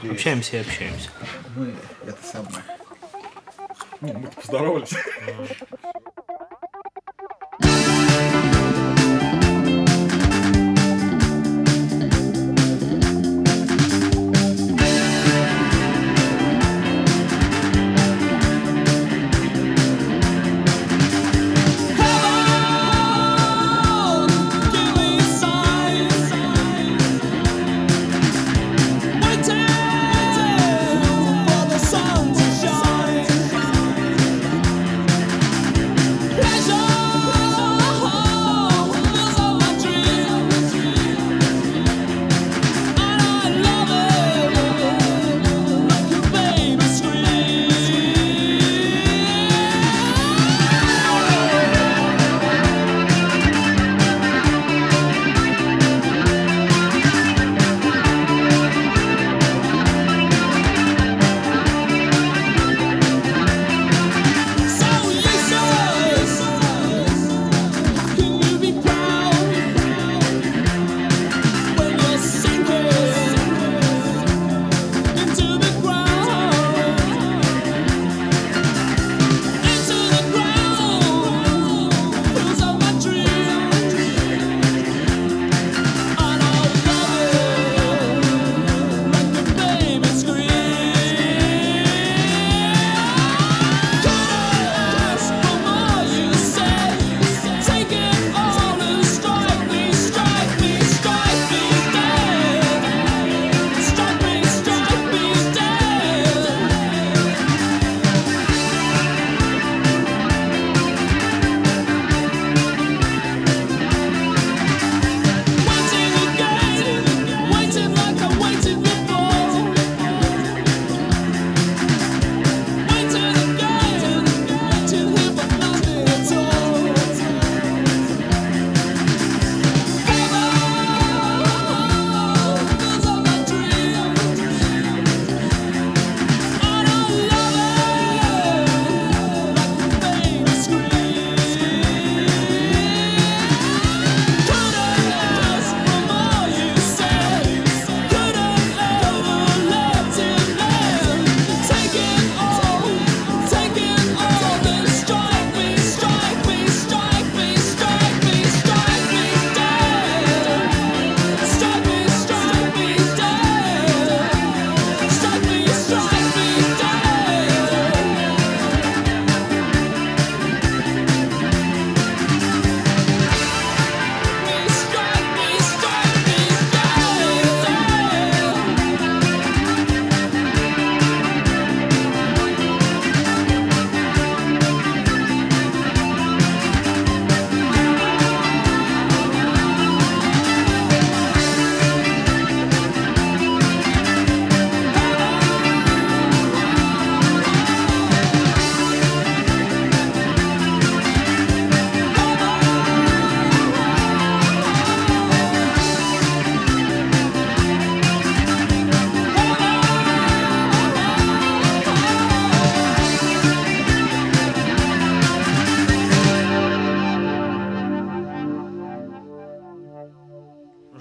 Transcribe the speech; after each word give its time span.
Привет. 0.00 0.14
Общаемся 0.16 0.56
и 0.56 0.60
общаемся. 0.60 1.10
Мы 1.56 1.74
это 2.06 2.22
самое. 2.24 2.64
Ну, 4.00 4.12
мы 4.12 4.28
поздоровались. 4.28 4.94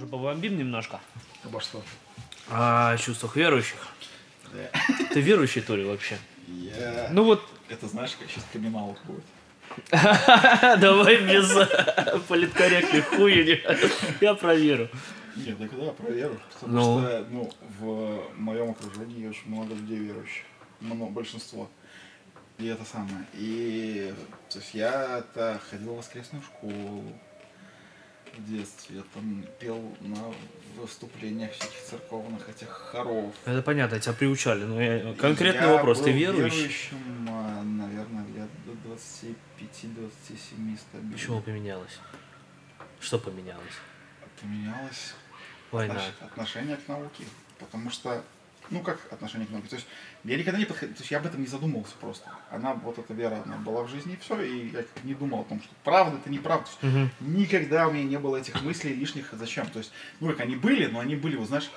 Побомбим 0.07 0.57
немножко. 0.57 0.99
Обо 1.43 1.59
что? 1.61 1.83
О 2.49 2.95
чувствах 2.97 3.35
верующих. 3.35 3.87
Да. 4.53 4.69
Ты 5.13 5.21
верующий, 5.21 5.61
то 5.61 5.75
ли, 5.75 5.83
вообще? 5.83 6.17
Я... 6.47 7.09
Ну 7.11 7.23
вот, 7.23 7.43
Это 7.69 7.87
знаешь, 7.87 8.15
как 8.17 8.29
сейчас 8.29 8.45
камин 8.53 8.71
будет. 8.71 9.23
давай 10.79 11.17
без 11.17 11.49
политкорректных 12.27 13.05
хуйни. 13.09 13.59
Я 14.21 14.33
проверю. 14.33 14.89
Нет, 15.35 15.57
да 15.59 15.67
когда 15.67 15.85
я 15.85 15.91
проверю. 15.91 16.39
Потому 16.53 16.73
Ну. 16.73 16.99
что, 17.01 17.25
ну, 17.29 17.51
в 17.79 18.21
моем 18.35 18.71
окружении 18.71 19.27
очень 19.27 19.47
много 19.49 19.75
людей 19.75 19.97
верующих. 19.97 20.43
Много, 20.79 21.11
большинство. 21.11 21.69
И 22.57 22.65
это 22.67 22.83
самое. 22.85 23.25
И 23.33 24.13
то 24.49 24.57
есть 24.57 24.73
я-то 24.73 25.61
ходил 25.69 25.93
в 25.93 25.97
воскресную 25.97 26.43
школу 26.43 27.03
в 28.37 28.45
детстве. 28.51 28.97
Я 28.97 29.03
там 29.13 29.43
пел 29.59 29.95
на 30.01 30.33
выступлениях 30.81 31.51
всяких 31.53 31.81
церковных 31.89 32.47
этих 32.49 32.67
хоров. 32.69 33.33
Это 33.45 33.61
понятно, 33.61 33.99
тебя 33.99 34.13
приучали. 34.13 34.63
Но 34.63 34.81
я... 34.81 35.13
конкретный 35.15 35.67
Я 35.67 35.73
вопрос, 35.73 35.99
ты 35.99 36.11
был 36.11 36.17
верующий? 36.17 36.57
верующим, 36.57 37.27
а, 37.29 37.63
наверное, 37.63 38.25
лет 38.27 38.49
до 38.65 38.71
25-27 38.89 40.77
стабильно. 40.77 41.11
Почему 41.13 41.41
поменялось? 41.41 41.99
Что 42.99 43.19
поменялось? 43.19 43.63
Поменялось 44.41 45.13
Война. 45.71 45.95
отнош- 45.95 46.25
отношение 46.25 46.77
к 46.77 46.87
науке. 46.87 47.23
Потому 47.59 47.89
что, 47.89 48.23
ну 48.71 48.81
как 48.81 48.99
отношение 49.11 49.47
к 49.47 49.51
науке? 49.51 49.69
То 49.69 49.75
есть 49.75 49.87
я 50.23 50.37
никогда 50.37 50.59
не 50.59 50.65
подходил, 50.65 50.95
то 50.95 51.01
есть 51.01 51.11
я 51.11 51.19
об 51.19 51.25
этом 51.25 51.41
не 51.41 51.47
задумывался 51.47 51.95
просто. 51.99 52.29
Она, 52.51 52.73
вот 52.73 52.97
эта 52.99 53.13
вера, 53.13 53.41
она 53.45 53.57
была 53.57 53.83
в 53.83 53.89
жизни 53.89 54.13
и 54.13 54.17
все, 54.17 54.41
и 54.41 54.69
я 54.69 54.83
не 55.03 55.13
думал 55.13 55.41
о 55.41 55.43
том, 55.45 55.61
что 55.61 55.69
правда 55.83 56.17
это 56.17 56.29
неправда. 56.29 56.69
Мгм. 56.81 57.11
Никогда 57.19 57.87
у 57.87 57.91
меня 57.91 58.03
не 58.03 58.19
было 58.19 58.37
этих 58.37 58.61
мыслей 58.61 58.93
лишних, 58.93 59.29
зачем. 59.33 59.67
То 59.67 59.79
есть, 59.79 59.91
ну 60.19 60.27
как 60.29 60.41
они 60.41 60.55
были, 60.55 60.87
но 60.87 60.99
они 60.99 61.15
были, 61.15 61.35
вот 61.35 61.47
знаешь, 61.47 61.69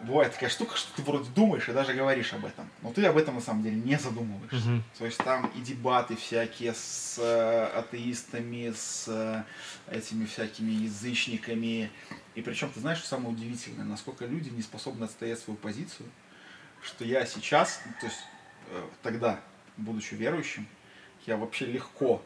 бывает 0.00 0.32
такая 0.32 0.50
штука, 0.50 0.76
что 0.76 0.94
ты 0.94 1.02
вроде 1.02 1.28
думаешь 1.34 1.68
и 1.68 1.72
даже 1.72 1.92
говоришь 1.92 2.32
об 2.32 2.44
этом, 2.44 2.68
но 2.82 2.92
ты 2.92 3.04
об 3.04 3.16
этом 3.16 3.36
на 3.36 3.40
самом 3.40 3.62
деле 3.62 3.76
не 3.76 3.98
задумываешься. 3.98 4.68
Мгм. 4.68 4.84
То 4.98 5.06
есть 5.06 5.18
там 5.18 5.50
и 5.56 5.60
дебаты 5.60 6.16
всякие 6.16 6.74
с 6.74 7.18
э, 7.18 7.64
атеистами, 7.78 8.72
с 8.76 9.06
э, 9.08 9.42
этими 9.90 10.26
всякими 10.26 10.70
язычниками, 10.70 11.90
И 12.34 12.42
причем, 12.42 12.70
ты 12.70 12.80
знаешь, 12.80 12.98
что 12.98 13.08
самое 13.08 13.30
удивительное, 13.30 13.84
насколько 13.84 14.24
люди 14.24 14.48
не 14.50 14.62
способны 14.62 15.04
отстоять 15.04 15.38
свою 15.38 15.56
позицию, 15.56 16.08
что 16.82 17.04
я 17.04 17.26
сейчас, 17.26 17.80
то 18.00 18.06
есть 18.06 18.20
э, 18.70 18.88
тогда, 19.02 19.40
будучи 19.76 20.14
верующим, 20.14 20.66
я 21.26 21.36
вообще 21.36 21.66
легко 21.66 22.22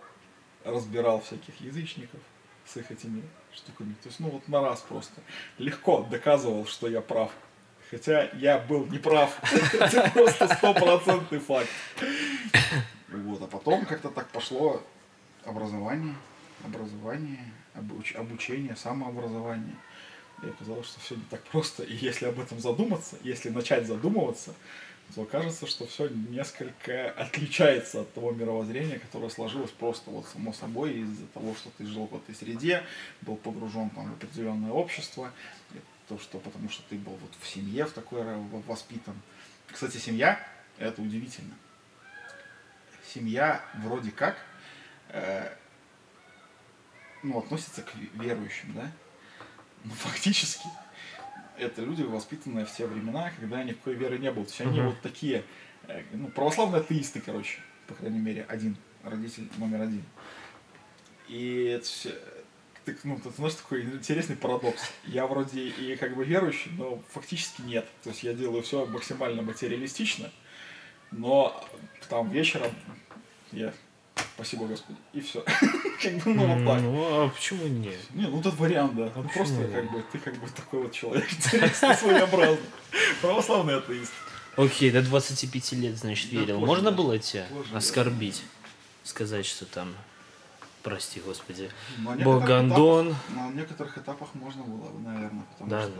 разбирал 0.64 1.20
всяких 1.20 1.60
язычников 1.60 2.20
с 2.66 2.76
их 2.76 2.90
этими 2.90 3.22
штуками. 3.52 3.94
То 4.02 4.08
есть, 4.08 4.20
ну 4.20 4.28
вот 4.30 4.48
на 4.48 4.60
раз 4.60 4.80
просто. 4.80 5.20
Легко 5.58 6.06
доказывал, 6.10 6.66
что 6.66 6.88
я 6.88 7.00
прав. 7.00 7.32
Хотя 7.90 8.30
я 8.34 8.58
был 8.58 8.86
неправ. 8.86 9.38
Это 9.72 10.10
просто 10.14 10.54
стопроцентный 10.54 11.38
факт. 11.38 11.68
Вот, 13.08 13.42
а 13.42 13.46
потом 13.46 13.84
как-то 13.84 14.08
так 14.08 14.28
пошло 14.28 14.82
образование, 15.44 16.14
образование, 16.64 17.52
обуч- 17.74 18.16
обучение, 18.16 18.76
самообразование. 18.76 19.76
И 20.42 20.48
оказалось, 20.48 20.86
что 20.86 21.00
все 21.00 21.14
не 21.14 21.24
так 21.30 21.42
просто. 21.44 21.82
И 21.82 21.94
если 21.94 22.26
об 22.26 22.40
этом 22.40 22.58
задуматься, 22.58 23.16
если 23.22 23.48
начать 23.48 23.86
задумываться, 23.86 24.54
то 25.14 25.22
окажется, 25.22 25.66
что 25.66 25.86
все 25.86 26.08
несколько 26.08 27.10
отличается 27.10 28.00
от 28.00 28.12
того 28.14 28.32
мировоззрения, 28.32 28.98
которое 28.98 29.28
сложилось 29.28 29.70
просто 29.70 30.10
вот 30.10 30.26
само 30.26 30.52
собой 30.52 31.00
из-за 31.00 31.26
того, 31.28 31.54
что 31.54 31.70
ты 31.76 31.86
жил 31.86 32.06
в 32.06 32.16
этой 32.16 32.34
среде, 32.34 32.82
был 33.20 33.36
погружен 33.36 33.90
там, 33.90 34.10
в 34.10 34.14
определенное 34.14 34.72
общество, 34.72 35.30
и 35.74 35.78
то, 36.08 36.18
что 36.18 36.38
потому 36.38 36.68
что 36.70 36.82
ты 36.88 36.96
был 36.96 37.12
вот 37.12 37.30
в 37.40 37.46
семье 37.46 37.84
в 37.84 37.92
такой 37.92 38.22
воспитан. 38.66 39.14
Кстати, 39.70 39.98
семья 39.98 40.40
это 40.78 41.02
удивительно. 41.02 41.54
Семья 43.12 43.62
вроде 43.82 44.10
как 44.10 44.38
э, 45.10 45.54
ну, 47.22 47.38
относится 47.38 47.82
к 47.82 47.94
ве- 47.94 48.10
верующим, 48.14 48.72
да? 48.74 48.90
Но 49.84 49.94
фактически 49.94 50.66
это 51.58 51.82
люди, 51.82 52.02
воспитанные 52.02 52.64
в 52.66 52.72
те 52.74 52.86
времена, 52.86 53.30
когда 53.38 53.62
никакой 53.62 53.94
веры 53.94 54.18
не 54.18 54.30
было. 54.30 54.44
То 54.44 54.50
есть 54.50 54.60
они 54.60 54.78
Мгм. 54.80 54.88
вот 54.90 55.00
такие, 55.00 55.44
э, 55.88 56.02
ну, 56.12 56.28
православные 56.28 56.80
атеисты, 56.80 57.20
короче, 57.20 57.58
по 57.86 57.94
крайней 57.94 58.18
мере, 58.20 58.44
один, 58.48 58.76
родитель 59.04 59.48
номер 59.58 59.82
один. 59.82 60.04
И 61.28 61.64
это 61.76 61.84
всё- 61.84 62.14
ты, 62.84 62.96
ну, 63.04 63.18
ты 63.18 63.30
знаешь, 63.30 63.54
такой 63.54 63.82
интересный 63.82 64.36
парадокс. 64.36 64.90
Я 65.04 65.26
вроде 65.26 65.68
и 65.68 65.96
как 65.96 66.16
бы 66.16 66.24
верующий, 66.24 66.72
но 66.76 67.02
фактически 67.12 67.62
нет. 67.62 67.86
То 68.02 68.10
есть 68.10 68.22
я 68.24 68.34
делаю 68.34 68.62
все 68.62 68.86
максимально 68.86 69.42
материалистично, 69.42 70.30
но 71.12 71.64
там 72.08 72.30
вечером 72.30 72.72
я 73.52 73.72
спасибо 74.34 74.66
Господи, 74.66 74.98
и 75.12 75.20
все. 75.20 75.42
Как 76.02 76.14
бы, 76.14 76.34
ну, 76.34 76.46
вот 76.46 76.66
так. 76.66 76.82
Ну, 76.82 77.24
а 77.24 77.28
почему 77.28 77.66
нет? 77.66 77.98
Не, 78.14 78.26
ну 78.26 78.42
тот 78.42 78.54
вариант, 78.54 78.94
да. 78.94 79.12
Ну, 79.14 79.28
просто 79.28 79.54
нет? 79.54 79.72
как 79.72 79.92
бы 79.92 80.04
ты 80.10 80.18
как 80.18 80.34
бы 80.36 80.48
такой 80.48 80.82
вот 80.82 80.92
человек 80.92 81.28
своеобразный. 81.74 82.58
Православный 83.20 83.76
атеист. 83.78 84.12
Окей, 84.56 84.90
до 84.90 85.02
25 85.02 85.72
лет, 85.72 85.96
значит, 85.96 86.30
Да 86.32 86.40
верил. 86.40 86.58
Можно 86.60 86.90
да. 86.90 86.96
было 86.96 87.18
тебя 87.18 87.46
Позже, 87.50 87.70
да. 87.72 87.78
оскорбить? 87.78 88.42
Сказать, 89.04 89.46
что 89.46 89.64
там, 89.64 89.94
прости 90.82 91.20
господи, 91.20 91.70
На 91.98 92.14
некоторых 92.14 92.24
Богандон. 92.40 93.16
На 93.30 93.50
некоторых 93.50 93.96
этапах 93.98 94.34
можно 94.34 94.62
было, 94.62 94.90
наверное, 94.98 95.44
потому 95.52 95.70
Да, 95.70 95.82
что... 95.82 95.92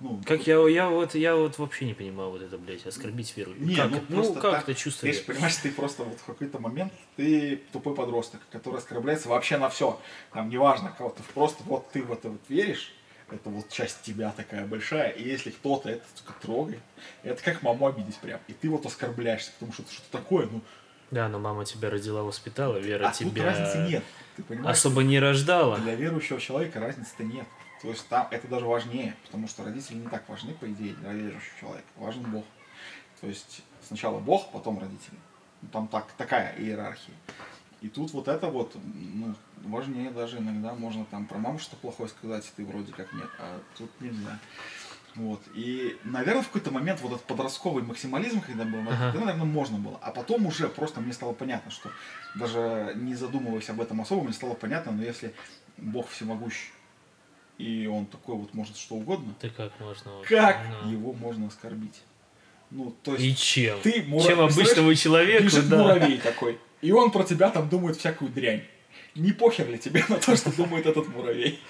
Ну, 0.00 0.20
Как 0.26 0.46
я, 0.46 0.56
я 0.68 0.88
вот, 0.88 1.14
я 1.14 1.36
вот 1.36 1.58
вообще 1.58 1.86
не 1.86 1.94
понимаю 1.94 2.30
вот 2.30 2.42
это, 2.42 2.58
блядь, 2.58 2.84
оскорбить 2.86 3.36
веру. 3.36 3.52
Не, 3.56 3.76
как, 3.76 3.90
ну, 4.08 4.22
ну, 4.22 4.34
как 4.34 4.42
так, 4.42 4.62
это 4.64 4.74
чувство? 4.74 5.06
Видишь, 5.06 5.24
понимаешь, 5.24 5.56
ты 5.56 5.70
просто 5.70 6.02
вот 6.02 6.18
в 6.18 6.24
какой-то 6.24 6.58
момент 6.58 6.92
ты 7.16 7.62
тупой 7.72 7.94
подросток, 7.94 8.40
который 8.50 8.78
оскорбляется 8.78 9.28
вообще 9.28 9.56
на 9.56 9.68
все. 9.68 9.98
Там 10.32 10.50
неважно, 10.50 10.94
кого 10.96 11.10
ты 11.10 11.22
просто 11.32 11.62
вот 11.64 11.90
ты 11.92 12.02
в 12.02 12.12
это 12.12 12.28
вот 12.28 12.40
веришь, 12.48 12.92
это 13.30 13.48
вот 13.50 13.68
часть 13.70 14.02
тебя 14.02 14.32
такая 14.36 14.66
большая, 14.66 15.10
и 15.10 15.26
если 15.26 15.50
кто-то 15.50 15.88
это 15.88 16.04
сука, 16.14 16.34
трогает, 16.42 16.82
это 17.22 17.42
как 17.42 17.62
маму 17.62 17.86
обидеть 17.86 18.16
прям, 18.18 18.40
и 18.48 18.52
ты 18.52 18.68
вот 18.68 18.84
оскорбляешься, 18.86 19.52
потому 19.52 19.72
что 19.72 19.82
это 19.82 19.92
что-то 19.92 20.10
такое, 20.12 20.46
ну, 20.46 20.60
Да, 21.10 21.28
но 21.28 21.38
мама 21.38 21.64
тебя 21.64 21.88
родила, 21.90 22.22
воспитала, 22.22 22.76
Вера 22.78 23.08
а 23.08 23.12
тут 23.12 23.30
тебя 23.30 23.44
разницы 23.46 23.78
нет, 23.88 24.04
ты 24.36 24.42
понимаешь? 24.42 24.76
особо 24.76 25.02
не 25.02 25.18
рождала. 25.18 25.78
Для 25.78 25.94
верующего 25.94 26.40
человека 26.40 26.80
разницы-то 26.80 27.24
нет. 27.24 27.46
То 27.84 27.90
есть 27.90 28.08
там 28.08 28.26
это 28.30 28.48
даже 28.48 28.64
важнее, 28.64 29.14
потому 29.26 29.46
что 29.46 29.62
родители 29.62 29.96
не 29.96 30.08
так 30.08 30.26
важны, 30.26 30.54
по 30.54 30.64
идее, 30.72 30.94
для 30.94 31.12
верующего 31.12 31.60
человека. 31.60 31.86
Важен 31.96 32.22
Бог. 32.22 32.46
То 33.20 33.26
есть 33.26 33.60
сначала 33.86 34.20
Бог, 34.20 34.50
потом 34.52 34.78
родители. 34.78 35.18
Ну, 35.60 35.68
Там 35.68 35.88
так, 35.88 36.10
такая 36.16 36.56
иерархия. 36.56 37.14
И 37.82 37.90
тут 37.90 38.10
вот 38.12 38.28
это 38.28 38.48
вот, 38.48 38.74
ну, 38.84 39.34
важнее 39.64 40.10
даже 40.10 40.38
иногда 40.38 40.72
можно 40.72 41.04
там 41.04 41.26
про 41.26 41.36
маму 41.36 41.58
что 41.58 41.76
плохое 41.76 42.08
сказать, 42.08 42.50
ты 42.56 42.64
вроде 42.64 42.90
как 42.94 43.12
нет, 43.12 43.28
а 43.38 43.60
тут 43.76 43.90
нельзя. 44.00 44.38
Вот. 45.14 45.42
И, 45.54 45.98
наверное, 46.04 46.42
в 46.42 46.46
какой-то 46.46 46.70
момент 46.70 47.02
вот 47.02 47.12
этот 47.12 47.26
подростковый 47.26 47.82
максимализм, 47.82 48.40
когда 48.40 48.64
был, 48.64 48.82
тогда, 48.86 49.26
наверное, 49.26 49.44
можно 49.44 49.76
было. 49.76 49.98
А 50.00 50.10
потом 50.10 50.46
уже 50.46 50.70
просто 50.70 51.02
мне 51.02 51.12
стало 51.12 51.34
понятно, 51.34 51.70
что 51.70 51.90
даже 52.34 52.94
не 52.96 53.14
задумываясь 53.14 53.68
об 53.68 53.82
этом 53.82 54.00
особо, 54.00 54.24
мне 54.24 54.32
стало 54.32 54.54
понятно, 54.54 54.92
но 54.92 55.02
если 55.02 55.34
Бог 55.76 56.08
всемогущий, 56.08 56.72
и 57.58 57.86
он 57.86 58.06
такой 58.06 58.34
вот 58.36 58.52
может 58.54 58.76
что 58.76 58.96
угодно, 58.96 59.34
Ты 59.40 59.50
как 59.50 59.78
можно 59.80 60.12
вообще? 60.12 60.36
как 60.36 60.58
Ну. 60.84 60.90
его 60.90 61.12
можно 61.12 61.46
оскорбить? 61.48 62.02
Ну, 62.70 62.94
то 63.02 63.12
есть 63.14 63.24
И 63.24 63.36
чем? 63.36 63.80
ты 63.80 64.02
мура- 64.02 64.24
Чем 64.26 64.46
представляешь, 64.54 65.00
человеку, 65.00 65.44
бежит 65.44 65.68
да. 65.68 65.78
муравей 65.82 66.18
такой, 66.18 66.58
и 66.80 66.90
он 66.92 67.10
про 67.10 67.22
тебя 67.24 67.50
там 67.50 67.68
думает 67.68 67.96
всякую 67.96 68.30
дрянь. 68.32 68.64
Не 69.14 69.32
похер 69.32 69.68
ли 69.68 69.78
тебе 69.78 70.04
на 70.08 70.16
то, 70.16 70.34
что 70.36 70.50
думает 70.56 70.86
этот 70.86 71.06
муравей? 71.08 71.60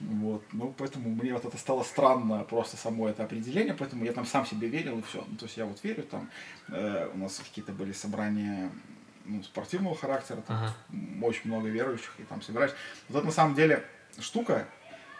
Вот, 0.00 0.44
ну, 0.52 0.72
поэтому 0.78 1.10
мне 1.10 1.32
вот 1.34 1.44
это 1.44 1.58
стало 1.58 1.82
странно, 1.82 2.44
просто 2.44 2.76
само 2.76 3.08
это 3.08 3.24
определение, 3.24 3.74
поэтому 3.74 4.04
я 4.04 4.12
там 4.12 4.24
сам 4.26 4.46
себе 4.46 4.68
верил 4.68 5.00
и 5.00 5.02
все. 5.02 5.24
Ну, 5.28 5.36
то 5.36 5.46
есть 5.46 5.56
я 5.56 5.64
вот 5.64 5.82
верю, 5.82 6.04
там, 6.04 6.30
э, 6.68 7.10
у 7.12 7.18
нас 7.18 7.40
какие-то 7.44 7.72
были 7.72 7.90
собрания 7.90 8.70
ну, 9.24 9.42
спортивного 9.42 9.96
характера, 9.96 10.40
там 10.46 10.56
Ага. 10.56 10.74
очень 11.26 11.50
много 11.50 11.68
верующих, 11.68 12.14
и 12.18 12.22
там 12.22 12.40
собираюсь. 12.42 12.72
Вот 13.08 13.18
это 13.18 13.26
на 13.26 13.32
самом 13.32 13.56
деле 13.56 13.84
штука, 14.20 14.68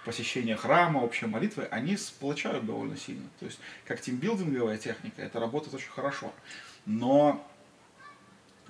посещение 0.08 0.56
храма, 0.56 1.00
общая 1.00 1.26
молитвы, 1.26 1.64
они 1.70 1.99
сплочают 1.99 2.64
довольно 2.64 2.96
сильно. 2.96 3.28
То 3.40 3.44
есть, 3.44 3.58
как 3.84 4.00
тимбилдинговая 4.00 4.78
техника, 4.78 5.20
это 5.20 5.38
работает 5.38 5.75
очень 5.75 5.90
хорошо. 5.90 6.32
Но 6.87 7.46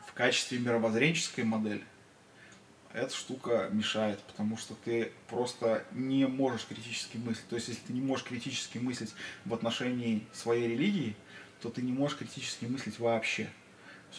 в 0.08 0.12
качестве 0.14 0.58
мировоззренческой 0.58 1.44
модели 1.44 1.84
эта 2.92 3.14
штука 3.14 3.68
мешает, 3.70 4.18
потому 4.24 4.56
что 4.56 4.74
ты 4.84 5.12
просто 5.28 5.84
не 5.92 6.26
можешь 6.26 6.66
критически 6.66 7.18
мыслить. 7.18 7.46
То 7.46 7.54
есть, 7.54 7.68
если 7.68 7.82
ты 7.82 7.92
не 7.92 8.00
можешь 8.00 8.26
критически 8.26 8.78
мыслить 8.78 9.14
в 9.44 9.54
отношении 9.54 10.26
своей 10.32 10.66
религии, 10.66 11.14
то 11.62 11.70
ты 11.70 11.82
не 11.82 11.92
можешь 11.92 12.18
критически 12.18 12.64
мыслить 12.64 12.98
вообще. 12.98 13.48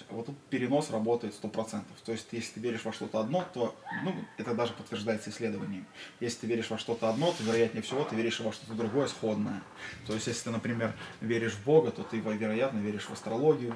Вот 0.10 0.28
тут 0.28 0.38
перенос 0.50 0.92
работает 0.92 1.34
100%. 1.42 1.82
То 2.06 2.12
есть, 2.12 2.28
если 2.32 2.54
ты 2.54 2.60
веришь 2.60 2.86
во 2.86 2.94
что-то 2.94 3.20
одно, 3.20 3.46
то, 3.54 3.76
ну, 4.04 4.14
это 4.38 4.54
даже 4.54 4.74
подтверждается 4.74 5.30
исследованиями. 5.30 5.86
Если 6.20 6.42
ты 6.42 6.48
веришь 6.48 6.70
во 6.70 6.78
что-то 6.78 7.10
одно, 7.10 7.32
то, 7.32 7.44
вероятнее 7.44 7.82
всего, 7.82 8.04
ты 8.04 8.16
веришь 8.16 8.40
во 8.40 8.52
что-то 8.52 8.74
другое 8.74 9.08
сходное. 9.08 9.62
То 10.06 10.14
есть, 10.14 10.28
если 10.28 10.46
ты, 10.46 10.52
например, 10.52 10.94
веришь 11.22 11.54
в 11.54 11.64
Бога, 11.66 11.92
то 11.92 12.04
ты, 12.04 12.20
вероятно, 12.20 12.80
веришь 12.80 13.06
в 13.06 13.14
астрологию, 13.14 13.76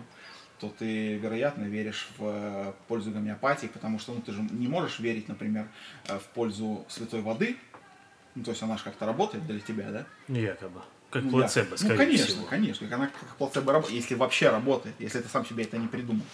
то 0.60 0.70
ты, 0.70 1.17
вероятно, 1.17 1.63
веришь 1.63 2.08
в 2.17 2.24
э, 2.25 2.74
пользу 2.88 3.12
гомеопатии, 3.12 3.67
потому 3.67 4.00
что 4.00 4.13
ну, 4.13 4.22
ты 4.22 4.32
же 4.32 4.41
не 4.51 4.67
можешь 4.67 5.00
верить, 5.00 5.27
например, 5.27 5.67
э, 6.08 6.17
в 6.17 6.24
пользу 6.27 6.86
святой 6.88 7.22
воды, 7.22 7.58
ну, 8.36 8.43
то 8.43 8.51
есть 8.51 8.63
она 8.63 8.77
же 8.77 8.84
как-то 8.84 9.05
работает 9.05 9.46
для 9.46 9.60
тебя, 9.60 9.91
да? 9.91 10.05
Якобы. 10.27 10.82
Как 11.13 11.24
Ну, 11.25 11.29
плацебо, 11.29 11.70
я- 11.72 11.77
скорее 11.77 11.91
Ну, 11.93 11.98
конечно, 11.98 12.25
всего. 12.25 12.46
конечно. 12.46 12.88
Она 12.96 13.08
как 13.08 13.36
плацебо 13.38 13.72
работает, 13.72 14.01
если 14.01 14.15
вообще 14.15 14.50
работает, 14.50 14.96
если 14.98 15.20
ты 15.22 15.29
сам 15.29 15.46
себе 15.46 15.63
это 15.63 15.77
не 15.77 15.88
придумал. 15.88 16.25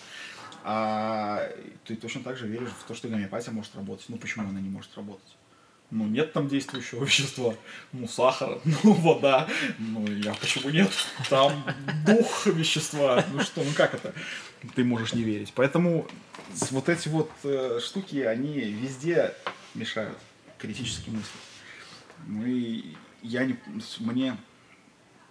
А 0.64 1.50
ты 1.86 1.96
точно 1.96 2.22
так 2.24 2.38
же 2.38 2.48
веришь 2.48 2.70
в 2.70 2.84
то, 2.88 2.94
что 2.96 3.08
гомеопатия 3.10 3.52
может 3.52 3.76
работать. 3.76 4.06
Ну, 4.08 4.18
почему 4.18 4.48
она 4.48 4.60
не 4.62 4.70
может 4.70 4.96
работать? 4.96 5.36
Ну, 5.92 6.06
нет 6.08 6.32
там 6.32 6.48
действующего 6.48 7.04
вещества. 7.06 7.56
Ну, 7.92 8.08
сахара, 8.08 8.60
ну, 8.84 8.94
вода. 8.94 9.50
Ну, 9.80 10.08
я 10.08 10.34
почему 10.36 10.70
нет? 10.70 10.90
Там 11.30 11.62
дух 12.06 12.46
вещества. 12.46 13.26
Ну 13.34 13.42
что, 13.42 13.64
ну 13.64 13.72
как 13.76 13.94
это? 13.96 14.14
Ты 14.76 14.84
можешь 14.86 15.14
не 15.14 15.24
верить. 15.24 15.52
Поэтому 15.56 16.08
вот 16.72 16.88
эти 16.88 17.10
вот 17.10 17.30
э, 17.44 17.80
штуки, 17.84 18.18
они 18.22 18.60
везде 18.62 19.34
мешают 19.76 20.18
критически 20.58 21.10
мыслить. 21.10 21.34
Ну 22.28 22.46
и 22.46 22.96
я 23.24 23.44
не, 23.46 23.58
мне, 24.00 24.38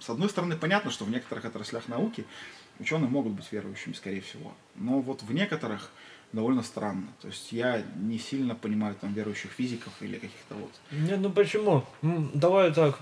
с 0.00 0.08
одной 0.10 0.28
стороны, 0.28 0.56
понятно, 0.56 0.90
что 0.90 1.04
в 1.04 1.10
некоторых 1.10 1.44
отраслях 1.44 1.88
науки 1.88 2.24
ученые 2.78 3.08
могут 3.08 3.32
быть 3.32 3.50
верующими, 3.50 3.92
скорее 3.92 4.20
всего. 4.20 4.52
Но 4.76 5.00
вот 5.00 5.22
в 5.22 5.32
некоторых 5.32 5.90
довольно 6.32 6.62
странно. 6.62 7.08
То 7.20 7.28
есть 7.28 7.52
я 7.52 7.82
не 7.96 8.18
сильно 8.18 8.54
понимаю 8.54 8.94
там 9.00 9.12
верующих 9.12 9.50
физиков 9.50 9.92
или 10.00 10.14
каких-то 10.14 10.54
вот. 10.54 10.70
Нет, 10.90 11.18
ну 11.20 11.30
почему? 11.30 11.84
Давай 12.02 12.72
так. 12.72 13.00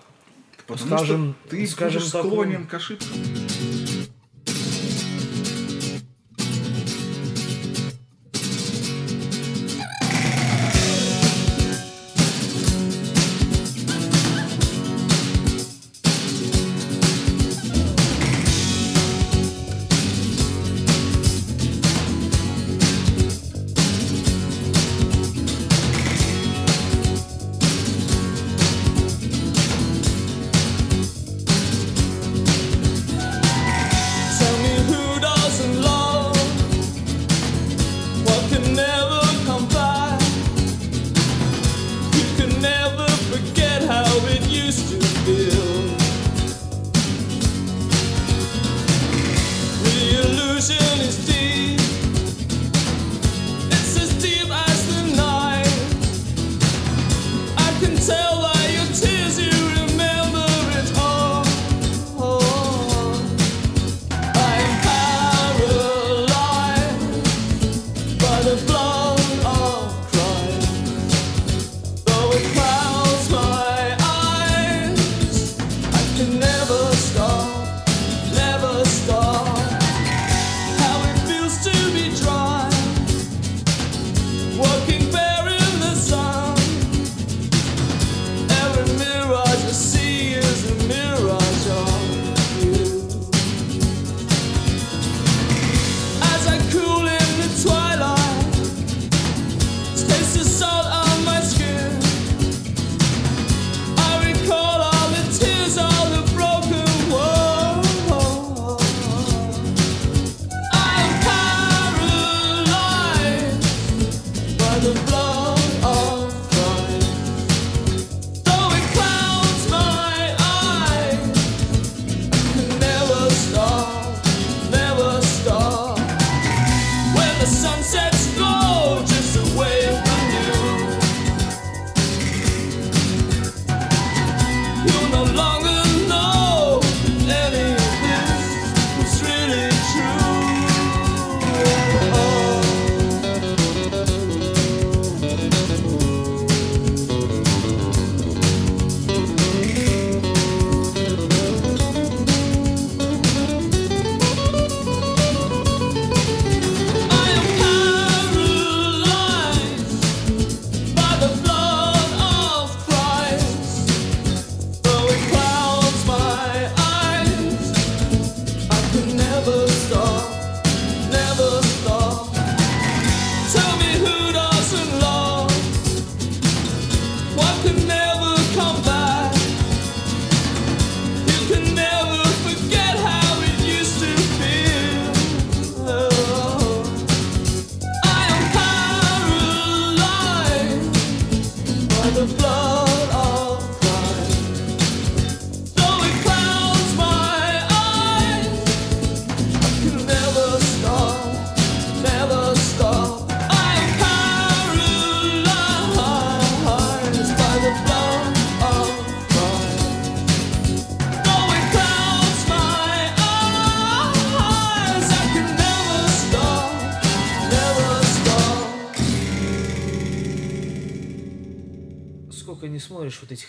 Потому 0.67 0.97
Скажем- 0.97 1.35
что 1.47 1.51
ты 1.51 1.67
скажем 1.67 2.01
будешь 2.01 2.09
склонен 2.09 2.61
ну- 2.63 2.67
к 2.69 2.75
ошибкам. 2.75 3.86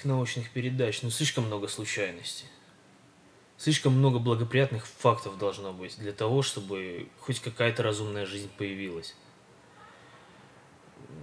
Научных 0.07 0.49
передач, 0.49 1.01
ну 1.01 1.09
слишком 1.09 1.45
много 1.45 1.67
случайностей. 1.67 2.45
Слишком 3.57 3.93
много 3.93 4.19
благоприятных 4.19 4.85
фактов 4.85 5.37
должно 5.37 5.73
быть 5.73 5.97
для 5.97 6.11
того, 6.11 6.43
чтобы 6.43 7.09
хоть 7.19 7.39
какая-то 7.39 7.81
разумная 7.83 8.25
жизнь 8.25 8.49
появилась. 8.57 9.15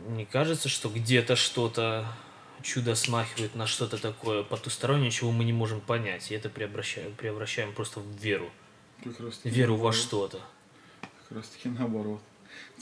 Не 0.08 0.24
кажется, 0.24 0.68
что 0.68 0.88
где-то 0.88 1.36
что-то 1.36 2.06
чудо 2.62 2.94
смахивает 2.94 3.54
на 3.54 3.66
что-то 3.66 3.98
такое 3.98 4.42
потустороннее, 4.42 5.10
чего 5.10 5.30
мы 5.30 5.44
не 5.44 5.52
можем 5.52 5.80
понять, 5.80 6.30
и 6.30 6.34
это 6.34 6.48
преобращаем, 6.48 7.14
превращаем 7.14 7.72
просто 7.72 8.00
в 8.00 8.08
веру. 8.16 8.50
Как 9.02 9.20
раз 9.20 9.40
Веру 9.44 9.74
во 9.74 9.90
наоборот. 9.90 9.94
что-то. 9.96 10.40
Как 11.28 11.38
раз 11.38 11.48
таки 11.48 11.68
наоборот. 11.68 12.20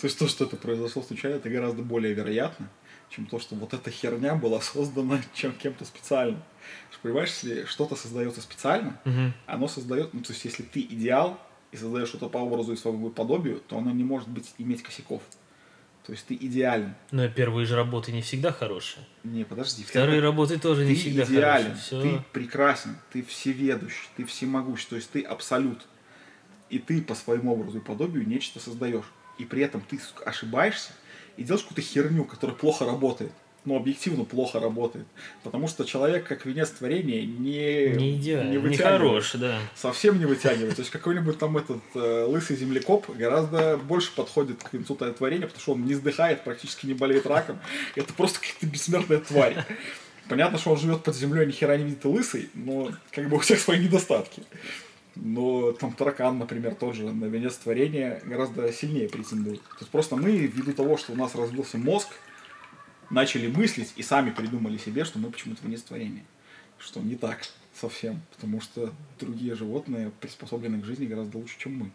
То 0.00 0.06
есть 0.06 0.18
то, 0.18 0.28
что 0.28 0.44
это 0.44 0.56
произошло 0.56 1.02
случайно, 1.02 1.36
это 1.36 1.48
гораздо 1.50 1.82
более 1.82 2.14
вероятно, 2.14 2.70
чем 3.14 3.26
то, 3.26 3.38
что 3.38 3.54
вот 3.54 3.74
эта 3.74 3.90
херня 3.90 4.34
была 4.34 4.60
создана 4.60 5.20
чем 5.34 5.52
кем-то 5.52 5.84
специально. 5.84 6.36
Ты 6.90 6.96
ж 6.96 7.00
Понимаешь, 7.02 7.28
если 7.42 7.64
что-то 7.66 7.94
создается 7.96 8.40
специально, 8.40 8.98
Мгм. 9.04 9.34
оно 9.46 9.68
создает, 9.68 10.14
ну 10.14 10.20
то 10.20 10.32
есть 10.32 10.44
если 10.44 10.62
ты 10.62 10.80
идеал 10.80 11.38
и 11.72 11.76
создаешь 11.76 12.08
что-то 12.08 12.28
по 12.28 12.38
образу 12.38 12.72
и 12.72 12.76
своему 12.76 13.10
подобию, 13.10 13.60
то 13.66 13.78
оно 13.78 13.90
не 13.90 14.04
может 14.04 14.28
быть 14.28 14.54
иметь 14.58 14.82
косяков. 14.82 15.22
То 16.06 16.12
есть 16.12 16.26
ты 16.26 16.34
идеален. 16.34 16.94
Но 17.12 17.28
первые 17.28 17.64
же 17.64 17.76
работы 17.76 18.10
не 18.10 18.22
всегда 18.22 18.50
хорошие. 18.50 19.04
Не, 19.22 19.44
подожди. 19.44 19.84
Вторые 19.84 20.20
работы 20.20 20.58
тоже 20.58 20.84
не 20.84 20.94
ты 20.94 21.00
всегда 21.00 21.22
идеален, 21.24 21.66
хорошие. 21.76 22.02
ты 22.02 22.08
Все. 22.08 22.24
прекрасен, 22.32 22.96
ты 23.12 23.22
всеведущий, 23.22 24.08
ты 24.16 24.24
всемогущий, 24.24 24.86
то 24.88 24.96
есть 24.96 25.10
ты 25.10 25.22
абсолют. 25.22 25.86
И 26.70 26.78
ты 26.78 27.02
по 27.02 27.14
своему 27.14 27.52
образу 27.52 27.78
и 27.78 27.80
подобию 27.80 28.26
нечто 28.26 28.58
создаешь. 28.58 29.04
И 29.38 29.44
при 29.44 29.62
этом 29.62 29.80
ты 29.80 30.00
ошибаешься 30.24 30.92
и 31.36 31.42
делаешь 31.44 31.64
какую-то 31.64 31.82
херню, 31.82 32.24
которая 32.24 32.56
плохо 32.56 32.84
работает. 32.84 33.32
Ну, 33.64 33.76
объективно 33.76 34.24
плохо 34.24 34.58
работает. 34.58 35.06
Потому 35.44 35.68
что 35.68 35.84
человек, 35.84 36.26
как 36.26 36.46
венец 36.46 36.70
творения, 36.70 37.22
не, 37.22 37.90
Не 37.90 38.16
идеально, 38.16 38.50
не, 38.50 38.58
вытягивает. 38.58 38.98
хорош, 38.98 39.32
да. 39.34 39.58
Совсем 39.76 40.18
не 40.18 40.26
вытягивает. 40.26 40.74
То 40.74 40.80
есть 40.80 40.90
какой-нибудь 40.90 41.38
там 41.38 41.56
этот 41.56 41.80
э, 41.94 42.24
лысый 42.28 42.56
землекоп 42.56 43.08
гораздо 43.10 43.76
больше 43.76 44.12
подходит 44.16 44.60
к 44.64 44.72
венцу 44.72 44.96
творения, 44.96 45.46
потому 45.46 45.60
что 45.60 45.72
он 45.74 45.84
не 45.84 45.94
сдыхает, 45.94 46.42
практически 46.42 46.86
не 46.86 46.94
болеет 46.94 47.24
раком. 47.24 47.60
Это 47.94 48.12
просто 48.14 48.40
какая-то 48.40 48.66
бессмертная 48.66 49.18
тварь. 49.18 49.64
Понятно, 50.28 50.58
что 50.58 50.70
он 50.70 50.78
живет 50.78 51.04
под 51.04 51.14
землей, 51.14 51.46
ни 51.46 51.52
хера 51.52 51.76
не 51.76 51.84
видит 51.84 52.04
и 52.04 52.08
лысый, 52.08 52.50
но 52.54 52.90
как 53.12 53.28
бы 53.28 53.36
у 53.36 53.40
всех 53.40 53.60
свои 53.60 53.78
недостатки. 53.78 54.42
Но 55.14 55.72
там 55.72 55.92
таракан, 55.92 56.38
например, 56.38 56.74
тот 56.74 56.94
же 56.94 57.12
на 57.12 57.26
венец 57.26 57.56
творения 57.56 58.22
гораздо 58.24 58.72
сильнее 58.72 59.08
претендует. 59.08 59.62
То 59.62 59.78
есть 59.80 59.90
просто 59.90 60.16
мы, 60.16 60.32
ввиду 60.32 60.72
того, 60.72 60.96
что 60.96 61.12
у 61.12 61.16
нас 61.16 61.34
развился 61.34 61.76
мозг, 61.78 62.08
начали 63.10 63.46
мыслить 63.46 63.92
и 63.96 64.02
сами 64.02 64.30
придумали 64.30 64.78
себе, 64.78 65.04
что 65.04 65.18
мы 65.18 65.30
почему-то 65.30 65.66
венец 65.66 65.82
творения. 65.82 66.24
Что 66.78 67.00
не 67.00 67.14
так 67.14 67.40
совсем, 67.74 68.22
потому 68.34 68.60
что 68.60 68.92
другие 69.20 69.54
животные 69.54 70.10
приспособлены 70.20 70.80
к 70.80 70.84
жизни 70.84 71.06
гораздо 71.06 71.38
лучше, 71.38 71.58
чем 71.58 71.76
мы. 71.76 71.90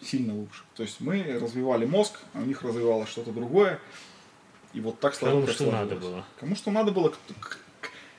Сильно 0.00 0.34
лучше. 0.34 0.62
То 0.76 0.82
есть 0.82 1.00
мы 1.00 1.38
развивали 1.40 1.86
мозг, 1.86 2.20
а 2.34 2.40
у 2.40 2.44
них 2.44 2.62
развивалось 2.62 3.08
что-то 3.08 3.32
другое. 3.32 3.80
И 4.74 4.80
вот 4.80 5.00
так 5.00 5.16
Кому 5.18 5.30
сложилось. 5.30 5.54
что 5.54 5.64
как 5.64 5.72
надо 5.72 5.96
было. 5.96 6.24
Кому 6.38 6.56
что 6.56 6.70
надо 6.70 6.92
было, 6.92 7.14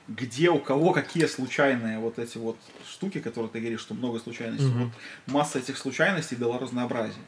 где 0.08 0.50
у 0.50 0.60
кого 0.60 0.94
какие 0.94 1.26
случайные 1.26 2.00
вот 2.00 2.20
эти 2.20 2.38
вот 2.38 2.58
штуки, 2.88 3.20
которые 3.20 3.50
ты 3.50 3.60
говоришь, 3.60 3.82
что 3.82 3.94
много 3.94 4.20
случайностей. 4.20 4.68
Мгм. 4.68 4.84
Вот 4.86 5.34
масса 5.34 5.60
этих 5.60 5.78
случайностей 5.78 6.36
дала 6.36 6.60
разнообразие. 6.60 7.24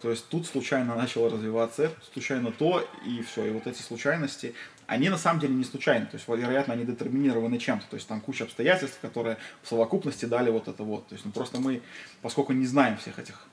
То 0.00 0.10
есть 0.10 0.28
тут 0.28 0.46
случайно 0.46 0.94
начало 0.94 1.28
развиваться 1.28 1.84
это, 1.84 1.96
случайно 2.12 2.52
то, 2.52 2.86
и 3.04 3.22
все. 3.22 3.44
И 3.46 3.50
вот 3.50 3.66
эти 3.66 3.82
случайности, 3.82 4.54
они 4.86 5.10
на 5.10 5.18
самом 5.18 5.40
деле 5.40 5.54
не 5.54 5.64
случайны. 5.64 6.06
То 6.06 6.16
есть, 6.16 6.26
вероятно, 6.26 6.72
они 6.72 6.84
детерминированы 6.84 7.58
чем-то. 7.58 7.86
То 7.86 7.96
есть 7.96 8.08
там 8.08 8.20
куча 8.22 8.44
обстоятельств, 8.44 8.98
которые 9.02 9.36
в 9.62 9.68
совокупности 9.68 10.24
дали 10.24 10.50
вот 10.50 10.68
это 10.68 10.82
вот. 10.84 11.06
То 11.08 11.14
есть 11.14 11.26
ну, 11.26 11.32
просто 11.32 11.60
мы, 11.60 11.82
поскольку 12.22 12.54
не 12.54 12.66
знаем 12.66 12.96
всех 12.96 13.18
этих 13.18 13.46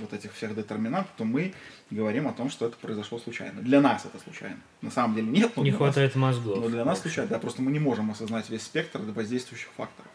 вот 0.00 0.12
этих 0.12 0.32
всех 0.34 0.54
детерминантов, 0.54 1.12
то 1.16 1.24
мы 1.24 1.54
говорим 1.90 2.28
о 2.28 2.32
том, 2.32 2.50
что 2.50 2.66
это 2.66 2.76
произошло 2.76 3.18
случайно. 3.18 3.60
Для 3.60 3.80
нас 3.80 4.04
это 4.04 4.22
случайно. 4.22 4.58
На 4.82 4.90
самом 4.90 5.14
деле 5.16 5.28
нет. 5.28 5.56
но 5.56 5.62
Не 5.62 5.70
хватает 5.72 6.14
нас, 6.14 6.36
мозгов. 6.36 6.60
но 6.60 6.68
для 6.68 6.84
нас 6.84 7.00
случайно. 7.00 7.30
Да, 7.30 7.38
просто 7.38 7.62
мы 7.62 7.70
не 7.72 7.78
можем 7.78 8.10
осознать 8.10 8.48
весь 8.50 8.62
спектр 8.62 9.00
воздействующих 9.00 9.68
факторов. 9.76 10.10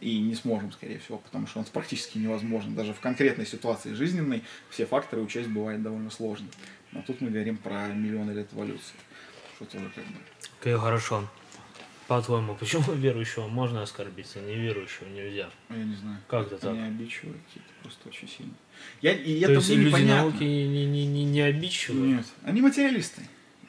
И 0.00 0.20
не 0.20 0.34
сможем, 0.34 0.72
скорее 0.72 0.98
всего, 0.98 1.18
потому 1.18 1.46
что 1.46 1.60
он 1.60 1.64
практически 1.66 2.18
невозможен. 2.18 2.74
Даже 2.74 2.92
в 2.92 3.00
конкретной 3.00 3.46
ситуации 3.46 3.92
жизненной 3.94 4.42
все 4.68 4.86
факторы 4.86 5.22
учесть 5.22 5.48
бывает 5.48 5.82
довольно 5.82 6.10
сложно. 6.10 6.48
Но 6.92 7.02
тут 7.02 7.20
мы 7.20 7.30
говорим 7.30 7.56
про 7.56 7.86
миллионы 7.88 8.32
лет 8.32 8.48
эволюции. 8.52 8.96
Что 9.56 9.64
тоже 9.66 9.90
как 9.94 10.04
бы... 10.04 10.14
Окей, 10.60 10.76
хорошо. 10.76 11.28
По-твоему, 12.08 12.54
почему 12.54 12.92
верующего 12.94 13.46
можно 13.46 13.82
оскорбить, 13.82 14.30
а 14.36 14.40
неверующего 14.40 15.08
нельзя? 15.08 15.48
Ну, 15.68 15.76
Я 15.78 15.84
не 15.84 15.94
знаю. 15.96 16.18
Как 16.28 16.46
это 16.48 16.58
так? 16.58 16.72
Они 16.72 16.82
обидчивые 16.82 17.34
какие-то, 17.46 17.70
просто 17.82 18.08
очень 18.08 18.28
сильно. 18.28 18.52
Я, 19.02 19.12
и 19.12 19.40
То 19.40 19.44
это 19.46 19.52
есть 19.54 19.68
мне 19.68 19.76
люди 19.78 19.88
непонятно. 19.88 20.22
науки 20.30 20.42
не, 20.44 20.86
не, 20.86 21.06
не, 21.06 21.24
не, 21.24 21.40
обидчивые? 21.42 22.14
Нет, 22.16 22.26
они 22.44 22.60
материалисты. 22.62 23.22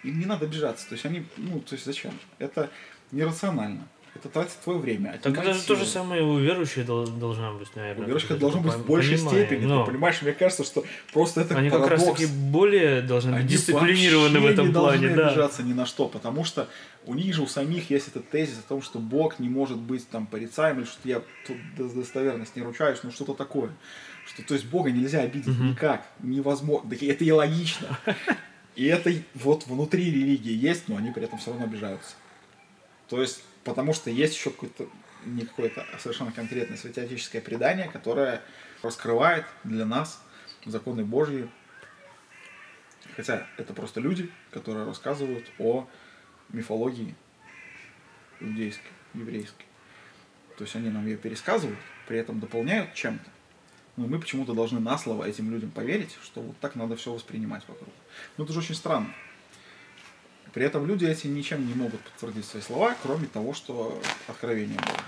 Им 0.04 0.20
не 0.20 0.26
надо 0.26 0.46
обижаться. 0.46 0.88
То 0.88 0.94
есть 0.94 1.06
они, 1.06 1.26
ну, 1.38 1.60
то 1.60 1.74
есть 1.76 1.86
зачем? 1.86 2.12
Это 2.40 2.70
нерационально. 3.12 3.88
Это 4.14 4.30
тратит 4.30 4.54
твое 4.64 4.80
время. 4.80 5.20
Так 5.22 5.38
это 5.38 5.54
же 5.54 5.62
то 5.64 5.76
же 5.76 5.86
самое 5.86 6.24
у 6.24 6.38
верующих 6.40 6.86
дол- 6.86 7.06
должна 7.06 7.52
быть, 7.52 7.68
наверное. 7.76 8.08
Верочка 8.08 8.30
как 8.30 8.40
должно 8.40 8.62
быть 8.62 8.72
в 8.72 8.86
большей 8.86 9.18
понимаю, 9.18 9.46
степени. 9.46 9.66
но 9.66 9.84
Ты 9.84 9.92
понимаешь, 9.92 10.22
мне 10.22 10.32
кажется, 10.32 10.64
что 10.64 10.86
просто 11.12 11.42
это 11.42 11.58
Они 11.58 11.70
как 11.70 11.82
парадокс. 11.82 12.08
раз 12.08 12.18
таки 12.18 12.32
более 12.32 13.02
должны 13.02 13.32
быть 13.32 13.40
Они 13.42 13.50
дисциплинированы 13.50 14.40
в 14.40 14.46
этом 14.46 14.68
не 14.68 14.74
плане, 14.74 15.08
должны 15.10 15.16
да. 15.18 15.28
обижаться 15.32 15.64
ни 15.64 15.74
на 15.74 15.86
что, 15.86 16.08
потому 16.08 16.46
что 16.46 16.70
у 17.06 17.14
них 17.14 17.36
же 17.36 17.42
у 17.42 17.48
самих 17.48 17.90
есть 17.90 18.08
этот 18.08 18.30
тезис 18.30 18.58
о 18.60 18.70
том, 18.70 18.82
что 18.82 19.00
Бог 19.00 19.38
не 19.40 19.50
может 19.50 19.78
быть 19.78 20.08
там 20.08 20.28
порицаем, 20.28 20.78
или 20.80 20.86
что 20.86 21.10
я 21.10 21.22
тут 21.46 21.58
до- 21.78 21.90
достоверность 21.94 22.56
не 22.56 22.62
ручаюсь, 22.62 23.00
но 23.04 23.12
что-то 23.12 23.34
такое. 23.34 23.70
Что, 24.26 24.44
то 24.44 24.54
есть 24.56 24.66
Бога 24.66 24.92
нельзя 24.92 25.22
обидеть 25.22 25.60
никак, 25.60 26.06
невозможно. 26.20 26.90
Да 26.90 26.96
это 26.96 27.24
и 27.24 27.32
логично. 27.32 28.00
И 28.76 28.86
это 28.86 29.12
вот 29.36 29.68
внутри 29.68 30.06
религии 30.12 30.54
есть, 30.54 30.88
но 30.88 30.98
они 30.98 31.12
при 31.12 31.24
этом 31.24 31.40
все 31.40 31.52
равно 31.52 31.66
обижаются. 31.66 32.16
То 33.08 33.22
есть, 33.22 33.44
потому 33.64 33.94
что 33.94 34.10
есть 34.10 34.36
еще 34.36 34.50
какое-то 34.50 34.88
не 35.26 35.46
какое-то, 35.46 35.86
а 35.94 36.00
совершенно 36.00 36.32
конкретное 36.32 36.78
святоотеческое 36.78 37.42
предание, 37.42 37.90
которое 37.90 38.42
раскрывает 38.82 39.46
для 39.64 39.86
нас 39.86 40.22
законы 40.66 41.04
Божьи. 41.04 41.50
Хотя 43.16 43.48
это 43.58 43.74
просто 43.74 44.02
люди, 44.02 44.30
которые 44.52 44.86
рассказывают 44.86 45.50
о 45.58 45.88
мифологии 46.50 47.16
иудейской, 48.40 48.92
еврейской. 49.14 49.66
То 50.58 50.64
есть 50.64 50.76
они 50.76 50.90
нам 50.90 51.06
ее 51.06 51.18
пересказывают, 51.18 51.80
при 52.08 52.18
этом 52.18 52.40
дополняют 52.40 52.94
чем-то. 52.94 53.30
Но 53.98 54.08
мы 54.08 54.20
почему-то 54.20 54.54
должны 54.54 54.80
на 54.80 54.98
слово 54.98 55.26
этим 55.26 55.50
людям 55.52 55.72
поверить, 55.72 56.18
что 56.24 56.42
вот 56.42 56.58
так 56.60 56.76
надо 56.76 56.96
все 56.96 57.14
воспринимать 57.14 57.64
вокруг. 57.68 57.94
Ну 58.38 58.44
это 58.44 58.54
же 58.54 58.60
очень 58.60 58.76
странно. 58.76 59.08
При 60.54 60.66
этом 60.66 60.86
люди 60.86 61.06
эти 61.06 61.28
ничем 61.28 61.68
не 61.68 61.74
могут 61.74 62.02
подтвердить 62.02 62.46
свои 62.46 62.62
слова, 62.62 62.96
кроме 63.04 63.28
того, 63.28 63.54
что 63.54 64.02
откровение 64.28 64.78
Божье. 64.80 65.04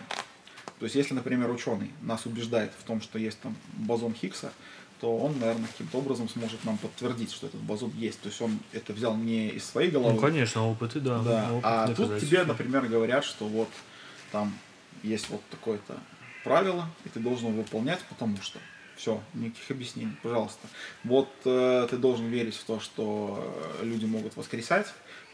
То 0.79 0.83
есть, 0.85 0.95
если, 0.95 1.13
например, 1.13 1.49
ученый 1.49 1.91
нас 2.01 2.25
убеждает 2.25 2.71
в 2.77 2.83
том, 2.83 3.01
что 3.01 3.17
есть 3.17 3.39
там 3.39 3.55
бозон 3.73 4.13
Хиггса, 4.13 4.51
то 4.99 5.15
он, 5.17 5.39
наверное, 5.39 5.67
каким-то 5.67 5.99
образом 5.99 6.27
сможет 6.29 6.63
нам 6.65 6.77
подтвердить, 6.77 7.31
что 7.31 7.47
этот 7.47 7.61
бозон 7.61 7.91
есть. 7.95 8.19
То 8.21 8.29
есть 8.29 8.41
он 8.41 8.59
это 8.73 8.93
взял 8.93 9.15
не 9.15 9.49
из 9.49 9.65
своей 9.65 9.89
головы, 9.89 10.15
Ну, 10.15 10.19
конечно, 10.19 10.67
опыты, 10.67 10.99
да. 10.99 11.19
да. 11.19 11.51
опыт 11.51 11.65
А 11.65 11.93
тут 11.93 12.19
тебе, 12.19 12.43
например, 12.43 12.87
говорят, 12.87 13.23
что 13.23 13.47
вот 13.47 13.69
там 14.31 14.53
есть 15.03 15.29
вот 15.29 15.41
такое-то 15.49 15.97
правило, 16.43 16.89
и 17.05 17.09
ты 17.09 17.19
должен 17.19 17.49
его 17.49 17.61
выполнять, 17.61 17.99
потому 18.09 18.37
что 18.41 18.59
все, 18.97 19.23
никаких 19.35 19.71
объяснений, 19.71 20.17
пожалуйста. 20.23 20.67
Вот 21.03 21.29
э, 21.45 21.87
ты 21.89 21.97
должен 21.97 22.27
верить 22.27 22.55
в 22.55 22.63
то, 22.65 22.79
что 22.79 23.55
э, 23.79 23.85
люди 23.85 24.05
могут 24.05 24.35
воскресать, 24.35 24.87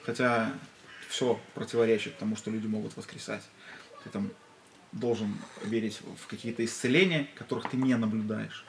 хотя 0.04 0.52
все 1.10 1.39
противоречит 1.56 2.17
тому, 2.17 2.36
что 2.36 2.52
люди 2.52 2.67
могут 2.67 2.95
воскресать. 2.97 3.41
Ты 4.04 4.10
там 4.10 4.30
должен 4.91 5.36
верить 5.63 5.99
в 6.21 6.28
какие-то 6.28 6.63
исцеления, 6.63 7.28
которых 7.36 7.69
ты 7.69 7.78
не 7.78 7.95
наблюдаешь. 7.95 8.65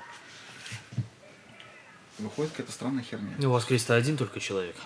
Выходит 2.19 2.53
какая-то 2.53 2.73
странная 2.73 3.03
херня. 3.03 3.35
Ну, 3.39 3.59
Христа 3.59 3.97
один 3.97 4.17
только 4.17 4.39
человек. 4.39 4.77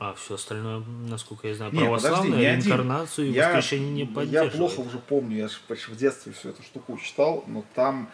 А 0.00 0.14
все 0.14 0.34
остальное, 0.34 0.78
насколько 1.08 1.48
я 1.48 1.56
знаю, 1.56 1.72
подожди, 1.72 1.86
православное, 1.88 2.38
один. 2.38 2.60
реинкарнацию 2.62 3.26
и 3.28 3.32
Я- 3.32 3.46
воскрешение 3.48 3.90
не 3.90 4.00
Я 4.02 4.06
поддерживают. 4.06 4.54
плохо 4.54 4.80
уже 4.88 4.98
помню, 5.00 5.36
я 5.38 5.48
же 5.48 5.58
в 5.68 5.96
детстве 5.96 6.32
всю 6.32 6.50
эту 6.50 6.62
штуку 6.62 6.96
читал, 6.98 7.42
но 7.48 7.64
там 7.74 8.08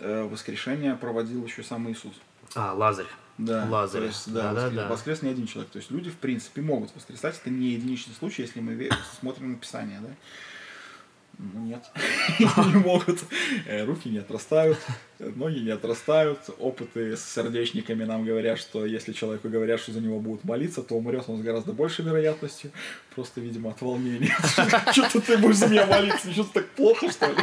воскрешение 0.00 0.94
проводил 0.96 1.44
еще 1.44 1.62
сам 1.62 1.90
Иисус. 1.90 2.12
А, 2.54 2.72
Лазарь. 2.72 3.06
Да, 3.36 3.66
Лазарь. 3.68 4.02
то 4.02 4.06
есть, 4.06 4.32
да, 4.32 4.52
Да-да-да. 4.52 4.88
воскрес, 4.88 4.90
воскрес 4.90 5.22
не 5.22 5.30
один 5.30 5.46
человек. 5.46 5.70
То 5.72 5.78
есть 5.78 5.90
люди, 5.90 6.08
в 6.10 6.16
принципе, 6.16 6.60
могут 6.62 6.94
воскресать. 6.94 7.36
Это 7.40 7.50
не 7.50 7.70
единичный 7.70 8.14
случай, 8.14 8.42
если 8.42 8.60
мы 8.60 8.72
ве- 8.74 8.92
смотрим 9.18 9.52
на 9.52 9.56
Писание, 9.58 9.98
да? 10.00 10.08
Ну, 11.36 11.62
нет, 11.64 11.84
не 12.38 12.78
могут. 12.78 13.18
Э, 13.66 13.84
Руки 13.84 14.08
не 14.08 14.18
отрастают, 14.18 14.78
э, 15.18 15.32
ноги 15.34 15.58
не 15.58 15.70
отрастают. 15.70 16.38
Опыты 16.60 17.16
с 17.16 17.24
сердечниками 17.24 18.04
нам 18.04 18.24
говорят, 18.24 18.56
что 18.60 18.86
если 18.86 19.12
человеку 19.12 19.48
говорят, 19.48 19.80
что 19.80 19.90
за 19.90 20.00
него 20.00 20.20
будут 20.20 20.44
молиться, 20.44 20.84
то 20.84 20.94
умрет 20.94 21.24
он 21.26 21.40
с 21.40 21.42
гораздо 21.42 21.72
большей 21.72 22.04
вероятностью. 22.04 22.70
Просто, 23.16 23.40
видимо, 23.40 23.70
от 23.70 23.82
волнения. 23.82 24.32
Что-то 24.92 25.20
ты 25.20 25.36
будешь 25.38 25.56
за 25.56 25.66
меня 25.66 25.86
молиться, 25.86 26.32
что-то 26.32 26.52
так 26.52 26.68
плохо, 26.70 27.10
что 27.10 27.26
ли? 27.26 27.36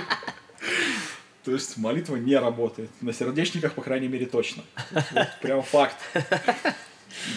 То 1.44 1.52
есть 1.52 1.78
молитва 1.78 2.18
не 2.18 2.36
работает. 2.36 2.90
На 3.02 3.14
сердечниках, 3.14 3.74
по 3.74 3.82
крайней 3.82 4.08
мере, 4.08 4.26
точно. 4.26 4.64
Вот 4.92 5.28
прям 5.42 5.64
факт. 5.64 5.98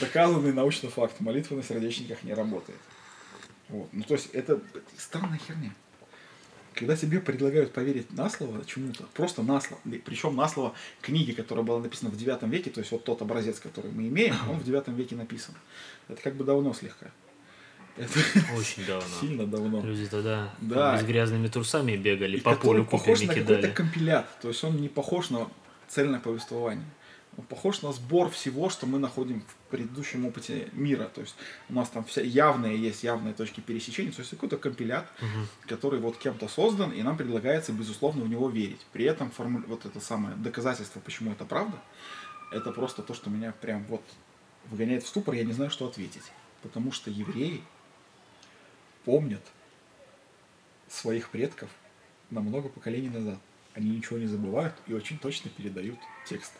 Доказанный 0.00 0.52
научный 0.52 0.90
факт. 0.90 1.20
Молитва 1.20 1.56
на 1.56 1.62
сердечниках 1.62 2.22
не 2.22 2.34
работает. 2.34 2.78
Вот. 3.68 3.88
Ну, 3.92 4.02
то 4.02 4.14
есть, 4.14 4.30
это 4.34 4.60
странная 4.98 5.38
херня. 5.38 5.72
Когда 6.74 6.96
тебе 6.96 7.20
предлагают 7.20 7.72
поверить 7.72 8.12
на 8.12 8.28
слово 8.28 8.64
чему-то, 8.64 9.04
просто 9.14 9.42
на 9.42 9.60
слово, 9.60 9.80
причем 10.04 10.34
на 10.34 10.48
слово 10.48 10.74
книги, 11.00 11.30
которая 11.32 11.64
была 11.64 11.78
написана 11.78 12.10
в 12.10 12.16
9 12.16 12.42
веке, 12.42 12.70
то 12.70 12.80
есть 12.80 12.90
вот 12.90 13.04
тот 13.04 13.22
образец, 13.22 13.60
который 13.60 13.92
мы 13.92 14.08
имеем, 14.08 14.34
он 14.50 14.58
в 14.58 14.64
9 14.64 14.88
веке 14.88 15.14
написан. 15.14 15.54
Это 16.08 16.20
как 16.20 16.34
бы 16.34 16.44
давно 16.44 16.74
слегка. 16.74 17.10
Это 17.96 18.18
Очень 18.58 18.84
давно. 18.86 19.08
сильно 19.20 19.46
давно. 19.46 19.80
Люди 19.82 20.06
тогда 20.06 20.52
Да. 20.60 20.98
с 20.98 21.04
грязными 21.04 21.46
трусами 21.48 21.96
бегали, 21.96 22.38
И 22.38 22.40
по 22.40 22.56
полю 22.56 22.84
похож 22.84 23.20
на 23.22 23.34
какой-то 23.34 23.68
компилят. 23.70 24.26
То 24.40 24.48
есть 24.48 24.64
он 24.64 24.76
не 24.80 24.88
похож 24.88 25.30
на 25.30 25.48
цельное 25.88 26.18
повествование. 26.20 26.84
Он 27.36 27.44
похож 27.44 27.82
на 27.82 27.92
сбор 27.92 28.30
всего, 28.30 28.68
что 28.70 28.86
мы 28.86 28.98
находим 29.00 29.40
в 29.42 29.70
предыдущем 29.70 30.24
опыте 30.26 30.68
мира. 30.72 31.10
То 31.14 31.20
есть 31.20 31.34
у 31.68 31.74
нас 31.74 31.88
там 31.88 32.04
вся 32.04 32.20
явные 32.20 32.76
есть 32.80 33.02
явные 33.04 33.34
точки 33.34 33.60
пересечения. 33.60 34.12
То 34.12 34.20
есть 34.20 34.30
какой-то 34.30 34.56
компилят, 34.56 35.04
который 35.66 35.98
вот 36.00 36.16
кем-то 36.16 36.48
создан, 36.48 36.90
и 36.92 37.02
нам 37.02 37.16
предлагается, 37.16 37.72
безусловно, 37.72 38.24
в 38.24 38.28
него 38.28 38.48
верить. 38.48 38.80
При 38.92 39.04
этом 39.04 39.30
форму- 39.30 39.64
вот 39.66 39.84
это 39.86 40.00
самое 40.00 40.36
доказательство, 40.36 41.00
почему 41.00 41.32
это 41.32 41.44
правда, 41.44 41.76
это 42.52 42.70
просто 42.72 43.02
то, 43.02 43.14
что 43.14 43.30
меня 43.30 43.52
прям 43.60 43.84
вот 43.86 44.02
выгоняет 44.70 45.02
в 45.02 45.08
ступор, 45.08 45.34
я 45.34 45.44
не 45.44 45.52
знаю, 45.52 45.70
что 45.70 45.86
ответить. 45.86 46.22
Потому 46.62 46.92
что 46.92 47.10
евреи 47.10 47.62
помнят 49.04 49.42
своих 50.88 51.30
предков 51.30 51.70
на 52.30 52.40
много 52.40 52.68
поколений 52.68 53.08
назад. 53.08 53.38
Они 53.74 53.90
ничего 53.90 54.18
не 54.18 54.26
забывают 54.26 54.74
и 54.86 54.92
очень 54.92 55.18
точно 55.18 55.50
передают 55.50 55.98
текст. 56.26 56.52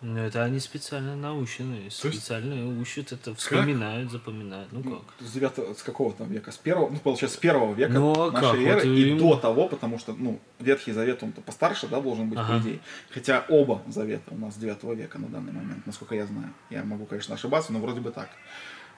Ну, 0.00 0.18
это 0.18 0.42
они 0.42 0.58
специально 0.58 1.14
научены, 1.14 1.88
специально 1.88 2.80
учат 2.80 3.12
это, 3.12 3.36
вспоминают, 3.36 4.10
запоминают. 4.10 4.72
Ну 4.72 4.82
как? 4.82 5.14
С, 5.24 5.30
девятого, 5.32 5.74
с 5.74 5.82
какого 5.84 6.12
там 6.12 6.28
века? 6.28 6.50
С 6.50 6.56
первого, 6.56 6.90
ну, 6.90 6.98
получается, 6.98 7.36
с 7.36 7.40
первого 7.40 7.72
века 7.72 7.92
Ну, 7.92 8.12
а 8.28 8.32
нашей 8.32 8.64
как? 8.64 8.78
эры 8.78 8.88
Вот 8.90 8.98
и 8.98 9.10
им- 9.10 9.18
до 9.18 9.36
того, 9.36 9.68
потому 9.68 10.00
что, 10.00 10.12
ну, 10.14 10.40
Ветхий 10.58 10.90
Завет, 10.90 11.22
он-то 11.22 11.40
постарше, 11.40 11.86
да, 11.86 12.00
должен 12.00 12.28
быть, 12.28 12.38
Ага. 12.40 12.54
по 12.54 12.58
идее. 12.62 12.80
Хотя 13.10 13.44
оба 13.48 13.80
Завета 13.86 14.34
у 14.34 14.38
нас 14.38 14.54
с 14.54 14.56
9 14.56 14.92
века 14.94 15.18
на 15.20 15.28
данный 15.28 15.52
момент, 15.52 15.86
насколько 15.86 16.16
я 16.16 16.26
знаю. 16.26 16.52
Я 16.68 16.82
могу, 16.82 17.06
конечно, 17.06 17.36
ошибаться, 17.36 17.72
но 17.72 17.78
вроде 17.78 18.00
бы 18.00 18.10
так. 18.10 18.28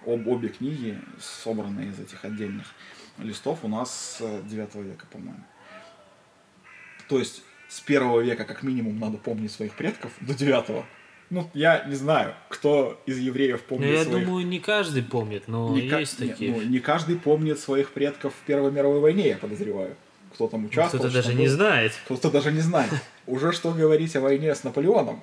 Об, 0.06 0.26
обе 0.28 0.48
книги, 0.48 0.98
собранные 1.20 1.90
из 1.90 1.98
этих 2.00 2.24
отдельных 2.24 2.66
листов, 3.18 3.60
у 3.62 3.68
нас 3.68 4.18
с 4.18 4.42
9 4.48 4.74
века, 4.76 5.06
по-моему. 5.10 5.44
То 7.08 7.18
есть 7.18 7.42
с 7.68 7.80
первого 7.80 8.20
века 8.20 8.44
как 8.44 8.62
минимум 8.62 8.98
надо 8.98 9.18
помнить 9.18 9.52
своих 9.52 9.74
предков 9.74 10.12
до 10.20 10.34
девятого. 10.34 10.84
Ну, 11.30 11.50
я 11.54 11.84
не 11.84 11.94
знаю, 11.94 12.34
кто 12.50 13.00
из 13.06 13.18
евреев 13.18 13.62
Ну, 13.62 13.76
помнит 13.76 13.90
я 13.98 14.04
своих... 14.04 14.26
думаю, 14.26 14.46
не 14.46 14.60
каждый 14.60 15.02
помнит, 15.02 15.48
но 15.48 15.74
Не 15.74 15.88
ка- 15.88 16.00
есть 16.00 16.20
не- 16.20 16.28
такие. 16.28 16.52
ну, 16.52 16.62
не 16.62 16.78
каждый 16.80 17.16
помнит 17.16 17.58
своих 17.58 17.92
предков 17.92 18.34
в 18.34 18.46
Первой 18.46 18.70
мировой 18.70 19.00
войне, 19.00 19.28
я 19.28 19.36
подозреваю. 19.38 19.96
Кто 20.34 20.48
там 20.48 20.66
участвовал. 20.66 21.04
Кто-то 21.04 21.14
даже 21.14 21.32
был. 21.32 21.38
не 21.38 21.48
знает. 21.48 21.92
Кто-то 22.04 22.30
даже 22.30 22.52
не 22.52 22.60
знает. 22.60 22.90
Уже 23.26 23.52
что 23.52 23.72
говорить 23.72 24.14
о 24.16 24.20
войне 24.20 24.54
с 24.54 24.64
Наполеоном. 24.64 25.22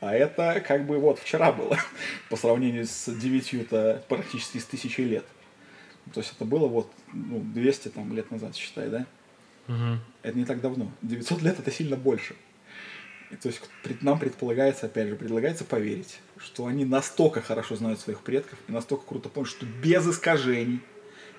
А 0.00 0.14
это 0.14 0.62
как 0.66 0.86
бы 0.86 0.98
вот 0.98 1.18
вчера 1.18 1.52
было, 1.52 1.78
по 2.30 2.36
сравнению 2.36 2.86
с 2.86 3.12
девятью-то 3.12 4.02
практически 4.08 4.58
с 4.58 4.64
тысячей 4.64 5.04
лет. 5.04 5.24
То 6.14 6.20
есть 6.20 6.32
это 6.34 6.44
было 6.44 6.66
вот 6.66 6.90
ну, 7.12 7.40
200 7.40 7.88
там, 7.88 8.12
лет 8.14 8.30
назад, 8.30 8.56
считай, 8.56 8.88
да? 8.88 9.06
Мгм. 9.66 10.00
Это 10.22 10.36
не 10.36 10.44
так 10.44 10.60
давно. 10.60 10.90
900 11.02 11.42
лет 11.42 11.58
это 11.60 11.70
сильно 11.70 11.96
больше. 11.96 12.34
И 13.30 13.36
то 13.36 13.48
есть 13.48 13.60
нам 14.00 14.18
предполагается, 14.18 14.86
опять 14.86 15.08
же, 15.08 15.14
предлагается 15.14 15.64
поверить, 15.64 16.18
что 16.38 16.66
они 16.66 16.84
настолько 16.84 17.40
хорошо 17.40 17.76
знают 17.76 18.00
своих 18.00 18.22
предков 18.22 18.58
и 18.66 18.72
настолько 18.72 19.06
круто 19.06 19.28
помнят, 19.28 19.50
что 19.50 19.66
без 19.66 20.06
искажений, 20.08 20.80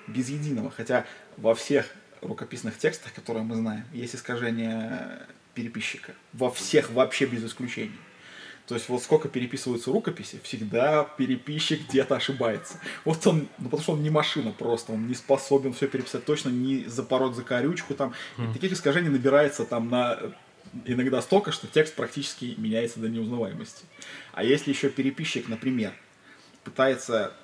без 0.06 0.30
единого. 0.30 0.70
Хотя 0.70 1.04
во 1.36 1.54
всех 1.54 1.92
рукописных 2.22 2.78
текстах, 2.78 3.12
которые 3.12 3.44
мы 3.44 3.56
знаем, 3.56 3.84
есть 3.92 4.14
искажение 4.14 5.26
переписчика. 5.54 6.14
Во 6.32 6.50
всех 6.50 6.90
вообще 6.92 7.26
без 7.26 7.44
исключений. 7.44 7.98
То 8.66 8.76
есть 8.76 8.88
вот 8.88 9.02
сколько 9.02 9.28
переписываются 9.28 9.90
рукописи, 9.90 10.38
всегда 10.44 11.04
переписчик 11.04 11.80
где-то 11.88 12.16
ошибается. 12.16 12.78
Вот 13.04 13.26
он, 13.26 13.48
ну 13.58 13.64
потому 13.64 13.82
что 13.82 13.92
он 13.92 14.02
не 14.02 14.10
машина 14.10 14.52
просто, 14.52 14.92
он 14.92 15.08
не 15.08 15.14
способен 15.14 15.72
все 15.72 15.88
переписать 15.88 16.24
точно, 16.24 16.50
не 16.50 16.84
запороть 16.84 17.34
за 17.34 17.42
корючку 17.42 17.94
там. 17.94 18.14
И 18.38 18.52
таких 18.52 18.72
искажений 18.72 19.10
набирается 19.10 19.64
там 19.64 19.88
на 19.88 20.18
иногда 20.84 21.20
столько, 21.22 21.52
что 21.52 21.66
текст 21.66 21.94
практически 21.94 22.54
меняется 22.56 23.00
до 23.00 23.08
неузнаваемости. 23.08 23.84
А 24.32 24.44
если 24.44 24.70
еще 24.70 24.88
переписчик, 24.88 25.48
например, 25.48 25.92
пытается 26.64 27.34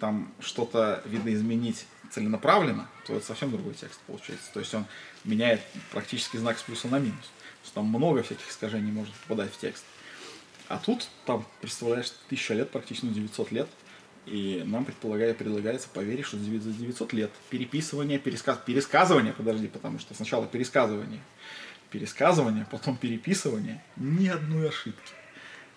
там 0.00 0.32
что-то, 0.40 1.02
видно, 1.06 1.32
изменить 1.32 1.86
целенаправленно, 2.10 2.88
то 3.06 3.14
это 3.14 3.24
совсем 3.24 3.50
другой 3.50 3.74
текст 3.74 3.98
получается. 4.06 4.52
То 4.52 4.60
есть 4.60 4.74
он 4.74 4.86
меняет 5.24 5.60
практически 5.90 6.36
знак 6.36 6.58
с 6.58 6.62
плюса 6.62 6.88
на 6.88 6.98
минус. 6.98 7.24
То 7.24 7.64
есть 7.64 7.74
там 7.74 7.86
много 7.86 8.22
всяких 8.22 8.48
искажений 8.48 8.92
может 8.92 9.14
попадать 9.14 9.52
в 9.52 9.58
текст. 9.58 9.84
А 10.68 10.78
тут, 10.78 11.08
там, 11.26 11.46
представляешь, 11.60 12.12
тысяча 12.28 12.54
лет, 12.54 12.70
практически 12.70 13.06
ну, 13.06 13.12
900 13.12 13.52
лет, 13.52 13.68
и 14.26 14.62
нам 14.64 14.84
предполагает, 14.84 15.36
предлагается 15.36 15.88
поверить, 15.88 16.24
что 16.24 16.38
за 16.38 16.44
900 16.44 17.12
лет 17.12 17.30
переписывание, 17.50 18.18
пересказ, 18.18 18.58
пересказывание, 18.64 19.32
подожди, 19.34 19.68
потому 19.68 19.98
что 19.98 20.14
сначала 20.14 20.46
пересказывание, 20.46 21.20
пересказывание, 21.90 22.66
потом 22.70 22.96
переписывание, 22.96 23.82
ни 23.96 24.28
одной 24.28 24.70
ошибки. 24.70 25.12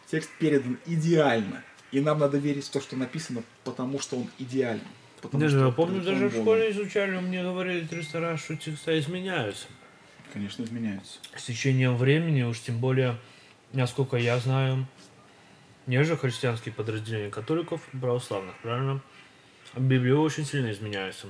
Текст 0.10 0.30
передан 0.40 0.80
идеально, 0.86 1.64
и 1.92 2.00
нам 2.00 2.20
надо 2.20 2.38
верить 2.38 2.66
в 2.66 2.70
то, 2.70 2.80
что 2.80 2.96
написано, 2.96 3.44
потому 3.66 4.00
что 4.00 4.18
он 4.18 4.30
идеален. 4.40 4.88
потому 5.22 5.42
Даже, 5.42 5.58
что 5.58 5.66
я 5.66 5.72
помню, 5.74 6.02
даже 6.02 6.30
в 6.30 6.34
школе 6.34 6.72
изучали, 6.72 7.18
мне 7.20 7.44
говорили 7.44 7.86
300 7.86 8.20
раз, 8.22 8.40
что 8.40 8.56
текста 8.56 8.98
изменяются. 8.98 9.68
Конечно, 10.32 10.64
изменяются. 10.64 11.20
С 11.36 11.44
течением 11.44 11.98
времени, 11.98 12.44
уж 12.44 12.62
тем 12.62 12.80
более, 12.80 13.18
насколько 13.74 14.18
я 14.18 14.38
знаю, 14.40 14.86
не 15.86 16.04
же 16.04 16.18
христианские 16.18 16.74
подразделения 16.74 17.30
католиков, 17.30 17.82
православных, 18.00 18.56
правильно? 18.62 19.02
Библия 19.76 20.16
очень 20.16 20.46
сильно 20.46 20.72
изменяется. 20.72 21.28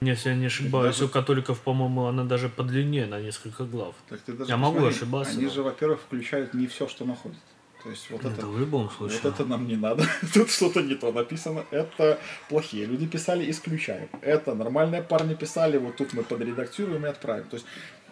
Если 0.00 0.28
я 0.30 0.36
не 0.36 0.46
ошибаюсь, 0.46 0.94
Даже- 0.94 1.06
у 1.06 1.08
католиков, 1.08 1.60
по-моему, 1.60 2.06
она 2.06 2.22
даже 2.24 2.48
подлиннее 2.48 3.06
на 3.06 3.20
несколько 3.20 3.64
глав. 3.64 3.94
Так 4.08 4.20
ты 4.20 4.32
даже 4.32 4.48
Я 4.50 4.56
могу 4.56 4.84
ошибаться, 4.86 5.32
Они 5.34 5.44
но- 5.46 5.50
же, 5.50 5.62
во-первых, 5.62 6.00
включают 6.00 6.54
не 6.54 6.66
все, 6.68 6.86
что 6.86 7.04
находят. 7.04 7.38
То 7.82 7.90
есть 7.90 8.10
вот 8.10 8.20
это, 8.24 8.30
Это 8.34 8.46
в 8.46 8.58
любом 8.58 8.90
случае. 8.90 9.20
вот 9.22 9.34
это 9.34 9.44
нам 9.44 9.66
не 9.66 9.76
надо. 9.76 10.04
Тут 10.34 10.50
что-то 10.50 10.82
не 10.82 10.94
то 10.94 11.10
написано. 11.12 11.64
Это 11.70 12.18
плохие 12.48 12.86
люди 12.86 13.06
писали, 13.06 13.48
исключаем. 13.50 14.08
Это 14.20 14.54
нормальные 14.54 15.02
парни 15.02 15.34
писали, 15.34 15.78
вот 15.78 15.96
тут 15.96 16.12
мы 16.12 16.22
подредактируем 16.22 17.04
и 17.06 17.08
отправим. 17.08 17.44
То 17.48 17.54
есть, 17.54 17.66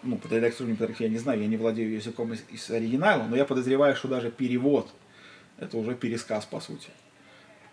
ну, 0.06 0.16
подредактируем, 0.16 0.72
не 0.72 0.76
подредактируем, 0.76 1.12
я 1.12 1.18
не 1.18 1.22
знаю, 1.22 1.40
я 1.40 1.46
не 1.46 1.56
владею 1.56 1.92
языком 1.92 2.32
из, 2.32 2.42
из 2.50 2.70
оригинала, 2.70 3.24
но 3.24 3.36
я 3.36 3.44
подозреваю, 3.44 3.96
что 3.96 4.08
даже 4.08 4.30
перевод 4.30 4.88
это 5.58 5.76
уже 5.76 5.94
пересказ, 5.94 6.44
по 6.44 6.60
сути. 6.60 6.88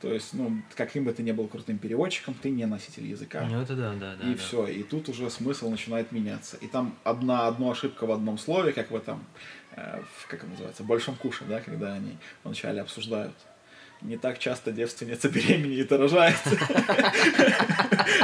То 0.04 0.14
есть, 0.14 0.34
ну, 0.34 0.62
каким 0.76 1.06
бы 1.06 1.14
ты 1.14 1.24
ни 1.24 1.32
был 1.32 1.48
крутым 1.48 1.78
переводчиком, 1.78 2.34
ты 2.34 2.50
не 2.50 2.66
носитель 2.66 3.06
языка. 3.06 3.48
Ну 3.50 3.62
это 3.62 3.74
да, 3.74 3.94
да, 3.94 4.16
да. 4.16 4.28
и 4.28 4.34
да. 4.34 4.38
все. 4.38 4.68
И 4.68 4.84
тут 4.84 5.08
уже 5.08 5.30
смысл 5.30 5.70
начинает 5.70 6.12
меняться. 6.12 6.58
И 6.58 6.68
там 6.68 6.98
одна, 7.06 7.48
одна 7.48 7.72
ошибка 7.72 8.06
в 8.06 8.12
одном 8.12 8.38
слове, 8.38 8.74
как 8.74 8.92
в 8.92 8.96
этом, 8.98 9.24
э, 9.78 10.02
в, 10.18 10.28
как 10.28 10.42
это 10.42 10.50
называется, 10.50 10.84
большом 10.84 11.16
куше, 11.16 11.46
да, 11.48 11.62
когда 11.62 11.94
они 11.94 12.18
вначале 12.44 12.82
обсуждают. 12.82 13.34
Не 14.02 14.18
так 14.18 14.40
часто 14.40 14.74
девственница 14.74 15.30
беременеет 15.30 15.90
и 15.90 15.96
рожает. 15.96 16.36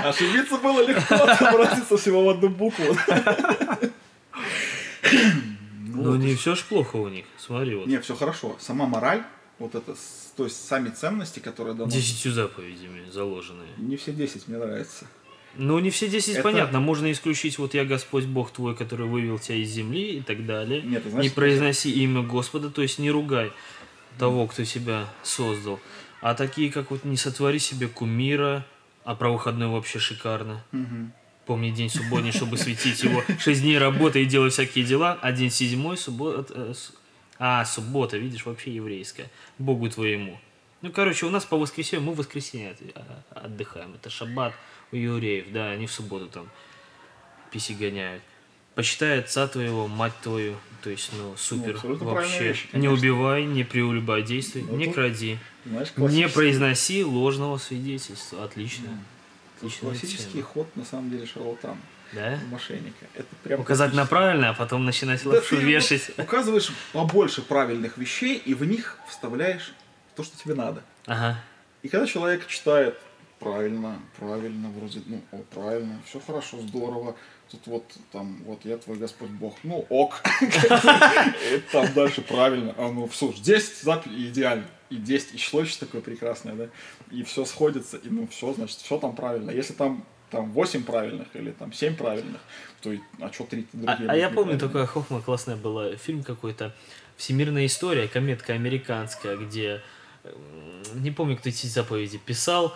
Ошибиться 0.03 0.57
было 0.57 0.85
легко, 0.85 1.15
обратиться 1.15 1.95
всего 1.95 2.25
в 2.25 2.29
одну 2.29 2.49
букву. 2.49 2.93
Ну 5.01 6.15
не 6.15 6.35
все 6.35 6.55
ж 6.55 6.63
плохо 6.63 6.97
у 6.97 7.09
них. 7.09 7.25
Смотри, 7.37 7.75
вот. 7.75 7.87
Не, 7.87 7.99
все 7.99 8.15
хорошо. 8.15 8.55
Сама 8.59 8.85
мораль, 8.85 9.23
вот 9.57 9.75
это, 9.75 9.95
то 10.37 10.43
есть 10.43 10.67
сами 10.67 10.89
ценности, 10.89 11.39
которые 11.39 11.75
даны. 11.75 11.91
Десятью 11.91 12.31
заповедями 12.31 13.09
заложенные. 13.09 13.69
Не 13.77 13.97
все 13.97 14.13
10 14.13 14.47
мне 14.47 14.57
нравится. 14.57 15.05
Ну, 15.55 15.79
не 15.79 15.89
все 15.89 16.07
10 16.07 16.35
Это- 16.35 16.43
понятно. 16.43 16.79
Можно 16.79 17.11
исключить 17.11 17.57
вот 17.57 17.73
я 17.73 17.83
Господь 17.83 18.25
Бог 18.25 18.51
твой, 18.51 18.75
который 18.75 19.07
вывел 19.07 19.39
тебя 19.39 19.55
из 19.57 19.69
земли 19.69 20.17
и 20.17 20.21
так 20.21 20.45
далее. 20.45 20.81
Нет, 20.81 21.03
знаешь, 21.05 21.23
не 21.23 21.29
произноси 21.29 21.91
имя 21.91 22.21
Господа, 22.21 22.69
то 22.69 22.81
есть 22.81 22.99
не 22.99 23.09
ругай 23.09 23.51
того, 24.17 24.47
кто 24.47 24.63
тебя 24.63 25.07
создал. 25.23 25.79
А 26.21 26.35
такие, 26.35 26.71
как 26.71 26.91
вот 26.91 27.03
не 27.03 27.17
сотвори 27.17 27.59
себе 27.59 27.87
кумира, 27.87 28.65
а 29.03 29.15
про 29.15 29.31
выходной 29.31 29.67
вообще 29.67 29.99
шикарно. 29.99 30.63
Мгм. 30.71 31.13
Помни 31.49 31.71
день 31.71 31.89
субботний, 31.89 32.31
чтобы 32.31 32.59
светить 32.59 33.01
его. 33.01 33.23
Шесть 33.39 33.63
дней 33.63 33.79
работай 33.79 34.21
и 34.21 34.25
делай 34.27 34.51
всякие 34.51 34.85
дела, 34.85 35.17
день 35.31 35.49
седьмой, 35.49 35.97
суббота... 35.97 36.75
А, 37.39 37.65
суббота, 37.65 38.19
видишь, 38.19 38.45
вообще 38.45 38.75
еврейская. 38.75 39.31
Богу 39.57 39.89
твоему. 39.89 40.39
Ну, 40.83 40.91
короче, 40.91 41.25
у 41.25 41.31
нас 41.31 41.45
по 41.45 41.57
воскресеньям, 41.57 42.05
мы 42.05 42.13
в 42.13 42.17
воскресенье 42.17 42.75
а, 42.93 43.23
отдыхаем. 43.45 43.95
Это 43.95 44.11
шаббат 44.11 44.53
у 44.91 44.95
евреев, 44.95 45.51
да, 45.51 45.71
они 45.71 45.87
в 45.87 45.91
субботу 45.91 46.27
там 46.27 46.47
писи 47.51 47.71
гоняют. 47.71 48.21
Почитай 48.75 49.17
отца 49.17 49.47
твоего, 49.47 49.87
мать 49.87 50.13
твою, 50.21 50.55
то 50.83 50.91
есть, 50.91 51.09
ну, 51.17 51.33
супер, 51.35 51.79
правильные 51.79 52.13
вообще. 52.13 52.43
вещи, 52.43 52.67
не 52.73 52.89
убивай, 52.89 53.45
не 53.45 53.63
преулюбодействуй, 53.63 54.65
Ну, 54.69 54.75
не 54.75 54.93
кради, 54.93 55.39
Знаешь, 55.65 55.93
не 55.97 56.27
произноси 56.29 57.03
ложного 57.03 57.57
свидетельства. 57.57 58.43
Отлично. 58.43 58.89
Отличная 59.59 59.91
Классический 59.91 60.31
тема. 60.33 60.43
ход, 60.45 60.75
на 60.75 60.85
самом 60.85 61.09
деле, 61.11 61.25
шарлатана. 61.25 61.77
Да? 62.11 62.39
Мошенника. 62.49 63.05
Это 63.13 63.27
прям 63.43 63.59
Указать 63.61 63.93
на 63.93 64.05
правильное, 64.05 64.49
а 64.49 64.53
потом 64.53 64.83
начинать 64.85 65.23
Да 65.23 65.29
лапшу 65.29 65.57
вешать. 65.57 66.09
указываешь 66.17 66.71
побольше 66.91 67.41
правильных 67.43 67.97
вещей, 67.97 68.37
и 68.37 68.53
в 68.55 68.63
них 68.65 68.97
вставляешь 69.07 69.73
то, 70.15 70.23
что 70.23 70.35
тебе 70.37 70.55
надо. 70.55 70.81
Ага. 71.05 71.39
И 71.83 71.87
когда 71.87 72.07
человек 72.07 72.47
читает 72.47 72.99
правильно, 73.39 73.99
правильно, 74.17 74.69
вроде, 74.69 75.01
ну, 75.05 75.21
о, 75.31 75.37
правильно, 75.53 75.99
все 76.05 76.19
хорошо, 76.19 76.59
здорово, 76.61 77.15
тут 77.49 77.67
вот 77.67 77.83
там, 78.11 78.37
вот 78.45 78.65
я 78.65 78.77
твой 78.77 78.97
Господь 78.97 79.29
Бог, 79.31 79.55
ну, 79.63 79.85
ок. 79.89 80.21
Там 81.71 81.93
дальше 81.93 82.21
правильно, 82.21 82.75
а 82.77 82.91
ну, 82.91 83.09
слушай, 83.11 83.41
10 83.41 83.83
заповедей 83.83 84.29
идеально, 84.29 84.67
и 84.89 84.95
10, 84.97 85.33
и 85.33 85.37
еще 85.37 85.79
такое 85.79 86.01
прекрасное, 86.01 86.53
да, 86.53 86.69
и 87.11 87.23
все 87.23 87.45
сходится, 87.45 87.97
и 87.97 88.09
ну, 88.09 88.27
все, 88.27 88.53
значит, 88.53 88.77
все 88.77 88.97
там 88.99 89.15
правильно. 89.15 89.51
Если 89.51 89.73
там 89.73 90.05
там 90.29 90.51
8 90.51 90.83
правильных 90.83 91.27
или 91.33 91.51
там 91.51 91.73
7 91.73 91.95
правильных, 91.95 92.41
то 92.81 92.91
и, 92.91 92.99
а 93.19 93.31
что 93.31 93.45
3 93.45 93.61
А, 93.61 93.77
другие? 93.77 94.09
а 94.09 94.15
я 94.15 94.29
будут 94.29 94.43
помню, 94.43 94.59
такая 94.59 94.85
хохма 94.85 95.21
классная 95.21 95.55
была. 95.55 95.95
Фильм 95.95 96.23
какой-то 96.23 96.75
«Всемирная 97.17 97.65
история», 97.65 98.07
кометка 98.07 98.53
американская, 98.53 99.35
где... 99.37 99.81
Не 100.93 101.11
помню, 101.11 101.37
кто 101.37 101.49
эти 101.49 101.65
заповеди 101.65 102.17
писал. 102.17 102.75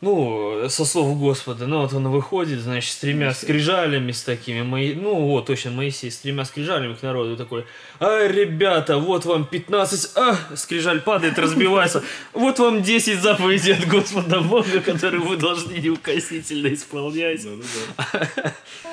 Ну, 0.00 0.68
со 0.68 0.84
слов 0.84 1.18
Господа. 1.18 1.66
Ну, 1.66 1.80
вот 1.80 1.92
он 1.92 2.08
выходит, 2.08 2.60
значит, 2.60 2.92
с 2.92 2.96
тремя 2.96 3.34
скрижалями, 3.34 4.12
с 4.12 4.22
такими... 4.22 4.62
Мои... 4.62 4.94
Ну, 4.94 5.14
вот, 5.14 5.46
точно, 5.46 5.72
Моисей, 5.72 6.10
с 6.10 6.18
тремя 6.18 6.44
скрижалями 6.44 6.94
к 6.94 7.02
народу 7.02 7.36
такой. 7.36 7.64
А, 7.98 8.28
ребята, 8.28 8.98
вот 8.98 9.24
вам 9.24 9.44
15... 9.44 10.12
А, 10.16 10.36
скрижаль 10.54 11.00
падает, 11.00 11.36
разбивается. 11.38 12.04
Вот 12.32 12.60
вам 12.60 12.82
10 12.82 13.20
заповедей 13.20 13.74
от 13.74 13.88
Господа 13.88 14.40
Бога, 14.40 14.80
которые 14.80 15.20
вы 15.20 15.36
должны 15.36 15.72
неукоснительно 15.72 16.72
исполнять. 16.72 17.42
Да-да-да. 17.42 18.28
Well, 18.44 18.52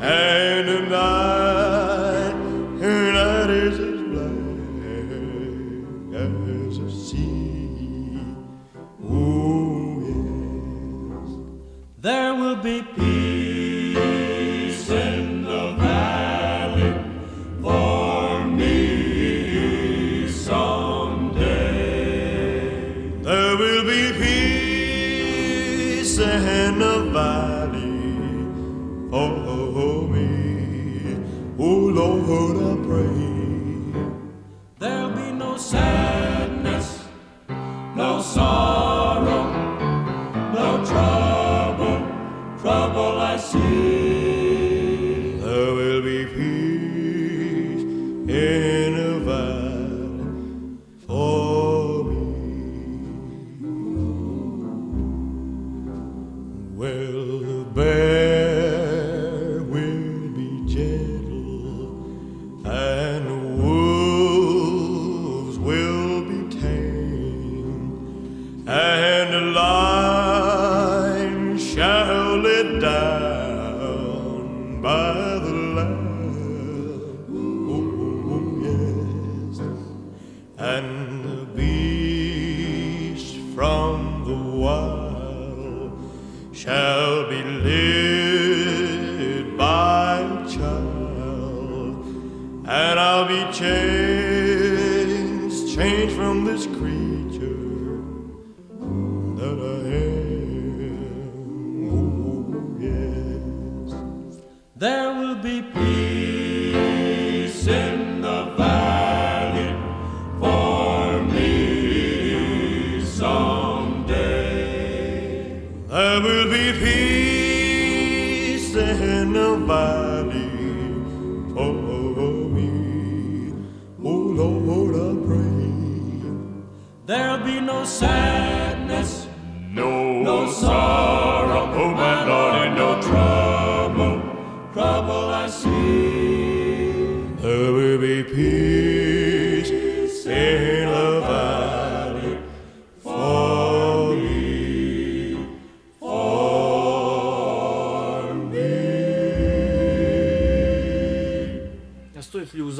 and 0.00 0.68
an 0.68 0.92
eye. 0.92 1.35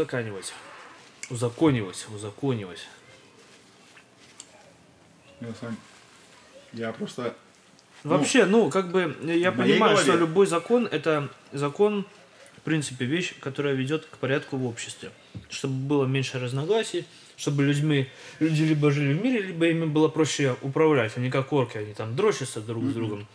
Узаканивать? 0.07 0.53
Узаконивать, 1.31 2.07
узаконивать. 2.15 2.87
Я 6.73 6.93
просто... 6.93 7.35
Вообще, 8.05 8.45
ну, 8.45 8.71
как 8.71 8.91
бы, 8.93 9.17
я 9.23 9.51
понимаю, 9.51 9.97
что 9.97 10.13
голове- 10.13 10.19
любой 10.21 10.47
закон 10.47 10.87
это 10.87 11.29
закон, 11.53 12.07
в 12.57 12.61
принципе, 12.61 13.05
вещь, 13.05 13.35
которая 13.41 13.75
ведет 13.75 14.05
к 14.07 14.19
порядку 14.19 14.57
в 14.59 14.67
обществе. 14.67 15.11
Чтобы 15.51 15.75
было 15.75 16.05
меньше 16.05 16.39
разногласий, 16.39 17.05
чтобы 17.37 17.65
людьми, 17.65 18.09
люди 18.39 18.63
либо 18.63 18.93
жили 18.93 19.13
в 19.15 19.23
мире, 19.23 19.41
либо 19.43 19.67
ими 19.67 19.87
было 19.87 20.09
проще 20.09 20.57
управлять, 20.63 21.13
а 21.17 21.21
не 21.21 21.31
как 21.31 21.53
орки, 21.53 21.79
они 21.79 21.95
там 21.95 22.15
дрочатся 22.15 22.61
друг 22.61 22.85
с 22.85 22.93
другом. 22.93 23.27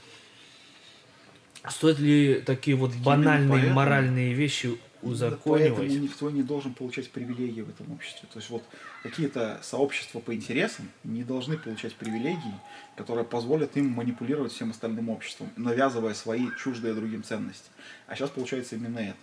Стоит 1.69 1.99
ли 1.99 2.35
такие 2.45 2.77
вот 2.77 2.93
банальные 2.95 3.49
поэтому- 3.49 3.73
моральные 3.73 4.33
вещи 4.33 4.77
Поэтому 5.01 5.13
узаконивать? 5.13 6.01
никто 6.01 6.29
не 6.29 6.43
должен 6.43 6.73
получать 6.73 7.09
привилегии 7.11 7.61
в 7.61 7.69
этом 7.69 7.91
обществе. 7.91 8.27
То 8.31 8.39
есть 8.39 8.49
вот 8.49 8.63
какие-то 9.03 9.59
сообщества 9.63 10.19
по 10.19 10.33
интересам 10.35 10.89
не 11.03 11.23
должны 11.23 11.57
получать 11.57 11.95
привилегии, 11.95 12.55
которые 12.95 13.25
позволят 13.25 13.75
им 13.77 13.89
манипулировать 13.89 14.51
всем 14.51 14.71
остальным 14.71 15.09
обществом, 15.09 15.49
навязывая 15.55 16.13
свои 16.13 16.47
чуждые 16.57 16.93
другим 16.93 17.23
ценности. 17.23 17.69
А 18.07 18.15
сейчас 18.15 18.29
получается 18.29 18.75
именно 18.75 18.99
это. 18.99 19.17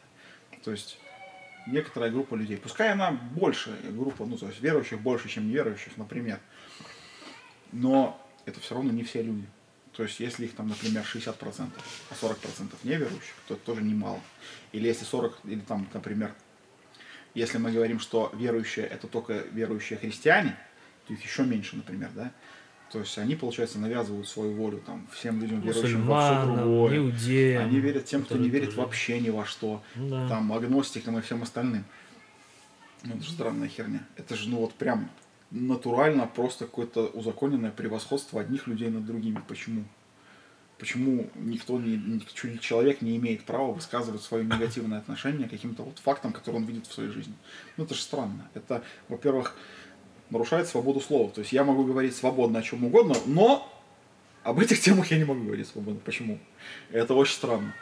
То 0.64 0.72
есть 0.72 0.98
некоторая 1.66 2.10
группа 2.10 2.34
людей, 2.34 2.56
пускай 2.56 2.92
она 2.92 3.12
больше, 3.12 3.76
группа, 3.90 4.24
ну 4.26 4.36
то 4.36 4.46
есть 4.48 4.60
верующих 4.60 5.00
больше, 5.00 5.28
чем 5.28 5.48
неверующих, 5.48 5.96
например, 5.96 6.40
но 7.72 8.20
это 8.44 8.60
все 8.60 8.74
равно 8.74 8.90
не 8.90 9.04
все 9.04 9.22
люди. 9.22 9.46
То 9.98 10.04
есть, 10.04 10.20
если 10.20 10.44
их 10.44 10.54
там, 10.54 10.68
например, 10.68 11.02
60%, 11.04 11.70
а 12.10 12.14
40% 12.14 12.72
неверующих, 12.84 13.34
то 13.48 13.54
это 13.54 13.64
тоже 13.64 13.82
немало. 13.82 14.20
Или 14.70 14.86
если 14.86 15.04
40, 15.04 15.40
или 15.42 15.58
там, 15.58 15.88
например, 15.92 16.32
если 17.34 17.58
мы 17.58 17.72
говорим, 17.72 17.98
что 17.98 18.30
верующие 18.32 18.86
это 18.86 19.08
только 19.08 19.32
верующие 19.52 19.98
христиане, 19.98 20.56
то 21.08 21.14
их 21.14 21.24
еще 21.24 21.42
меньше, 21.42 21.74
например, 21.74 22.10
да? 22.14 22.30
То 22.92 23.00
есть 23.00 23.18
они, 23.18 23.34
получается, 23.34 23.80
навязывают 23.80 24.28
свою 24.28 24.52
волю 24.54 24.78
там 24.86 25.08
всем 25.12 25.40
людям, 25.42 25.62
верующим 25.62 26.06
во 26.06 26.44
все 26.44 26.46
другое. 26.56 26.96
иудеям. 26.98 27.64
Они 27.64 27.80
верят 27.80 28.04
тем, 28.04 28.22
кто 28.22 28.36
не 28.36 28.48
верит 28.48 28.66
тоже- 28.68 28.78
вообще 28.78 29.18
ни 29.18 29.30
во 29.30 29.44
что. 29.44 29.82
Ну 29.96 30.10
да. 30.10 30.28
Там 30.28 30.52
агностикам 30.52 31.18
и 31.18 31.22
всем 31.22 31.42
остальным. 31.42 31.84
Ну, 33.02 33.14
это 33.16 33.24
же 33.24 33.32
странная 33.32 33.66
херня. 33.68 34.06
Это 34.16 34.36
же, 34.36 34.48
ну 34.48 34.58
вот 34.58 34.74
прям 34.74 35.10
натурально 35.50 36.26
просто 36.26 36.66
какое-то 36.66 37.06
узаконенное 37.06 37.70
превосходство 37.70 38.40
одних 38.40 38.66
людей 38.66 38.88
над 38.90 39.06
другими. 39.06 39.42
Почему? 39.48 39.84
Почему 40.78 41.28
никто 41.34 41.78
не, 41.78 42.20
человек 42.60 43.02
не 43.02 43.16
имеет 43.16 43.44
права 43.44 43.72
высказывать 43.72 44.22
свое 44.22 44.44
негативное 44.44 44.98
отношение 44.98 45.48
к 45.48 45.50
каким-то 45.50 45.82
вот 45.82 45.98
фактам, 45.98 46.32
которые 46.32 46.62
он 46.62 46.68
видит 46.68 46.86
в 46.86 46.92
своей 46.92 47.10
жизни? 47.10 47.34
Ну 47.76 47.84
это 47.84 47.94
же 47.94 48.02
странно. 48.02 48.48
Это, 48.54 48.84
во-первых, 49.08 49.56
нарушает 50.30 50.68
свободу 50.68 51.00
слова. 51.00 51.30
То 51.30 51.40
есть 51.40 51.52
я 51.52 51.64
могу 51.64 51.84
говорить 51.84 52.14
свободно 52.14 52.60
о 52.60 52.62
чем 52.62 52.84
угодно, 52.84 53.16
но 53.26 53.72
об 54.44 54.60
этих 54.60 54.80
темах 54.80 55.10
я 55.10 55.18
не 55.18 55.24
могу 55.24 55.42
говорить 55.42 55.66
свободно. 55.66 56.00
Почему? 56.04 56.38
Это 56.90 57.14
очень 57.14 57.34
странно, 57.34 57.74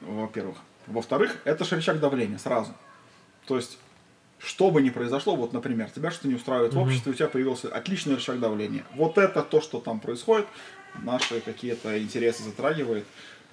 во-первых. 0.00 0.56
Во-вторых, 0.86 1.36
это 1.44 1.64
же 1.64 1.76
рычаг 1.76 2.00
давления 2.00 2.38
сразу. 2.38 2.72
То 3.46 3.56
есть, 3.56 3.78
что 4.38 4.70
бы 4.70 4.80
ни 4.80 4.90
произошло, 4.90 5.36
вот, 5.36 5.52
например, 5.52 5.90
тебя 5.90 6.10
что-то 6.10 6.28
не 6.28 6.34
устраивает 6.34 6.72
в 6.74 6.78
обществе, 6.78 7.12
у 7.12 7.14
тебя 7.14 7.28
появился 7.28 7.68
отличный 7.74 8.14
рычаг 8.14 8.38
давления. 8.40 8.84
Вот 8.94 9.18
это 9.18 9.42
то, 9.42 9.60
что 9.60 9.80
там 9.80 10.00
происходит, 10.00 10.46
наши 11.02 11.40
какие-то 11.40 12.00
интересы 12.00 12.44
затрагивает, 12.44 13.04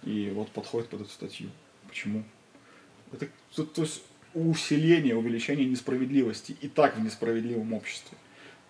и 0.03 0.31
вот 0.33 0.49
подходит 0.49 0.89
под 0.89 1.01
эту 1.01 1.09
статью. 1.09 1.49
Почему? 1.87 2.23
Это 3.11 3.27
то, 3.55 3.63
то 3.63 3.81
есть 3.81 4.03
усиление, 4.33 5.15
увеличение 5.15 5.65
несправедливости 5.65 6.55
и 6.61 6.67
так 6.67 6.97
в 6.97 7.03
несправедливом 7.03 7.73
обществе. 7.73 8.17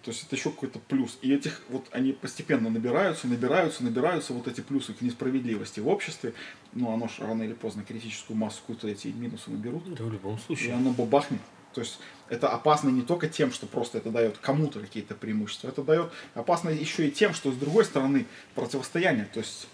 То 0.04 0.12
есть 0.12 0.24
это 0.28 0.36
еще 0.36 0.52
какой-то 0.52 0.78
плюс. 0.78 1.18
И 1.24 1.34
этих 1.34 1.64
вот 1.70 1.88
они 1.92 2.12
постепенно 2.12 2.70
набираются, 2.70 3.28
набираются, 3.28 3.84
набираются 3.84 4.34
вот 4.34 4.48
эти 4.48 4.62
плюсы 4.62 4.94
к 4.94 5.02
несправедливости 5.02 5.80
в 5.80 5.88
обществе. 5.88 6.34
Ну, 6.74 6.94
оно 6.94 7.08
же 7.08 7.24
рано 7.26 7.42
или 7.42 7.54
поздно 7.54 7.84
критическую 7.84 8.38
массу 8.38 8.60
какую-то 8.62 8.88
эти 8.88 9.08
минусы 9.08 9.50
наберут. 9.50 9.92
Да, 9.96 10.04
в 10.04 10.14
любом 10.14 10.36
И 10.36 10.40
случае. 10.40 10.74
оно 10.76 10.92
бабахнет. 10.92 11.42
То 11.76 11.82
есть 11.82 12.00
это 12.30 12.50
опасно 12.50 12.90
не 12.90 13.02
только 13.02 13.28
тем, 13.28 13.52
что 13.52 13.68
просто 13.68 13.98
это 14.00 14.10
дает 14.10 14.38
кому-то 14.38 14.80
какие-то 14.80 15.14
преимущества, 15.14 15.68
это 15.68 15.84
дает 15.84 16.10
опасно 16.34 16.70
еще 16.70 17.08
и 17.08 17.12
тем, 17.12 17.34
что 17.34 17.52
с 17.52 17.56
другой 17.56 17.84
стороны 17.86 18.26
противостояние. 18.56 19.26
То 19.34 19.42
есть 19.42 19.68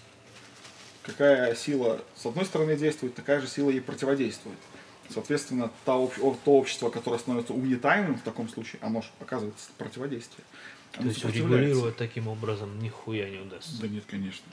какая 1.04 1.56
сила 1.56 2.02
с 2.16 2.26
одной 2.26 2.46
стороны 2.46 2.76
действует, 2.76 3.16
такая 3.16 3.40
же 3.40 3.48
сила 3.48 3.70
и 3.70 3.80
противодействует. 3.80 4.58
Соответственно, 5.14 5.70
то 5.86 6.12
общество, 6.46 6.90
которое 6.90 7.20
становится 7.20 7.54
угнетаемым 7.54 8.16
в 8.18 8.22
таком 8.22 8.48
случае, 8.50 8.80
оно 8.82 9.02
же 9.02 9.10
оказывает 9.20 9.56
противодействие. 9.78 10.44
То 10.94 11.02
Оно 11.02 11.10
есть 11.10 11.22
сопротивляется. 11.22 11.58
регулировать 11.68 11.98
таким 11.98 12.28
образом 12.28 12.80
нихуя 12.80 13.30
не 13.30 13.38
удастся. 13.40 13.80
Да 13.82 13.88
нет, 13.88 14.04
конечно. 14.10 14.46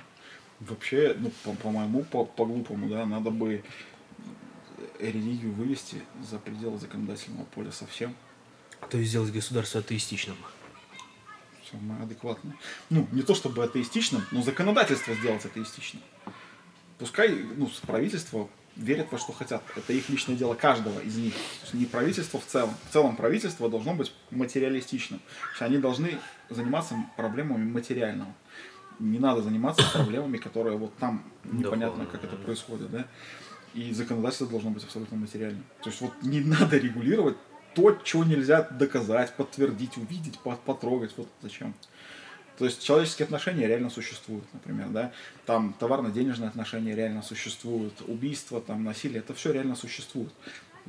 Вообще, 0.60 1.14
ну, 1.18 1.30
по- 1.44 1.52
по-моему, 1.54 2.02
по- 2.04 2.24
по-глупому, 2.24 2.88
да, 2.88 3.06
надо 3.06 3.30
бы 3.30 3.62
религию 4.98 5.52
вывести 5.52 6.02
за 6.28 6.38
пределы 6.38 6.78
законодательного 6.78 7.44
поля 7.44 7.70
совсем. 7.70 8.14
То 8.90 8.98
есть 8.98 9.10
сделать 9.10 9.32
государство 9.32 9.80
атеистичным. 9.80 10.36
Самое 11.70 12.02
адекватное. 12.02 12.56
Ну, 12.90 13.06
не 13.12 13.22
то 13.22 13.34
чтобы 13.34 13.62
атеистичным, 13.62 14.22
но 14.30 14.42
законодательство 14.42 15.14
сделать 15.14 15.44
атеистичным. 15.44 16.02
пускай 16.98 17.30
ну, 17.30 17.70
правительство 17.86 18.48
верит 18.78 19.10
во 19.10 19.18
что 19.18 19.32
хотят. 19.32 19.62
Это 19.76 19.92
их 19.92 20.08
личное 20.08 20.36
дело 20.36 20.54
каждого 20.54 20.98
из 21.00 21.16
них. 21.16 21.34
Не 21.72 21.84
правительство 21.84 22.40
в 22.40 22.46
целом. 22.46 22.74
В 22.88 22.92
целом 22.92 23.16
правительство 23.16 23.68
должно 23.68 23.94
быть 23.94 24.12
материалистичным. 24.30 25.20
Они 25.58 25.78
должны 25.78 26.18
заниматься 26.48 26.94
проблемами 27.16 27.70
материального. 27.70 28.32
Не 28.98 29.18
надо 29.18 29.42
заниматься 29.42 29.84
проблемами, 29.92 30.38
которые 30.38 30.76
вот 30.76 30.96
там 30.96 31.24
непонятно, 31.44 32.06
как 32.06 32.24
это 32.24 32.36
да. 32.36 32.44
происходит, 32.44 32.90
да. 32.90 33.06
И 33.74 33.92
законодательство 33.92 34.46
должно 34.46 34.70
быть 34.70 34.84
абсолютно 34.84 35.16
материальным. 35.16 35.64
То 35.82 35.90
есть 35.90 36.00
вот 36.00 36.12
не 36.22 36.40
надо 36.40 36.78
регулировать 36.78 37.36
то, 37.74 37.96
чего 38.02 38.24
нельзя 38.24 38.62
доказать, 38.62 39.34
подтвердить, 39.36 39.96
увидеть, 39.96 40.38
по- 40.40 40.56
потрогать. 40.56 41.12
Вот 41.16 41.28
зачем? 41.42 41.74
То 42.58 42.64
есть 42.64 42.82
человеческие 42.82 43.24
отношения 43.24 43.68
реально 43.68 43.88
существуют, 43.88 44.44
например, 44.52 44.88
да, 44.88 45.12
там 45.46 45.74
товарно-денежные 45.78 46.48
отношения 46.48 46.96
реально 46.96 47.22
существуют, 47.22 47.94
убийство, 48.08 48.60
там 48.60 48.82
насилие, 48.82 49.20
это 49.20 49.32
все 49.32 49.52
реально 49.52 49.76
существует. 49.76 50.32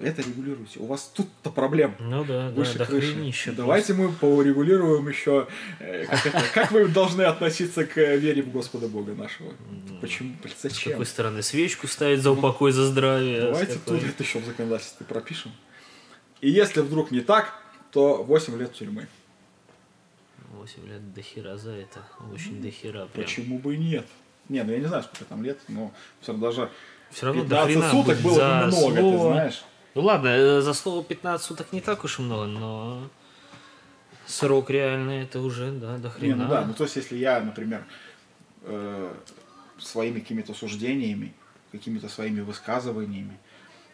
Это 0.01 0.21
регулируйте. 0.21 0.79
У 0.79 0.85
вас 0.85 1.11
тут-то 1.13 1.49
проблем 1.49 1.95
Ну 1.99 2.23
да, 2.23 2.49
да, 2.49 2.55
выше 2.55 2.77
до 2.77 2.85
крыши. 2.85 3.13
хренища 3.13 3.51
Давайте 3.51 3.93
мы 3.93 4.11
порегулируем 4.11 5.07
еще, 5.09 5.47
э, 5.79 6.05
как, 6.05 6.25
это, 6.25 6.43
как 6.53 6.71
вы 6.71 6.87
должны 6.87 7.23
относиться 7.23 7.85
к 7.85 7.97
э, 7.97 8.17
вере 8.17 8.41
в 8.41 8.51
Господа 8.51 8.87
Бога 8.87 9.13
нашего. 9.13 9.51
Почему? 9.99 10.35
Блин, 10.41 10.55
С 10.57 10.61
Зачем? 10.61 10.93
какой 10.93 11.05
стороны 11.05 11.41
свечку 11.43 11.87
ставить 11.87 12.21
за 12.21 12.31
упокой, 12.31 12.71
за 12.71 12.85
здравие? 12.85 13.39
а 13.39 13.51
Давайте 13.51 13.77
тут 13.85 14.01
это 14.03 14.23
еще 14.23 14.39
в 14.39 14.45
законодательстве 14.45 15.05
пропишем. 15.05 15.51
И 16.41 16.49
если 16.49 16.79
вдруг 16.79 17.11
не 17.11 17.19
так, 17.21 17.53
то 17.91 18.23
8 18.23 18.57
лет 18.57 18.73
тюрьмы. 18.73 19.07
8 20.53 20.87
лет 20.87 21.13
до 21.13 21.21
хера 21.21 21.57
за 21.57 21.71
это. 21.71 21.99
Очень 22.33 22.61
до 22.61 22.71
хера 22.71 23.05
прям. 23.07 23.25
Почему 23.25 23.59
бы 23.59 23.75
и 23.75 23.77
нет? 23.77 24.05
Не, 24.47 24.63
ну 24.63 24.71
я 24.71 24.79
не 24.79 24.85
знаю, 24.85 25.03
сколько 25.03 25.25
там 25.25 25.43
лет, 25.43 25.59
но 25.67 25.91
все 26.21 26.31
равно 26.31 26.47
даже 26.47 26.69
Все 27.11 27.25
равно 27.27 27.43
до 27.43 27.49
15 27.67 27.71
хрена 27.75 27.91
суток 27.91 28.17
было 28.21 28.33
за 28.35 28.41
немного, 28.65 28.95
ты 28.95 28.99
слово. 29.01 29.33
знаешь. 29.33 29.63
Ну 29.95 30.01
ладно, 30.01 30.27
э, 30.27 30.61
за 30.61 30.73
слово 30.73 31.03
15 31.03 31.45
суток 31.45 31.73
не 31.73 31.81
так 31.81 32.03
уж 32.03 32.19
и 32.19 32.21
много, 32.21 32.45
но 32.45 33.09
срок 34.27 34.69
реальный 34.69 35.23
это 35.23 35.39
уже, 35.41 35.71
да, 35.71 35.97
до 35.97 36.07
Не, 36.07 36.13
хрена. 36.13 36.43
ну 36.43 36.49
да, 36.49 36.65
ну 36.65 36.73
то 36.73 36.83
есть 36.83 36.95
если 36.95 37.17
я, 37.17 37.39
например, 37.41 37.83
э, 38.63 39.13
своими 39.79 40.19
какими-то 40.19 40.53
суждениями, 40.53 41.33
какими-то 41.71 42.07
своими 42.07 42.41
высказываниями, 42.41 43.37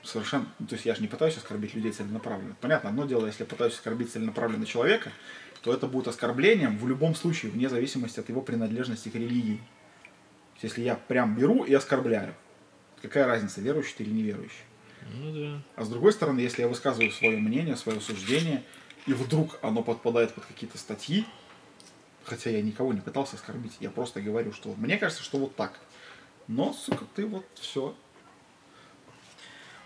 совершенно, 0.03 0.45
ну, 0.59 0.67
то 0.67 0.75
есть 0.75 0.85
я 0.85 0.95
же 0.95 1.01
не 1.01 1.07
пытаюсь 1.07 1.37
оскорбить 1.37 1.73
людей 1.73 1.91
целенаправленно. 1.91 2.55
Понятно, 2.61 2.89
одно 2.89 3.05
дело, 3.05 3.25
если 3.25 3.43
я 3.43 3.47
пытаюсь 3.47 3.73
оскорбить 3.73 4.11
целенаправленно 4.11 4.65
человека, 4.65 5.11
то 5.61 5.73
это 5.73 5.87
будет 5.87 6.07
оскорблением 6.07 6.77
в 6.77 6.87
любом 6.87 7.15
случае, 7.15 7.51
вне 7.51 7.69
зависимости 7.69 8.19
от 8.19 8.29
его 8.29 8.41
принадлежности 8.41 9.09
к 9.09 9.15
религии. 9.15 9.57
То 9.57 10.61
есть 10.61 10.63
если 10.63 10.83
я 10.83 10.95
прям 10.95 11.35
беру 11.35 11.63
и 11.63 11.73
оскорбляю, 11.73 12.35
какая 13.01 13.25
разница, 13.25 13.61
верующий 13.61 13.95
ты 13.97 14.03
или 14.03 14.11
неверующий? 14.11 14.63
Ну 15.05 15.33
да. 15.33 15.61
А 15.75 15.85
с 15.85 15.89
другой 15.89 16.13
стороны, 16.13 16.39
если 16.39 16.61
я 16.61 16.67
высказываю 16.67 17.11
свое 17.11 17.37
мнение, 17.37 17.75
свое 17.75 18.01
суждение, 18.01 18.63
и 19.05 19.13
вдруг 19.13 19.59
оно 19.61 19.83
подпадает 19.83 20.33
под 20.33 20.45
какие-то 20.45 20.77
статьи, 20.77 21.25
хотя 22.23 22.49
я 22.49 22.61
никого 22.61 22.91
не 22.91 23.01
пытался 23.01 23.35
оскорбить, 23.35 23.77
я 23.79 23.91
просто 23.91 24.21
говорю, 24.21 24.51
что 24.51 24.73
мне 24.75 24.97
кажется, 24.97 25.23
что 25.23 25.37
вот 25.37 25.55
так. 25.55 25.79
Но, 26.47 26.73
сука, 26.73 27.05
ты 27.15 27.25
вот 27.25 27.45
все. 27.55 27.95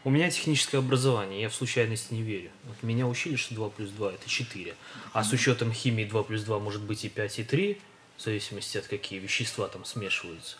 У 0.05 0.09
меня 0.09 0.29
техническое 0.31 0.77
образование, 0.77 1.41
я 1.41 1.49
в 1.49 1.55
случайности 1.55 2.13
не 2.13 2.21
верю. 2.21 2.51
Вот 2.63 2.81
меня 2.83 3.05
учили, 3.05 3.35
что 3.35 3.53
2 3.53 3.69
плюс 3.69 3.89
2 3.89 4.13
это 4.13 4.29
4. 4.29 4.73
А 5.11 5.23
с 5.25 5.33
учетом 5.33 5.73
химии 5.73 6.05
2 6.05 6.23
плюс 6.23 6.43
2 6.43 6.59
может 6.59 6.81
быть 6.83 7.03
и 7.03 7.09
5, 7.09 7.39
и 7.39 7.43
3, 7.43 7.81
в 8.15 8.21
зависимости 8.21 8.77
от 8.77 8.87
какие 8.87 9.19
вещества 9.19 9.67
там 9.67 9.83
смешиваются. 9.83 10.55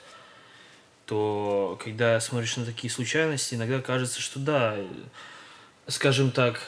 То 1.09 1.75
когда 1.83 2.19
смотришь 2.19 2.55
на 2.57 2.65
такие 2.65 2.91
случайности, 2.93 3.55
иногда 3.55 3.81
кажется, 3.81 4.21
что 4.21 4.39
да, 4.39 4.75
скажем 5.87 6.29
так, 6.29 6.61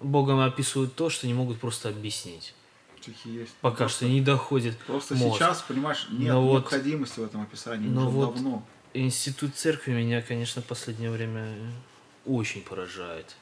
Богом 0.00 0.38
описывают 0.38 0.94
то, 0.94 1.10
что 1.10 1.26
не 1.26 1.34
могут 1.34 1.58
просто 1.58 1.88
объяснить. 1.88 2.54
Есть. 3.24 3.52
Пока 3.60 3.78
Просто- 3.78 3.98
что 4.04 4.06
не 4.06 4.20
доходит 4.20 4.78
Просто 4.78 5.14
мозг. 5.16 5.38
сейчас, 5.38 5.62
понимаешь, 5.62 6.06
нет 6.10 6.32
Но 6.32 6.42
вот- 6.42 6.52
необходимости 6.72 7.18
в 7.20 7.24
этом 7.24 7.42
описании 7.42 7.88
но 7.88 8.08
вот- 8.08 8.34
давно. 8.34 8.66
Институт 8.94 9.54
церкви 9.56 9.92
меня, 9.92 10.22
конечно, 10.22 10.62
в 10.62 10.64
последнее 10.64 11.10
время 11.10 11.52
очень 12.24 12.62
поражает. 12.62 13.34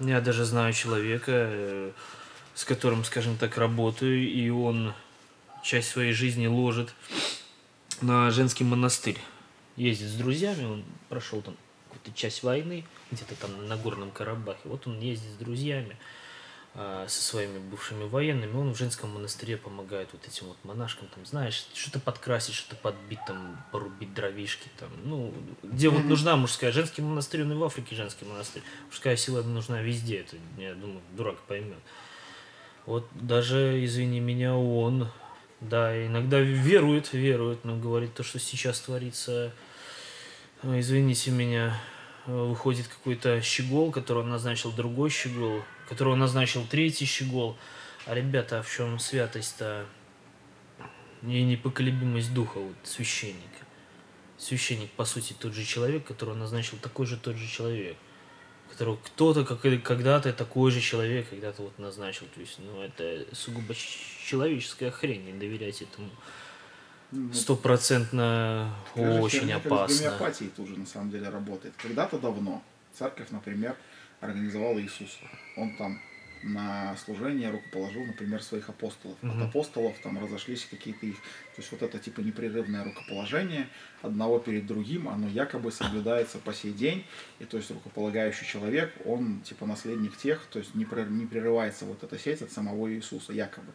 Я 0.00 0.20
даже 0.20 0.44
знаю 0.44 0.72
человека, 0.72 1.32
э, 1.32 1.92
с 2.54 2.64
которым, 2.64 3.04
скажем 3.04 3.36
так, 3.38 3.58
работаю, 3.58 4.28
и 4.28 4.48
он 4.50 4.92
часть 5.64 5.90
своей 5.90 6.12
жизни 6.12 6.46
ложит 6.48 6.94
на 8.04 8.30
женский 8.30 8.64
монастырь. 8.64 9.18
Ездит 9.76 10.08
с 10.08 10.14
друзьями, 10.14 10.64
он 10.64 10.84
прошел 11.08 11.42
там 11.42 11.56
какую-то 11.88 12.12
часть 12.16 12.42
войны, 12.42 12.84
где-то 13.10 13.34
там 13.34 13.66
на 13.66 13.76
Горном 13.76 14.10
Карабахе. 14.10 14.60
Вот 14.64 14.86
он 14.86 15.00
ездит 15.00 15.30
с 15.30 15.36
друзьями, 15.36 15.96
а, 16.74 17.06
со 17.08 17.22
своими 17.22 17.58
бывшими 17.58 18.04
военными, 18.04 18.56
он 18.56 18.74
в 18.74 18.78
женском 18.78 19.10
монастыре 19.10 19.56
помогает 19.56 20.08
вот 20.12 20.26
этим 20.26 20.48
вот 20.48 20.56
монашкам, 20.64 21.08
там, 21.14 21.24
знаешь, 21.24 21.66
что-то 21.72 21.98
подкрасить, 21.98 22.54
что-то 22.54 22.76
подбить, 22.76 23.20
там, 23.26 23.64
порубить 23.72 24.12
дровишки, 24.12 24.68
там, 24.78 24.90
ну, 25.04 25.32
где 25.62 25.88
вот 25.88 26.04
нужна 26.04 26.36
мужская, 26.36 26.72
женский 26.72 27.00
монастырь, 27.00 27.42
он 27.42 27.52
и 27.52 27.54
в 27.54 27.64
Африке 27.64 27.94
женский 27.94 28.24
монастырь, 28.24 28.62
мужская 28.86 29.16
сила 29.16 29.42
нужна 29.42 29.82
везде, 29.82 30.18
это, 30.18 30.36
я 30.58 30.74
думаю, 30.74 31.00
дурак 31.16 31.40
поймет. 31.42 31.78
Вот 32.86 33.08
даже, 33.14 33.82
извини 33.84 34.20
меня, 34.20 34.56
он, 34.56 35.08
да, 35.60 36.06
иногда 36.06 36.40
верует, 36.40 37.12
верует, 37.12 37.64
но 37.64 37.76
говорит 37.76 38.14
то, 38.14 38.22
что 38.22 38.38
сейчас 38.38 38.80
творится, 38.80 39.52
извините 40.62 41.30
меня, 41.30 41.80
выходит 42.26 42.88
какой-то 42.88 43.40
щегол, 43.42 43.90
которого 43.90 44.24
назначил 44.24 44.72
другой 44.72 45.10
щегол, 45.10 45.62
которого 45.88 46.16
назначил 46.16 46.66
третий 46.66 47.04
щегол. 47.04 47.56
А 48.06 48.14
ребята, 48.14 48.58
а 48.58 48.62
в 48.62 48.70
чем 48.70 48.98
святость-то 48.98 49.86
и 51.22 51.42
непоколебимость 51.42 52.34
духа 52.34 52.58
вот, 52.58 52.76
священника? 52.82 53.40
Священник, 54.36 54.90
по 54.90 55.04
сути, 55.04 55.32
тот 55.32 55.54
же 55.54 55.64
человек, 55.64 56.04
которого 56.04 56.34
назначил 56.34 56.76
такой 56.78 57.06
же 57.06 57.16
тот 57.16 57.36
же 57.36 57.48
человек. 57.48 57.96
Которого 58.74 58.96
кто-то 58.96 59.44
как, 59.44 59.60
когда-то 59.82 60.32
такой 60.32 60.70
же 60.70 60.80
человек 60.80 61.28
когда-то 61.30 61.62
вот 61.62 61.78
назначил. 61.78 62.26
То 62.34 62.40
есть, 62.40 62.58
ну, 62.58 62.82
это 62.82 63.24
сугубо 63.32 63.74
человеческая 63.74 64.90
хрень, 64.90 65.24
не 65.24 65.32
доверять 65.32 65.82
этому. 65.82 66.10
Стопроцентно 67.32 68.74
Такая 68.94 69.12
же 69.14 69.20
очень 69.22 69.48
С 69.48 69.52
опасно. 69.52 69.96
гомеопатией 69.96 70.50
тоже 70.50 70.76
на 70.76 70.86
самом 70.86 71.10
деле 71.10 71.28
работает. 71.28 71.74
Когда-то 71.80 72.18
давно 72.18 72.62
церковь, 72.92 73.28
например, 73.30 73.76
организовала 74.20 74.80
Иисуса. 74.80 75.20
Он 75.56 75.76
там 75.76 76.00
на 76.44 76.94
служение 76.96 77.50
рукоположил, 77.50 78.04
например, 78.04 78.42
своих 78.42 78.68
апостолов. 78.68 79.16
От 79.22 79.42
апостолов 79.42 79.96
там 80.02 80.22
разошлись 80.22 80.66
какие-то 80.70 81.06
их. 81.06 81.16
То 81.16 81.62
есть 81.62 81.72
вот 81.72 81.82
это 81.82 81.98
типа 81.98 82.20
непрерывное 82.20 82.84
рукоположение 82.84 83.68
одного 84.02 84.38
перед 84.38 84.66
другим, 84.66 85.08
оно 85.08 85.26
якобы 85.28 85.72
соблюдается 85.72 86.38
по 86.38 86.52
сей 86.52 86.72
день. 86.72 87.06
И 87.38 87.44
то 87.44 87.56
есть 87.56 87.70
рукополагающий 87.70 88.46
человек, 88.46 88.92
он 89.06 89.40
типа 89.40 89.66
наследник 89.66 90.16
тех, 90.16 90.44
то 90.50 90.58
есть 90.58 90.74
не, 90.74 90.84
прер- 90.84 91.10
не 91.10 91.26
прерывается 91.26 91.86
вот 91.86 92.02
эта 92.04 92.18
сеть 92.18 92.42
от 92.42 92.52
самого 92.52 92.92
Иисуса, 92.92 93.32
якобы. 93.32 93.72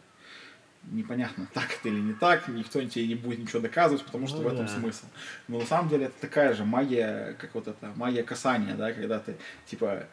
Непонятно, 0.84 1.48
так 1.54 1.70
это 1.78 1.88
или 1.88 2.00
не 2.00 2.14
так, 2.14 2.46
никто 2.48 2.82
тебе 2.84 3.06
не 3.08 3.14
будет 3.16 3.40
ничего 3.40 3.60
доказывать, 3.60 4.04
потому 4.04 4.28
что 4.28 4.38
Ну 4.38 4.44
в 4.44 4.46
этом 4.46 4.66
да. 4.66 4.72
смысл. 4.72 5.06
Но 5.48 5.58
на 5.58 5.66
самом 5.66 5.88
деле 5.88 6.06
это 6.06 6.20
такая 6.20 6.54
же 6.54 6.64
магия, 6.64 7.36
как 7.38 7.54
вот 7.54 7.66
это, 7.66 7.92
магия 7.96 8.22
касания, 8.22 8.74
да, 8.74 8.92
когда 8.92 9.18
ты 9.18 9.36
типа 9.66 10.06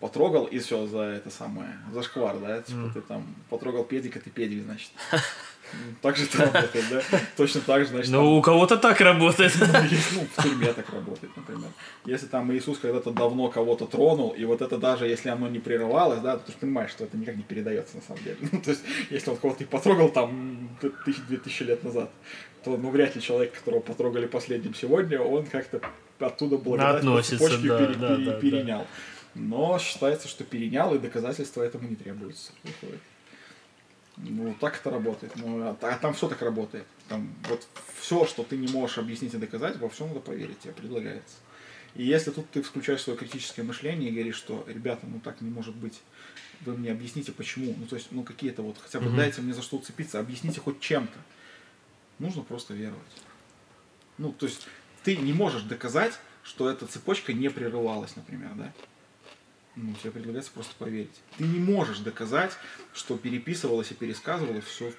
потрогал 0.00 0.44
и 0.44 0.58
все 0.58 0.86
за 0.86 1.00
это 1.02 1.30
самое, 1.30 1.78
за 1.92 2.02
шквар, 2.02 2.36
да, 2.38 2.62
типа 2.62 2.90
ты 2.94 3.00
там 3.00 3.24
потрогал 3.48 3.84
педик, 3.84 4.16
а 4.16 4.20
ты 4.20 4.30
педик, 4.30 4.64
значит. 4.64 4.90
Так 6.00 6.16
же 6.16 6.26
это 6.26 6.44
работает, 6.44 6.84
да? 6.90 7.02
Точно 7.36 7.60
так 7.60 7.82
же, 7.82 7.88
значит, 7.88 8.12
Ну, 8.12 8.36
у 8.36 8.40
кого-то 8.42 8.76
так 8.76 9.00
работает. 9.00 9.52
есть, 9.90 10.12
ну, 10.14 10.24
в 10.36 10.42
тюрьме 10.42 10.72
так 10.72 10.88
работает, 10.90 11.36
например. 11.36 11.70
Если 12.04 12.26
там 12.26 12.52
Иисус 12.52 12.78
когда-то 12.78 13.10
давно 13.10 13.48
кого-то 13.48 13.86
тронул, 13.86 14.30
и 14.30 14.44
вот 14.44 14.62
это 14.62 14.78
даже 14.78 15.06
если 15.08 15.28
оно 15.28 15.48
не 15.48 15.58
прерывалось, 15.58 16.20
да, 16.20 16.36
ты 16.38 16.52
же 16.52 16.58
понимаешь, 16.58 16.90
что 16.92 17.02
это 17.02 17.16
никак 17.16 17.36
не 17.36 17.42
передается 17.42 17.96
на 17.96 18.02
самом 18.02 18.22
деле. 18.22 18.36
Ну, 18.52 18.60
то 18.60 18.70
есть, 18.70 18.82
если 19.10 19.30
он 19.30 19.36
кого-то 19.38 19.64
и 19.64 19.66
потрогал 19.66 20.08
там 20.10 20.68
тысяч, 21.04 21.20
две 21.26 21.38
тысячи 21.38 21.64
лет 21.64 21.82
назад, 21.82 22.10
то, 22.64 22.76
ну, 22.76 22.90
вряд 22.90 23.16
ли 23.16 23.20
человек, 23.22 23.52
которого 23.54 23.80
потрогали 23.80 24.26
последним 24.26 24.72
сегодня, 24.72 25.20
он 25.20 25.46
как-то 25.46 25.80
оттуда 26.20 26.58
благодать 26.58 27.02
по 27.02 27.08
Относится, 27.18 27.38
цепочке 27.38 27.68
да, 27.68 27.78
пере- 27.78 27.94
да, 27.94 28.16
пере- 28.40 28.62
да, 28.62 28.78
да. 28.78 28.86
Но 29.38 29.78
считается, 29.78 30.28
что 30.28 30.44
перенял, 30.44 30.94
и 30.94 30.98
доказательства 30.98 31.62
этому 31.62 31.88
не 31.88 31.96
требуется. 31.96 32.52
Выходит. 32.62 33.00
Ну, 34.16 34.54
так 34.58 34.80
это 34.80 34.90
работает. 34.90 35.36
Ну, 35.36 35.62
а, 35.62 35.76
а 35.82 35.98
там 35.98 36.14
все 36.14 36.26
так 36.28 36.40
работает. 36.40 36.86
Там 37.08 37.34
вот 37.48 37.66
все, 38.00 38.24
что 38.24 38.44
ты 38.44 38.56
не 38.56 38.66
можешь 38.68 38.96
объяснить 38.96 39.34
и 39.34 39.36
доказать, 39.38 39.76
во 39.76 39.90
всем 39.90 40.08
надо 40.08 40.20
поверить, 40.20 40.60
тебе 40.60 40.72
предлагается. 40.72 41.36
И 41.94 42.04
если 42.04 42.30
тут 42.30 42.50
ты 42.50 42.62
включаешь 42.62 43.02
свое 43.02 43.18
критическое 43.18 43.62
мышление 43.62 44.10
и 44.10 44.12
говоришь, 44.12 44.36
что, 44.36 44.64
ребята, 44.66 45.06
ну 45.06 45.20
так 45.20 45.42
не 45.42 45.50
может 45.50 45.74
быть, 45.74 46.00
вы 46.62 46.76
мне 46.76 46.90
объясните, 46.92 47.32
почему. 47.32 47.74
Ну, 47.76 47.86
то 47.86 47.96
есть, 47.96 48.08
ну, 48.10 48.22
какие-то 48.22 48.62
вот, 48.62 48.78
хотя 48.78 49.00
бы 49.00 49.10
дайте 49.10 49.42
мне 49.42 49.52
за 49.52 49.60
что 49.60 49.76
уцепиться, 49.76 50.18
объясните 50.18 50.60
хоть 50.60 50.80
чем-то. 50.80 51.18
Нужно 52.18 52.42
просто 52.42 52.72
веровать. 52.72 53.02
Ну, 54.16 54.32
то 54.32 54.46
есть, 54.46 54.66
ты 55.02 55.16
не 55.16 55.34
можешь 55.34 55.62
доказать, 55.62 56.14
что 56.42 56.70
эта 56.70 56.86
цепочка 56.86 57.34
не 57.34 57.50
прерывалась, 57.50 58.16
например, 58.16 58.50
да? 58.54 58.72
Ну, 59.76 59.94
тебе 60.00 60.10
предлагается 60.10 60.50
просто 60.52 60.74
поверить. 60.78 61.10
Ты 61.36 61.44
не 61.44 61.58
можешь 61.58 61.98
доказать, 61.98 62.52
что 62.94 63.16
переписывалось 63.16 63.90
и 63.90 63.94
пересказывалось 63.94 64.64
все 64.64 64.92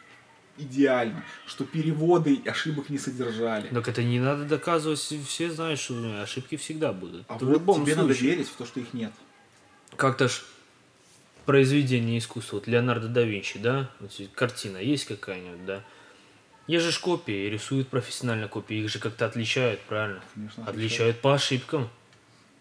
идеально, 0.58 1.24
что 1.46 1.66
переводы 1.66 2.42
ошибок 2.46 2.90
не 2.90 2.98
содержали. 2.98 3.68
Так 3.68 3.88
это 3.88 4.04
не 4.04 4.20
надо 4.20 4.46
доказывать, 4.46 5.00
все 5.00 5.52
знают, 5.52 5.80
что 5.80 6.22
ошибки 6.22 6.58
всегда 6.58 6.94
будут. 6.94 7.26
А 7.28 7.36
Это 7.36 7.46
вот 7.46 7.84
тебе 7.84 7.96
надо 7.96 8.14
верить 8.14 8.48
в 8.48 8.56
то, 8.56 8.66
что 8.66 8.80
их 8.80 8.94
нет. 8.94 9.12
Как-то 9.96 10.28
ж 10.28 10.44
произведение 11.46 12.20
искусства, 12.20 12.58
вот 12.58 12.68
Леонардо 12.68 13.08
да 13.08 13.24
Винчи, 13.24 13.58
да, 13.58 13.90
вот 14.00 14.12
картина 14.36 14.78
есть 14.78 15.06
какая-нибудь, 15.06 15.66
да, 15.66 15.84
есть 16.68 16.86
же 16.86 17.00
копии, 17.00 17.50
рисуют 17.50 17.88
профессионально 17.88 18.50
копии, 18.50 18.78
их 18.78 18.90
же 18.90 19.00
как-то 19.00 19.26
отличают, 19.26 19.80
правильно? 19.82 20.22
Конечно, 20.36 20.64
отличают. 20.64 20.76
отличают. 20.76 21.22
по 21.22 21.34
ошибкам. 21.34 21.90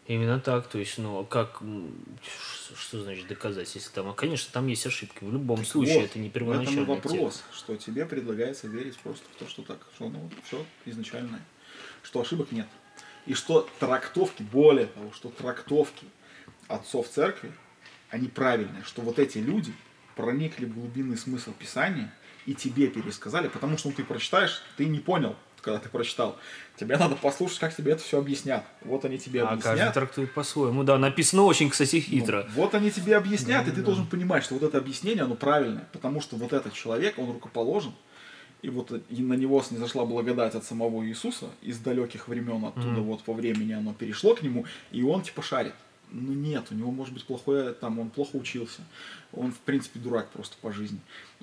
Именно 0.08 0.38
так, 0.38 0.68
то 0.68 0.78
есть, 0.78 0.98
ну, 0.98 1.18
а 1.18 1.24
как, 1.24 1.60
что 2.78 3.02
значит 3.02 3.26
доказать, 3.26 3.74
если 3.74 3.90
там, 3.90 4.08
а, 4.08 4.14
конечно, 4.14 4.50
там 4.52 4.68
есть 4.68 4.86
ошибки, 4.86 5.24
в 5.24 5.32
любом 5.32 5.64
случае, 5.64 5.96
Вот, 5.96 6.04
это 6.04 6.18
не 6.20 6.28
В 6.28 6.36
этом 6.36 6.46
первоначальный 6.46 6.84
вопрос, 6.84 7.42
что 7.52 7.76
тебе 7.76 8.06
предлагается 8.06 8.68
верить 8.68 8.96
просто 8.98 9.24
в 9.34 9.38
то, 9.38 9.48
что 9.48 9.62
так, 9.62 9.78
что 9.96 10.08
ну 10.08 10.30
все 10.46 10.64
изначальное, 10.84 11.44
что 12.04 12.20
ошибок 12.20 12.52
нет. 12.52 12.68
И 13.26 13.34
что 13.34 13.68
трактовки, 13.80 14.44
более 14.44 14.86
того, 14.86 15.12
что 15.12 15.30
трактовки 15.30 16.06
отцов 16.68 17.08
церкви, 17.08 17.52
они 18.08 18.28
правильные, 18.28 18.84
что 18.84 19.02
вот 19.02 19.18
эти 19.18 19.38
люди 19.38 19.72
проникли 20.14 20.66
в 20.66 20.74
глубинный 20.74 21.16
смысл 21.16 21.52
Писания 21.52 22.14
и 22.46 22.54
тебе 22.54 22.86
пересказали, 22.86 23.48
потому 23.48 23.76
что 23.76 23.88
ну, 23.88 23.94
ты 23.94 24.04
прочитаешь, 24.04 24.62
ты 24.76 24.86
не 24.86 25.00
понял, 25.00 25.34
когда 25.66 25.80
ты 25.80 25.88
прочитал. 25.88 26.36
Тебе 26.78 26.96
надо 26.96 27.16
послушать, 27.16 27.58
как 27.58 27.74
тебе 27.74 27.92
это 27.92 28.02
все 28.02 28.18
объяснят. 28.18 28.64
Вот 28.82 29.04
они 29.04 29.18
тебе 29.18 29.42
А 29.42 29.48
каждый 29.48 29.70
объяснят. 29.70 29.94
трактует 29.94 30.32
по-своему. 30.32 30.84
Да, 30.84 30.96
написано 30.96 31.42
очень, 31.42 31.68
кстати, 31.70 31.96
Ну, 31.96 32.02
хитро. 32.02 32.46
вот 32.54 32.74
они 32.74 32.90
тебе 32.92 33.16
объяснят, 33.16 33.66
и 33.66 33.72
ты 33.72 33.82
должен 33.82 34.06
понимать, 34.06 34.44
что 34.44 34.54
вот 34.54 34.62
это 34.62 34.78
объяснение, 34.78 35.24
оно 35.24 35.34
правильное, 35.34 35.88
потому 35.92 36.20
что 36.20 36.36
вот 36.36 36.52
этот 36.52 36.72
человек, 36.72 37.18
он 37.18 37.32
рукоположен, 37.32 37.92
и 38.62 38.68
вот 38.70 38.92
и 39.10 39.22
на 39.22 39.34
него 39.34 39.60
снизошла 39.62 40.04
благодать 40.06 40.54
от 40.54 40.64
самого 40.64 41.04
Иисуса 41.04 41.46
из 41.62 41.78
далеких 41.78 42.28
времен, 42.28 42.64
оттуда 42.64 43.00
вот 43.00 43.22
по 43.24 43.32
времени 43.34 43.72
оно 43.72 43.92
перешло 43.92 44.34
к 44.34 44.42
нему, 44.42 44.64
и 44.92 45.02
он 45.02 45.22
типа 45.22 45.42
шарит. 45.42 45.74
Ну 46.10 46.32
нет, 46.32 46.66
у 46.70 46.74
него 46.74 46.90
может 46.92 47.12
быть 47.12 47.24
плохое, 47.24 47.72
там, 47.72 47.98
он 47.98 48.10
плохо 48.10 48.36
учился. 48.36 48.82
Он, 49.32 49.52
в 49.52 49.58
принципе, 49.58 49.98
дурак 49.98 50.30
просто 50.30 50.56
по 50.60 50.72
жизни. 50.72 51.00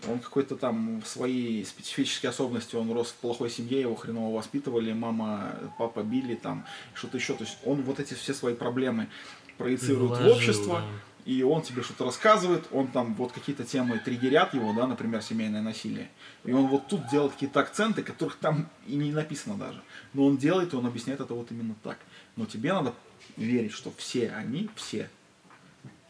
Он 0.07 0.19
какой-то 0.19 0.55
там 0.55 1.01
в 1.01 1.07
своей 1.07 1.65
специфической 1.65 2.27
особенности, 2.27 2.75
он 2.75 2.91
рос 2.91 3.09
в 3.09 3.15
плохой 3.15 3.49
семье, 3.49 3.81
его 3.81 3.95
хреново 3.95 4.35
воспитывали, 4.35 4.93
мама, 4.93 5.59
папа 5.77 6.01
били 6.01 6.35
там, 6.35 6.65
что-то 6.93 7.17
еще. 7.17 7.33
То 7.33 7.43
есть 7.43 7.57
он 7.65 7.81
вот 7.81 7.99
эти 7.99 8.13
все 8.13 8.33
свои 8.33 8.53
проблемы 8.55 9.09
проецирует 9.57 10.11
в 10.11 10.15
Вложил, 10.15 10.31
общество, 10.33 10.79
да. 10.79 11.31
и 11.31 11.43
он 11.43 11.61
тебе 11.61 11.83
что-то 11.83 12.05
рассказывает, 12.05 12.63
он 12.71 12.87
там 12.87 13.13
вот 13.15 13.33
какие-то 13.33 13.65
темы 13.65 13.99
триггерят 13.99 14.53
его, 14.53 14.73
да, 14.73 14.87
например, 14.87 15.21
семейное 15.21 15.61
насилие. 15.61 16.09
И 16.45 16.53
он 16.53 16.67
вот 16.67 16.87
тут 16.87 17.07
делает 17.09 17.33
какие-то 17.33 17.59
акценты, 17.59 18.01
которых 18.01 18.37
там 18.37 18.69
и 18.87 18.95
не 18.95 19.11
написано 19.11 19.55
даже. 19.55 19.81
Но 20.13 20.25
он 20.25 20.37
делает, 20.37 20.73
и 20.73 20.75
он 20.77 20.85
объясняет 20.85 21.19
это 21.19 21.33
вот 21.33 21.51
именно 21.51 21.75
так. 21.83 21.99
Но 22.35 22.45
тебе 22.45 22.73
надо 22.73 22.93
верить, 23.37 23.71
что 23.71 23.91
все 23.97 24.31
они, 24.31 24.69
все, 24.75 25.09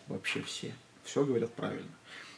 вообще 0.08 0.42
все, 0.42 0.74
все 1.04 1.24
говорят 1.24 1.54
правильно. 1.54 1.92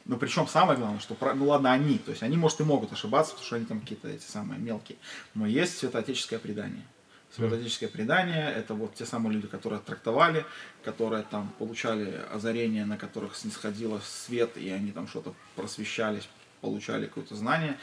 Но 0.06 0.18
причем 0.18 0.48
самое 0.48 0.78
главное, 0.78 1.00
что, 1.00 1.18
ну 1.34 1.48
ладно, 1.48 1.72
они, 1.72 1.98
то 1.98 2.12
есть 2.12 2.22
они, 2.22 2.38
может, 2.38 2.60
и 2.62 2.64
могут 2.64 2.94
ошибаться, 2.94 3.32
потому 3.32 3.46
что 3.46 3.56
они 3.56 3.66
там 3.66 3.82
какие-то 3.82 4.08
эти 4.08 4.24
самые 4.24 4.60
мелкие, 4.60 4.98
но 5.34 5.48
есть 5.48 5.78
святоотеческое 5.78 6.38
предание. 6.38 6.84
Святоотеческое 7.36 7.90
предание– 7.90 8.54
это 8.56 8.76
вот 8.76 8.94
те 8.94 9.06
самые 9.06 9.34
люди, 9.34 9.48
которые 9.48 9.82
трактовали, 9.82 10.46
которые 10.84 11.24
там 11.24 11.52
получали 11.58 12.24
озарение, 12.32 12.86
на 12.86 12.98
которых 12.98 13.36
снисходило 13.36 14.00
свет, 14.00 14.56
и 14.58 14.70
они 14.70 14.92
там 14.92 15.08
что-то 15.08 15.34
просвещались, 15.56 16.30
получали 16.62 17.08
какое-то 17.08 17.36
знание. 17.36 17.78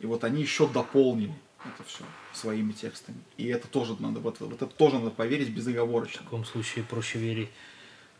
И 0.00 0.06
вот 0.06 0.24
они 0.24 0.42
еще 0.42 0.68
дополнили 0.68 1.32
это 1.64 1.82
все 1.86 2.04
своими 2.32 2.72
текстами. 2.72 3.18
И 3.36 3.46
это 3.46 3.68
тоже 3.68 3.96
надо, 3.98 4.20
вот, 4.20 4.40
это 4.40 4.66
тоже 4.66 4.98
надо 4.98 5.10
поверить 5.10 5.50
безоговорочно. 5.50 6.20
В 6.20 6.24
таком 6.24 6.44
случае 6.44 6.84
проще 6.84 7.18
верить 7.18 7.50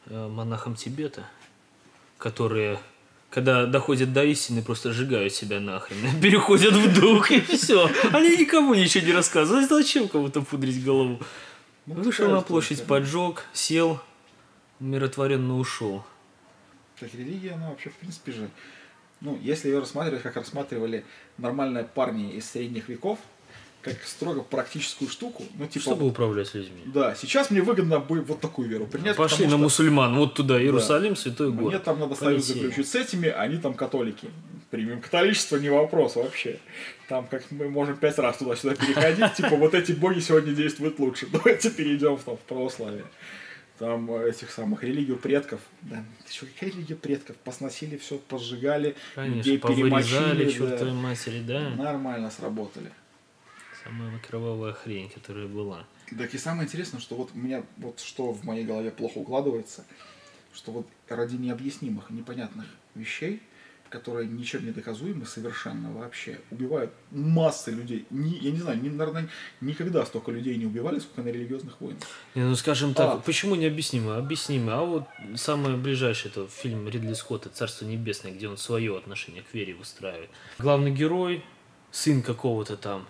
э, 0.07 0.28
монахам 0.28 0.74
Тибета, 0.74 1.24
которые, 2.18 2.80
когда 3.30 3.66
доходят 3.66 4.12
до 4.12 4.24
истины, 4.24 4.62
просто 4.62 4.93
сжигают 4.93 5.32
себя 5.32 5.61
нахрен, 5.61 6.20
переходят 6.22 6.74
в 6.74 7.01
дух 7.01 7.30
и 7.30 7.41
все. 7.41 7.91
Они 8.12 8.36
никому 8.36 8.74
ничего 8.74 9.07
не 9.07 9.12
рассказывают. 9.12 9.68
Зачем 9.68 10.09
кому-то 10.09 10.43
пудрить 10.43 10.84
голову? 10.84 11.20
Ну, 11.86 11.95
Вышел 11.95 12.30
на 12.30 12.43
площадь, 12.43 12.84
поджег, 12.84 13.47
сел, 13.53 14.01
умиротворенно 14.80 15.57
ушел. 15.57 16.05
Так 16.99 17.14
религия, 17.14 17.53
она 17.53 17.70
вообще, 17.70 17.91
в 17.91 17.95
принципе 17.95 18.32
же, 18.32 18.51
ну, 19.21 19.39
если 19.43 19.69
ее 19.69 19.81
рассматривать, 19.81 20.23
как 20.23 20.37
рассматривали 20.37 21.05
нормальные 21.39 21.85
парни 21.85 22.33
из 22.33 22.51
средних 22.51 22.89
веков, 22.89 23.19
как 23.83 24.03
строго 24.05 24.43
практическую 24.43 25.09
штуку, 25.09 25.45
ну, 25.57 25.66
типа, 25.66 25.85
Чтобы 25.85 26.07
управлять 26.07 26.53
людьми. 26.55 26.83
да, 26.87 27.14
сейчас 27.14 27.51
мне 27.51 27.62
выгодно 27.62 28.01
бы 28.01 28.21
вот 28.23 28.41
такую 28.41 28.69
веру 28.69 28.87
принять, 28.87 29.16
Пошли 29.16 29.45
потому 29.45 29.51
на 29.51 29.57
что 29.71 29.83
мусульман, 29.83 30.16
вот 30.16 30.35
туда, 30.35 30.61
Иерусалим, 30.61 31.16
святой 31.16 31.53
город. 31.53 31.69
мне 31.69 31.79
там 31.79 32.01
надо 32.01 32.14
союз 32.14 32.45
заключить 32.45 32.89
с 32.89 32.95
этими, 32.95 33.29
а 33.29 33.43
они 33.43 33.59
там 33.59 33.75
католики. 33.75 34.29
Примем 34.71 35.01
католичество, 35.01 35.57
не 35.57 35.71
вопрос 35.71 36.16
вообще. 36.16 36.59
Там 37.09 37.27
как 37.27 37.51
мы 37.51 37.71
можем 37.71 37.97
пять 37.97 38.19
раз 38.19 38.37
туда-сюда 38.37 38.75
переходить, 38.75 39.35
типа 39.35 39.57
вот 39.57 39.75
эти 39.75 39.93
боги 39.93 40.21
сегодня 40.21 40.53
действуют 40.53 40.99
лучше, 40.99 41.27
давайте 41.33 41.71
перейдем 41.71 42.16
в 42.16 42.25
православие. 42.47 43.05
Там 43.79 44.11
э, 44.11 44.31
этих 44.31 44.51
самых 44.51 44.83
религию 44.83 45.16
предков. 45.16 45.61
Да, 45.83 46.05
что, 46.29 46.47
какая 46.47 46.70
религия 46.70 46.97
предков? 46.97 47.37
Посносили 47.37 47.97
все, 47.97 48.18
позжигали, 48.18 48.97
Конечно, 49.14 49.37
людей 49.37 49.59
перемочили. 49.59 50.51
чертовой 50.51 50.93
да. 50.93 50.99
матери, 50.99 51.41
да. 51.41 51.70
Нормально 51.70 52.31
сработали. 52.31 52.91
Самая 53.85 54.18
кровавая 54.18 54.72
хрень, 54.72 55.09
которая 55.09 55.47
была. 55.47 55.87
Так 56.16 56.35
и 56.35 56.39
самое 56.39 56.66
интересное, 56.66 57.01
что 57.01 57.14
вот 57.14 57.31
у 57.35 57.39
меня 57.39 57.62
вот 57.76 58.01
что 58.01 58.33
в 58.33 58.45
моей 58.45 58.64
голове 58.64 58.91
плохо 58.91 59.18
укладывается, 59.18 59.85
что 60.53 60.72
вот 60.72 60.87
ради 61.09 61.37
необъяснимых 61.37 62.11
непонятных 62.11 62.66
вещей, 62.95 63.41
которые 63.91 64.28
ничем 64.28 64.64
не 64.64 64.72
доказуемы 64.72 65.26
совершенно 65.26 65.91
вообще, 65.93 66.41
убивают 66.51 66.91
массы 67.11 67.70
людей. 67.70 68.07
Ни- 68.11 68.39
я 68.43 68.51
не 68.51 68.59
знаю, 68.59 68.80
ни, 68.82 68.89
наверное, 68.89 69.28
никогда 69.61 70.05
столько 70.05 70.30
людей 70.30 70.57
не 70.57 70.66
убивали, 70.66 70.99
сколько 70.99 71.22
на 71.22 71.28
религиозных 71.32 71.80
войнах. 71.80 72.03
Не, 72.34 72.43
ну 72.43 72.55
скажем 72.55 72.95
так, 72.95 73.14
А. 73.14 73.18
почему 73.18 73.55
необъяснимо? 73.55 74.16
Объяснимо. 74.16 74.74
А 74.74 74.84
вот 74.84 75.05
самое 75.36 75.76
ближайшее 75.76 76.30
это 76.32 76.47
фильм 76.49 76.89
Ридли 76.89 77.14
Скотта 77.14 77.49
«Царство 77.49 77.84
небесное», 77.86 78.32
где 78.32 78.49
он 78.49 78.57
свое 78.57 78.97
отношение 78.97 79.43
к 79.43 79.55
вере 79.55 79.74
выстраивает. 79.74 80.30
Главный 80.59 80.91
герой, 80.91 81.43
сын 81.91 82.22
какого-то 82.22 82.76
там 82.76 83.07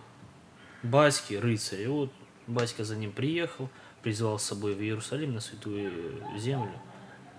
батьки, 0.82 1.34
рыцаря. 1.34 1.84
И 1.84 1.86
вот 1.88 2.12
батька 2.46 2.84
за 2.84 2.96
ним 2.96 3.12
приехал, 3.12 3.68
призвал 4.02 4.38
с 4.38 4.44
собой 4.44 4.74
в 4.74 4.80
Иерусалим 4.80 5.34
на 5.34 5.40
святую 5.40 6.22
землю. 6.38 6.72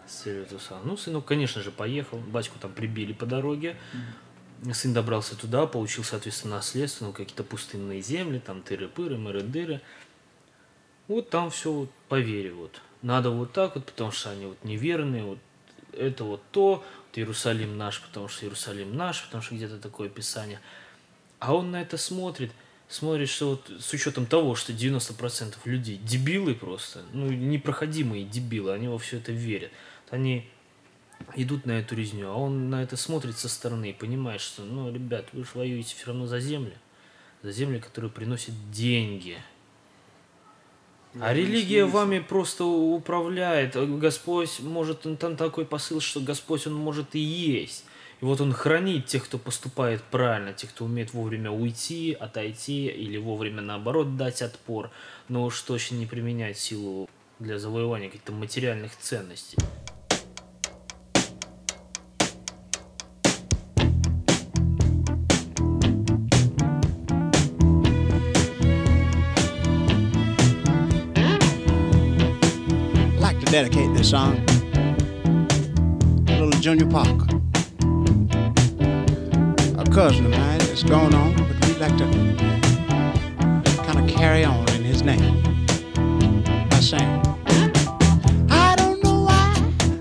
С 0.10 0.24
целью 0.24 0.44
этого 0.44 0.60
самого. 0.60 0.86
Ну, 0.86 0.98
сынок, 0.98 1.26
конечно 1.26 1.62
же, 1.62 1.72
поехал. 1.72 2.18
Батьку 2.18 2.60
там 2.60 2.74
прибили 2.74 3.14
по 3.14 3.26
дороге. 3.26 3.78
Сын 4.74 4.94
добрался 4.94 5.38
туда, 5.38 5.66
получил, 5.68 6.04
соответственно, 6.04 6.56
наследство, 6.56 7.06
ну, 7.06 7.14
какие-то 7.14 7.44
пустынные 7.44 8.02
земли, 8.02 8.40
там 8.40 8.62
тыры-пыры, 8.62 9.18
мыры-дыры. 9.18 9.82
Вот 11.08 11.30
там 11.30 11.50
все 11.50 11.72
вот 11.72 11.92
по 12.10 12.20
вере 12.20 12.52
вот. 12.52 12.82
Надо 13.02 13.30
вот 13.30 13.54
так 13.54 13.76
вот, 13.76 13.86
потому 13.86 14.12
что 14.12 14.32
они 14.32 14.48
вот 14.48 14.58
неверные, 14.64 15.24
вот 15.24 15.40
это 15.94 16.24
вот 16.26 16.42
то, 16.52 16.84
вот 17.08 17.18
Иерусалим 17.18 17.78
наш, 17.78 18.02
потому 18.02 18.28
что 18.28 18.46
Иерусалим 18.46 18.96
наш, 18.96 19.24
потому 19.24 19.42
что 19.42 19.56
где-то 19.56 19.80
такое 19.80 20.10
писание. 20.10 20.60
А 21.40 21.56
он 21.56 21.72
на 21.72 21.82
это 21.82 21.98
смотрит, 21.98 22.52
смотрит, 22.90 23.30
что 23.30 23.52
вот 23.52 23.72
с 23.80 23.94
учетом 23.94 24.26
того, 24.26 24.56
что 24.56 24.74
90% 24.74 25.56
людей 25.66 25.98
дебилы 25.98 26.54
просто, 26.54 27.04
ну, 27.14 27.32
непроходимые 27.32 28.26
дебилы, 28.26 28.74
они 28.74 28.90
во 28.90 28.98
все 28.98 29.18
это 29.18 29.32
верят. 29.32 29.72
Они 30.12 30.48
идут 31.36 31.66
на 31.66 31.74
эту 31.74 31.96
резню, 31.96 32.30
а 32.32 32.36
он 32.36 32.70
на 32.70 32.82
это 32.84 32.98
смотрит 32.98 33.38
со 33.38 33.50
стороны 33.50 33.92
и 33.92 33.94
понимает, 33.94 34.42
что, 34.42 34.64
ну, 34.64 34.92
ребят, 34.92 35.28
вы 35.34 35.44
же 35.44 35.50
воюете 35.54 35.96
все 35.96 36.08
равно 36.08 36.26
за 36.28 36.40
землю, 36.40 36.74
за 37.44 37.52
землю, 37.52 37.80
которая 37.80 38.10
приносит 38.10 38.54
деньги. 38.72 39.38
А 41.20 41.34
религия 41.34 41.86
вами 41.86 42.20
просто 42.20 42.66
управляет. 42.66 43.76
Господь 44.00 44.60
может, 44.60 45.06
он- 45.08 45.18
там 45.18 45.36
такой 45.36 45.66
посыл, 45.66 46.02
что 46.02 46.20
Господь, 46.20 46.68
Он 46.68 46.76
может 46.76 47.16
и 47.16 47.20
есть. 47.20 47.84
И 48.22 48.26
вот 48.26 48.42
Он 48.42 48.54
хранит 48.54 49.08
тех, 49.08 49.26
кто 49.26 49.40
поступает 49.40 50.04
правильно, 50.04 50.54
тех, 50.54 50.70
кто 50.70 50.86
умеет 50.86 51.14
вовремя 51.14 51.50
уйти, 51.50 52.16
отойти 52.20 52.88
или 52.88 53.18
вовремя 53.18 53.62
наоборот 53.62 54.18
дать 54.18 54.42
отпор, 54.44 54.92
но 55.30 55.46
уж 55.46 55.60
точно 55.62 55.96
не 55.96 56.06
применять 56.06 56.60
силу 56.60 57.10
для 57.40 57.58
завоевания 57.58 58.10
каких-то 58.10 58.32
материальных 58.32 58.96
ценностей. 58.96 59.58
This 74.00 74.12
song 74.12 74.46
to 76.26 76.32
little 76.40 76.50
Junior 76.62 76.86
Parker. 76.90 77.28
A 79.78 79.84
cousin 79.92 80.24
of 80.26 80.32
mine 80.32 80.60
that's 80.60 80.84
gone 80.84 81.14
on, 81.14 81.36
but 81.36 81.68
we'd 81.68 81.80
like 81.80 81.98
to 81.98 82.06
kind 83.84 84.00
of 84.00 84.08
carry 84.08 84.46
on 84.46 84.66
in 84.70 84.86
his 84.86 85.04
name 85.04 85.44
by 86.70 86.80
saying, 86.80 87.22
I 88.50 88.76
don't 88.78 89.04
know 89.04 89.24
why 89.24 89.54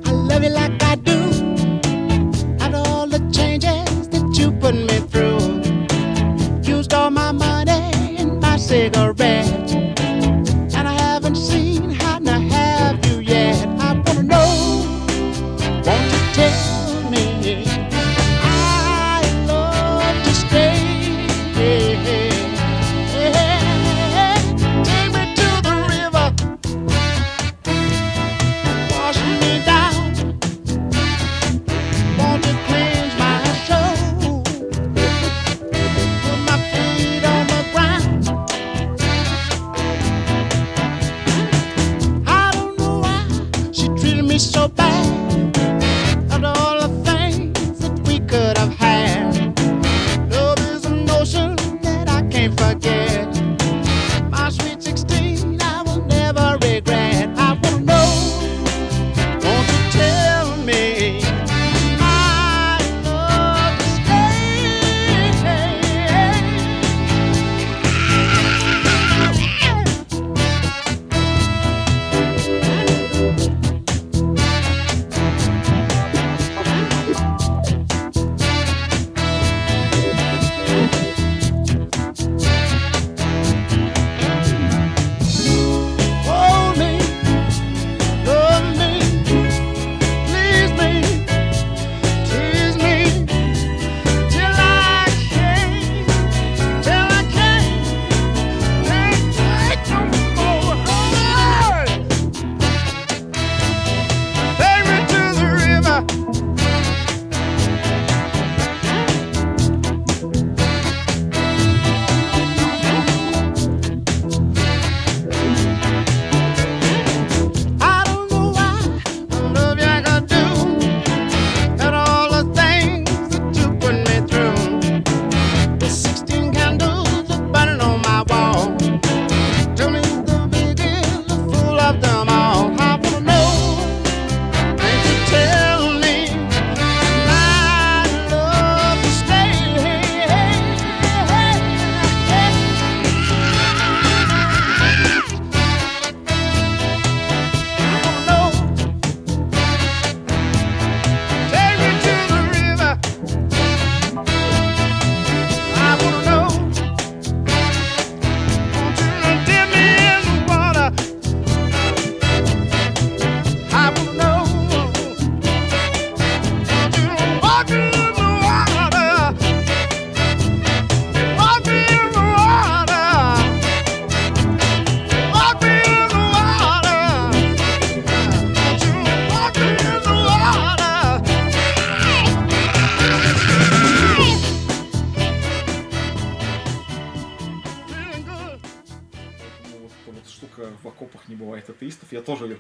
I 0.04 0.12
love 0.12 0.44
you 0.44 0.50
like 0.50 0.77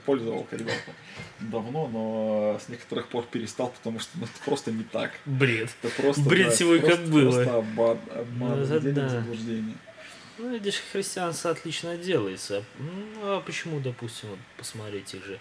Я 0.08 0.14
тоже 0.14 0.24
ее 0.24 0.44
пользовал 0.44 0.46
когда-то 0.50 0.92
давно, 1.40 1.88
но 1.88 2.58
с 2.58 2.68
некоторых 2.68 3.08
пор 3.08 3.26
перестал, 3.26 3.68
потому 3.70 4.00
что 4.00 4.18
ну, 4.18 4.24
это 4.24 4.44
просто 4.44 4.72
не 4.72 4.84
так. 4.84 5.12
Бред. 5.26 5.70
Это 5.82 6.02
просто, 6.02 6.22
Бред 6.22 6.46
да, 6.48 6.52
всего 6.52 6.74
и 6.74 6.80
как 6.80 7.00
было. 7.06 7.32
Просто 7.32 7.56
обман, 7.56 7.98
обман, 8.14 8.60
Ну, 8.60 8.64
в 8.64 8.94
да. 8.94 9.08
заблуждение. 9.08 9.74
Ну, 10.38 10.52
видишь, 10.52 10.82
христианство 10.92 11.50
отлично 11.50 11.96
делается. 11.96 12.64
Ну, 12.78 13.18
а 13.22 13.40
почему, 13.40 13.80
допустим, 13.80 14.28
вот 14.30 14.38
посмотреть 14.56 15.06
тех 15.06 15.24
же 15.24 15.38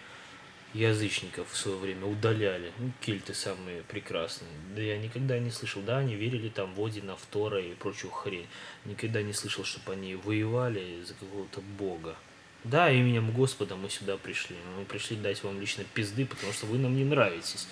язычников 0.74 1.50
в 1.50 1.56
свое 1.56 1.78
время 1.78 2.06
удаляли? 2.06 2.72
Ну, 2.78 2.90
кельты 3.00 3.32
самые 3.32 3.82
прекрасные. 3.82 4.50
Да 4.74 4.82
я 4.82 4.98
никогда 4.98 5.38
не 5.38 5.50
слышал, 5.50 5.82
да, 5.82 5.98
они 5.98 6.16
верили 6.16 6.48
там 6.48 6.74
в 6.74 6.84
Одина, 6.84 7.14
в 7.14 7.24
Тора 7.26 7.60
и 7.60 7.74
прочую 7.74 8.10
хрень. 8.10 8.48
Никогда 8.86 9.22
не 9.22 9.32
слышал, 9.32 9.64
чтобы 9.64 9.92
они 9.92 10.16
воевали 10.16 11.02
за 11.06 11.14
какого-то 11.14 11.60
бога. 11.60 12.16
Да, 12.64 12.90
именем 12.90 13.30
Господа 13.30 13.76
мы 13.76 13.88
сюда 13.88 14.16
пришли. 14.16 14.56
Мы 14.78 14.84
пришли 14.84 15.16
дать 15.16 15.42
вам 15.42 15.60
лично 15.60 15.84
пизды, 15.94 16.26
потому 16.26 16.52
что 16.52 16.66
вы 16.66 16.78
нам 16.78 16.96
не 16.96 17.04
нравитесь. 17.04 17.66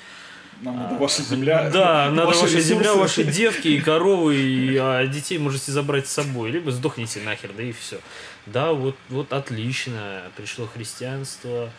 Нам 0.62 0.76
надо 0.76 0.94
ваша 0.94 1.22
земля. 1.22 1.68
Да, 1.70 2.10
надо 2.14 2.28
ваша 2.28 2.60
земля, 2.60 2.92
ресурсы. 2.92 3.00
ваши 3.00 3.24
девки 3.24 3.68
и 3.68 3.80
коровы, 3.80 4.36
и, 4.36 4.76
а 4.76 5.06
детей 5.06 5.38
можете 5.38 5.70
забрать 5.72 6.06
с 6.06 6.12
собой, 6.12 6.50
либо 6.50 6.70
сдохните 6.70 7.20
нахер, 7.20 7.52
да 7.54 7.62
и 7.62 7.72
все. 7.72 8.00
Да, 8.46 8.72
вот, 8.72 8.96
вот 9.10 9.32
отлично, 9.32 10.22
пришло 10.36 10.66
христианство 10.66 11.70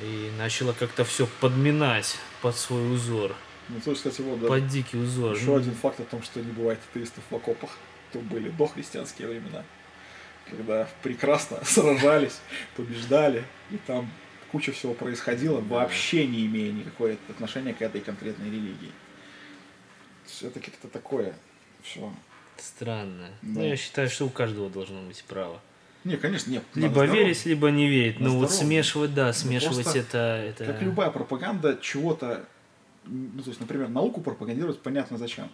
и 0.00 0.30
начало 0.38 0.72
как-то 0.72 1.04
все 1.04 1.28
подминать 1.40 2.16
под 2.40 2.56
свой 2.56 2.92
узор, 2.92 3.36
Ну, 3.68 3.80
то 3.80 3.90
есть, 3.90 4.02
кстати, 4.02 4.20
вот, 4.22 4.40
да, 4.40 4.48
под 4.48 4.66
дикий 4.66 4.96
узор. 4.96 5.36
еще 5.36 5.44
Ну, 5.46 5.56
один 5.56 5.74
факт 5.74 6.00
о 6.00 6.04
том, 6.04 6.22
что 6.22 6.40
не 6.40 6.50
бывает 6.50 6.80
атеистов 6.90 7.22
в 7.30 7.36
окопах. 7.36 7.70
То 8.12 8.18
были 8.18 8.50
дохристианские 8.50 9.28
времена, 9.28 9.62
когда 10.56 10.88
прекрасно 11.02 11.58
сражались, 11.64 12.40
побеждали, 12.76 13.44
и 13.70 13.76
там 13.86 14.10
куча 14.50 14.72
всего 14.72 14.94
происходило, 14.94 15.60
вообще 15.60 16.26
не 16.26 16.46
имея 16.46 16.72
никакого 16.72 17.16
отношения 17.28 17.72
к 17.74 17.82
этой 17.82 18.00
конкретной 18.00 18.46
религии. 18.46 18.92
Это 20.42 20.60
как-то 20.60 20.88
такое 20.88 21.34
все. 21.82 22.12
Странно. 22.56 23.28
Да. 23.42 23.60
Ну, 23.60 23.64
я 23.64 23.76
считаю, 23.76 24.08
что 24.08 24.26
у 24.26 24.30
каждого 24.30 24.70
должно 24.70 25.00
быть 25.02 25.24
право. 25.24 25.60
Не, 26.04 26.16
конечно, 26.16 26.50
нет. 26.50 26.64
Либо 26.74 27.04
верить, 27.04 27.44
либо 27.46 27.70
не 27.70 27.88
верить. 27.88 28.20
На 28.20 28.28
Ну 28.28 28.38
вот 28.38 28.50
смешивать, 28.50 29.14
да, 29.14 29.32
смешивать 29.32 29.84
просто 29.84 29.98
это, 30.00 30.18
это... 30.18 30.64
Как 30.64 30.82
любая 30.82 31.10
пропаганда 31.10 31.78
чего-то, 31.80 32.44
ну, 33.04 33.42
то 33.42 33.50
есть, 33.50 33.60
например, 33.60 33.88
науку 33.88 34.20
пропагандировать 34.20 34.80
понятно 34.80 35.16
зачем. 35.16 35.48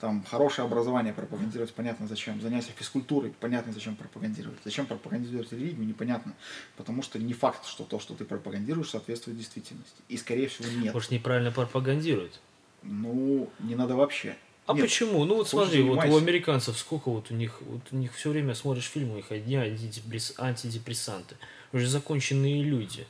Там 0.00 0.24
хорошее 0.24 0.66
образование 0.66 1.12
пропагандировать, 1.12 1.72
понятно 1.74 2.06
зачем. 2.08 2.40
Занятия 2.40 2.72
физкультурой, 2.76 3.32
понятно 3.38 3.72
зачем 3.72 3.96
пропагандировать. 3.96 4.58
Зачем 4.64 4.86
пропагандировать 4.86 5.52
религию, 5.52 5.86
непонятно. 5.86 6.34
Потому 6.76 7.02
что 7.02 7.18
не 7.18 7.34
факт, 7.34 7.66
что 7.66 7.84
то, 7.84 8.00
что 8.00 8.14
ты 8.14 8.24
пропагандируешь, 8.24 8.90
соответствует 8.90 9.36
действительности. 9.36 9.96
И, 10.08 10.16
скорее 10.16 10.48
всего, 10.48 10.68
нет. 10.68 10.94
Может, 10.94 11.10
неправильно 11.10 11.52
пропагандируют. 11.52 12.40
Ну, 12.82 13.50
не 13.58 13.74
надо 13.74 13.94
вообще. 13.94 14.36
А 14.66 14.72
Нет, 14.72 14.82
почему? 14.82 15.24
Ну 15.24 15.36
вот 15.36 15.48
смотри, 15.48 15.82
вот 15.82 15.98
у 15.98 16.00
занимайся. 16.00 16.24
американцев 16.24 16.78
сколько 16.78 17.10
вот 17.10 17.30
у 17.30 17.34
них, 17.34 17.60
вот 17.62 17.82
у 17.90 17.96
них 17.96 18.14
все 18.14 18.30
время 18.30 18.54
смотришь 18.54 18.84
фильмы, 18.84 19.14
у 19.14 19.16
них 19.16 19.30
одни 19.32 19.56
антидепресс- 19.56 20.34
антидепрессанты. 20.38 21.36
Уже 21.72 21.88
законченные 21.88 22.62
люди. 22.62 23.06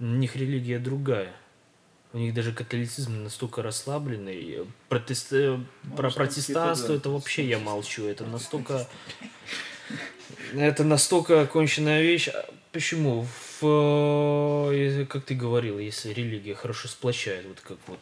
У 0.00 0.04
них 0.04 0.34
религия 0.36 0.78
другая. 0.78 1.32
У 2.14 2.18
них 2.18 2.32
даже 2.32 2.52
католицизм 2.52 3.24
настолько 3.24 3.60
расслабленный. 3.60 4.66
Протест... 4.88 5.32
э, 5.32 5.58
Про 5.96 6.10
там 6.10 6.12
протестанство 6.12 6.86
какие-то, 6.86 7.00
это 7.00 7.08
да, 7.08 7.10
вообще 7.10 7.44
я 7.46 7.58
молчу. 7.58 8.06
Это 8.06 8.24
настолько... 8.24 8.88
Это 10.54 10.84
настолько 10.84 11.42
оконченная 11.42 12.02
вещь. 12.02 12.28
А 12.28 12.48
Почему? 12.74 13.24
В, 13.60 14.72
э, 14.72 15.06
как 15.08 15.24
ты 15.24 15.36
говорил, 15.36 15.78
если 15.78 16.12
религия 16.12 16.56
хорошо 16.56 16.88
сплочает, 16.88 17.46
вот 17.46 17.60
как 17.60 17.78
вот 17.86 18.00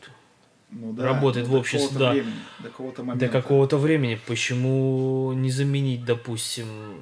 Ну 0.71 0.95
да, 0.95 1.05
работает 1.05 1.47
ну, 1.47 1.51
в 1.51 1.53
до 1.53 1.61
обществе, 1.61 1.99
да. 1.99 2.13
времени, 2.13 2.33
до 2.59 2.69
какого-то 2.71 2.97
до 2.97 3.05
момента. 3.05 3.29
какого-то 3.29 3.77
времени, 3.77 4.19
почему 4.27 5.35
не 5.35 5.51
заменить, 5.51 6.07
допустим, 6.07 7.01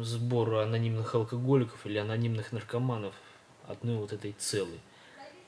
сбор 0.00 0.56
анонимных 0.56 1.14
алкоголиков 1.14 1.86
или 1.86 1.96
анонимных 1.96 2.52
наркоманов 2.52 3.14
одной 3.66 3.96
вот 3.96 4.12
этой 4.12 4.34
целой? 4.38 4.80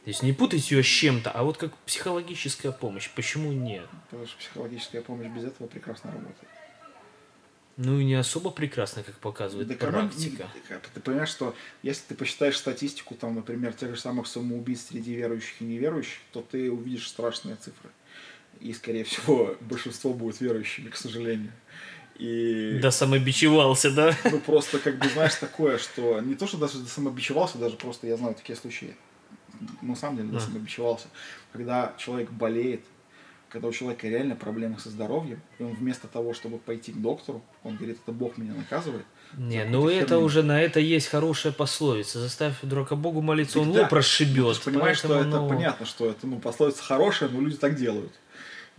То 0.04 0.10
есть 0.10 0.22
не 0.22 0.32
путать 0.34 0.70
ее 0.70 0.82
с 0.82 0.86
чем-то, 0.86 1.30
а 1.30 1.42
вот 1.44 1.56
как 1.56 1.74
психологическая 1.78 2.72
помощь. 2.72 3.08
Почему 3.16 3.52
нет? 3.52 3.86
Потому 4.10 4.26
что 4.26 4.36
психологическая 4.38 5.00
помощь 5.00 5.28
без 5.28 5.44
этого 5.44 5.66
прекрасно 5.66 6.12
работает. 6.12 6.48
Ну 7.76 7.98
и 7.98 8.04
не 8.04 8.14
особо 8.14 8.50
прекрасно, 8.50 9.02
как 9.02 9.16
показывает 9.16 9.66
Да 9.66 9.74
практика. 9.74 10.46
как- 10.68 10.86
Ты 10.94 11.00
понимаешь, 11.00 11.30
что 11.30 11.56
если 11.82 12.02
ты 12.08 12.14
посчитаешь 12.14 12.56
статистику, 12.58 13.14
там, 13.14 13.34
например, 13.34 13.72
тех 13.72 13.94
же 13.96 14.00
самых 14.00 14.26
самоубийств 14.26 14.90
среди 14.90 15.14
верующих 15.14 15.60
и 15.60 15.64
неверующих, 15.64 16.18
то 16.32 16.42
ты 16.48 16.70
увидишь 16.70 17.08
страшные 17.08 17.56
цифры. 17.56 17.90
И, 18.60 18.72
скорее 18.74 19.04
всего, 19.04 19.56
большинство 19.60 20.12
будет 20.12 20.40
верующими, 20.40 20.90
к 20.90 20.96
сожалению. 20.96 21.50
И 22.16 22.78
Да 22.80 22.92
самобичевался, 22.92 23.90
да? 23.90 24.14
ну, 24.30 24.38
просто, 24.38 24.78
как 24.78 24.98
бы, 24.98 25.08
знаешь, 25.08 25.34
такое, 25.34 25.78
что 25.78 26.20
не 26.20 26.36
то, 26.36 26.46
что 26.46 26.58
даже 26.58 26.78
самобичевался, 26.86 27.58
даже 27.58 27.76
просто 27.76 28.06
я 28.06 28.16
знаю 28.16 28.34
такие 28.36 28.54
случаи. 28.54 28.94
На 29.82 29.94
самом 29.96 30.16
деле, 30.18 30.28
да, 30.30 30.38
А. 30.38 30.40
самобичевался. 30.40 31.08
Когда 31.52 31.94
человек 31.98 32.30
болеет, 32.30 32.80
когда 33.48 33.68
у 33.68 33.72
человека 33.72 34.08
реально 34.08 34.34
проблемы 34.34 34.78
со 34.80 34.90
здоровьем, 34.90 35.40
и 35.58 35.62
он 35.62 35.74
вместо 35.74 36.08
того, 36.08 36.34
чтобы 36.34 36.58
пойти 36.58 36.92
к 36.92 36.96
доктору, 36.96 37.42
он 37.62 37.76
говорит, 37.76 37.98
это 38.02 38.10
Бог 38.10 38.36
меня 38.36 38.52
наказывает. 38.52 39.06
Не, 39.36 39.64
ну 39.64 39.88
это 39.88 40.08
херню. 40.08 40.24
уже 40.24 40.42
на 40.42 40.60
это 40.60 40.80
есть 40.80 41.06
хорошая 41.06 41.52
пословица. 41.52 42.20
Заставь 42.20 42.54
дурака 42.62 42.96
Богу 42.96 43.20
молиться, 43.20 43.60
он 43.60 43.66
Так 43.66 43.74
да. 43.74 43.82
лоб 43.82 43.92
расшибет. 43.92 44.44
Ну, 44.44 44.54
ты 44.54 44.60
понимаешь, 44.64 44.98
что 44.98 45.20
это 45.20 45.40
ну, 45.40 45.48
понятно, 45.48 45.86
что 45.86 46.10
это 46.10 46.26
ну, 46.26 46.40
пословица 46.40 46.82
хорошая, 46.82 47.28
но 47.28 47.40
люди 47.40 47.56
так 47.56 47.76
делают. 47.76 48.12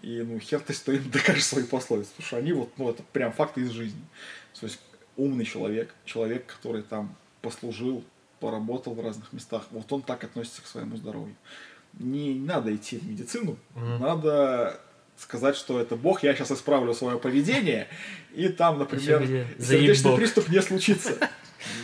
И 0.01 0.21
ну 0.21 0.39
хер 0.39 0.59
ты 0.59 0.73
что 0.73 0.91
им 0.91 1.09
докажешь 1.11 1.45
свои 1.45 1.63
пословицы, 1.63 2.09
потому 2.11 2.27
что 2.27 2.37
они 2.37 2.53
вот, 2.53 2.77
ну 2.77 2.89
это 2.89 3.01
прям 3.13 3.31
факты 3.31 3.61
из 3.61 3.71
жизни. 3.71 4.01
То 4.59 4.65
есть 4.65 4.79
умный 5.15 5.45
человек, 5.45 5.93
человек, 6.05 6.45
который 6.45 6.81
там 6.81 7.15
послужил, 7.41 8.03
поработал 8.45 8.93
в 8.93 9.01
разных 9.03 9.33
местах, 9.33 9.63
вот 9.71 9.91
он 9.91 10.03
так 10.03 10.23
относится 10.23 10.61
к 10.61 10.67
своему 10.67 10.97
здоровью. 10.97 11.35
Не 11.97 12.35
надо 12.35 12.75
идти 12.75 12.97
в 12.99 13.07
медицину, 13.09 13.57
надо 13.75 14.79
сказать, 15.17 15.55
что 15.55 15.79
это 15.79 15.95
Бог, 15.95 16.21
я 16.23 16.35
сейчас 16.35 16.51
исправлю 16.51 16.93
свое 16.93 17.17
поведение, 17.17 17.87
и 18.35 18.49
там, 18.49 18.77
например, 18.77 19.47
сердечный 19.59 20.15
приступ 20.15 20.49
не 20.49 20.61
случится. 20.61 21.17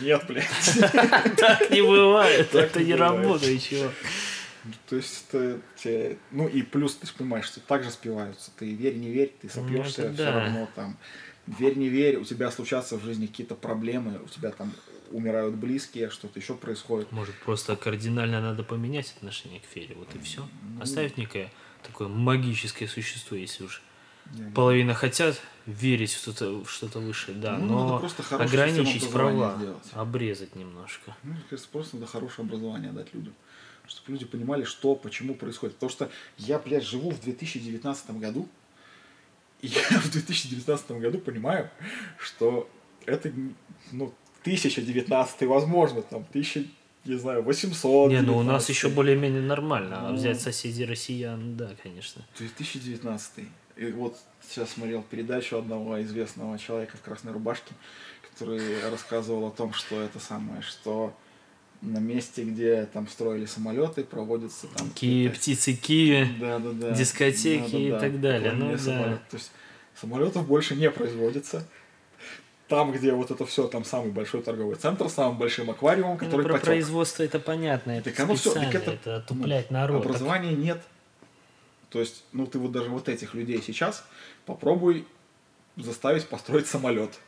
Нет, 0.01 0.23
блядь. 0.27 0.45
Так 1.37 1.71
не 1.71 1.81
бывает, 1.81 2.53
это 2.53 2.83
не 2.83 2.93
работает, 2.93 3.63
чего. 3.63 3.89
То 4.87 4.95
есть 4.97 5.25
это 5.29 5.59
те- 5.81 6.17
ну 6.29 6.47
и 6.47 6.61
плюс 6.61 6.95
ты 6.95 7.07
же 7.07 7.13
понимаешь, 7.17 7.45
что 7.45 7.59
так 7.61 7.83
же 7.83 7.89
спиваются. 7.89 8.51
Ты 8.59 8.71
верь, 8.75 8.97
не 8.97 9.09
верь, 9.09 9.33
ты 9.41 9.49
сопьешься, 9.49 10.01
Ну, 10.03 10.07
это 10.09 10.13
все 10.13 10.23
да. 10.25 10.31
равно 10.39 10.69
там. 10.75 10.97
Верь, 11.47 11.77
не 11.79 11.89
верь, 11.89 12.17
у 12.17 12.23
тебя 12.25 12.51
случатся 12.51 12.97
в 12.97 13.03
жизни 13.03 13.25
какие-то 13.25 13.55
проблемы, 13.55 14.19
у 14.23 14.27
тебя 14.27 14.51
там 14.51 14.71
умирают 15.11 15.55
близкие, 15.55 16.09
что-то 16.09 16.39
еще 16.39 16.55
происходит. 16.55 17.11
Может, 17.11 17.35
просто 17.43 17.75
кардинально 17.75 18.41
надо 18.41 18.63
поменять 18.63 19.13
отношение 19.17 19.59
к 19.59 19.75
вере, 19.75 19.95
вот 19.95 20.13
и 20.15 20.19
все. 20.19 20.47
Ну. 20.75 20.81
Оставить 20.81 21.17
некое 21.17 21.51
такое 21.83 22.07
магическое 22.07 22.87
существо, 22.87 23.35
если 23.37 23.63
уж 23.65 23.81
не- 24.33 24.51
половина 24.51 24.93
хотят 24.93 25.39
верить 25.65 26.11
в 26.13 26.17
что-то, 26.17 26.63
в 26.63 26.69
что-то 26.69 26.99
высшее, 26.99 27.37
да, 27.37 27.57
Ну, 27.57 27.65
но 27.99 28.09
ограничить 28.31 29.09
права, 29.11 29.55
сделать. 29.57 29.87
обрезать 29.93 30.55
немножко. 30.55 31.15
Ну, 31.23 31.33
мне 31.33 31.41
кажется, 31.49 31.69
просто 31.71 31.97
надо 31.97 32.07
хорошее 32.07 32.45
образование 32.47 32.91
дать 32.91 33.13
людям. 33.13 33.33
Чтобы 33.87 34.11
люди 34.13 34.25
понимали, 34.25 34.63
что, 34.63 34.95
почему 34.95 35.35
происходит. 35.35 35.75
Потому 35.75 35.89
что 35.89 36.09
я, 36.37 36.59
блядь, 36.59 36.85
живу 36.85 37.09
в 37.11 37.19
2019 37.21 38.11
году, 38.11 38.47
и 39.61 39.67
я 39.91 39.99
в 39.99 40.09
2019 40.11 40.91
году 40.91 41.17
понимаю, 41.19 41.69
что 42.17 42.69
это, 43.05 43.31
ну, 43.91 44.13
1019 44.41 45.41
возможно, 45.43 46.01
там, 46.01 46.25
1000, 46.29 46.65
не 47.05 47.15
знаю, 47.15 47.43
800. 47.43 48.11
Не, 48.11 48.21
ну 48.21 48.37
у 48.37 48.43
нас 48.43 48.69
еще 48.69 48.89
более-менее 48.89 49.41
нормально, 49.41 50.09
а 50.09 50.13
взять 50.13 50.41
соседей 50.41 50.85
россиян, 50.85 51.55
да, 51.55 51.71
конечно. 51.81 52.23
2019. 52.37 53.45
И 53.77 53.85
вот 53.91 54.17
сейчас 54.47 54.71
смотрел 54.71 55.01
передачу 55.01 55.57
одного 55.57 56.01
известного 56.01 56.59
человека 56.59 56.97
в 56.97 57.01
красной 57.01 57.31
рубашке, 57.31 57.73
который 58.29 58.61
рассказывал 58.89 59.47
о 59.47 59.51
том, 59.51 59.73
что 59.73 60.01
это 60.01 60.19
самое, 60.19 60.61
что 60.61 61.13
на 61.81 61.97
месте, 61.97 62.43
где 62.43 62.85
там 62.85 63.07
строили 63.07 63.45
самолеты, 63.45 64.03
проводятся 64.03 64.67
там 64.67 64.89
Ки, 64.91 65.29
птицы 65.29 65.73
Киви, 65.73 66.27
да, 66.39 66.59
да, 66.59 66.71
да. 66.71 66.91
дискотеки 66.91 67.75
и 67.75 67.91
так 67.91 68.21
далее, 68.21 68.53
ну 68.53 68.71
да. 68.71 68.77
самолеты. 68.77 69.21
То 69.31 69.37
есть 69.37 69.51
самолетов 69.99 70.47
больше 70.47 70.75
не 70.75 70.89
производится. 70.91 71.67
Там, 72.71 72.93
где 72.93 73.11
вот 73.11 73.29
это 73.31 73.45
все, 73.45 73.67
там 73.67 73.83
самый 73.83 74.11
большой 74.11 74.41
торговый 74.41 74.77
центр, 74.77 75.09
с 75.09 75.13
самым 75.15 75.37
большим 75.37 75.69
аквариумом, 75.69 76.13
Ну, 76.13 76.17
который 76.17 76.43
про 76.43 76.53
потек. 76.53 76.67
производство 76.67 77.21
это 77.21 77.37
понятно, 77.37 77.91
это 77.91 78.11
Так 78.11 78.19
оно 78.21 78.35
всё, 78.35 78.53
так 78.53 78.73
это, 78.73 78.91
это, 78.91 79.09
ну, 79.09 79.15
отуплять. 79.17 79.67
Так 79.67 79.89
Образования 79.89 80.55
нет. 80.55 80.81
То 81.89 81.99
есть, 81.99 82.23
ну 82.31 82.47
ты 82.47 82.59
вот 82.59 82.71
даже 82.71 82.89
вот 82.89 83.09
этих 83.09 83.33
людей 83.33 83.61
сейчас 83.61 84.05
попробуй 84.45 85.05
заставить 85.75 86.29
построить 86.29 86.65
самолет. 86.65 87.19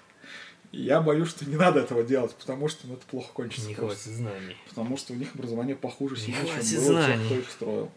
Я 0.72 1.02
боюсь, 1.02 1.28
что 1.28 1.44
не 1.46 1.58
надо 1.58 1.82
этого 1.82 2.04
делать, 2.04 2.34
потому 2.36 2.70
что 2.70 2.88
ну, 2.88 2.94
это 2.94 3.06
плохо 3.06 3.28
кончится. 3.34 3.68
не 3.68 3.76
просто. 3.76 4.02
хватит 4.06 4.18
знаний. 4.18 4.56
Потому 4.70 4.96
что 4.96 5.12
у 5.12 5.18
них 5.18 5.36
образование 5.36 5.76
похуже 5.76 6.16
Не 6.16 6.22
сильно, 6.22 6.40
чем 6.40 6.48
было 6.48 6.54
у 6.56 6.62
тех, 6.64 6.86
знаний. 6.86 7.26
кто 7.26 7.36
их 7.36 7.52
строил. 7.52 7.92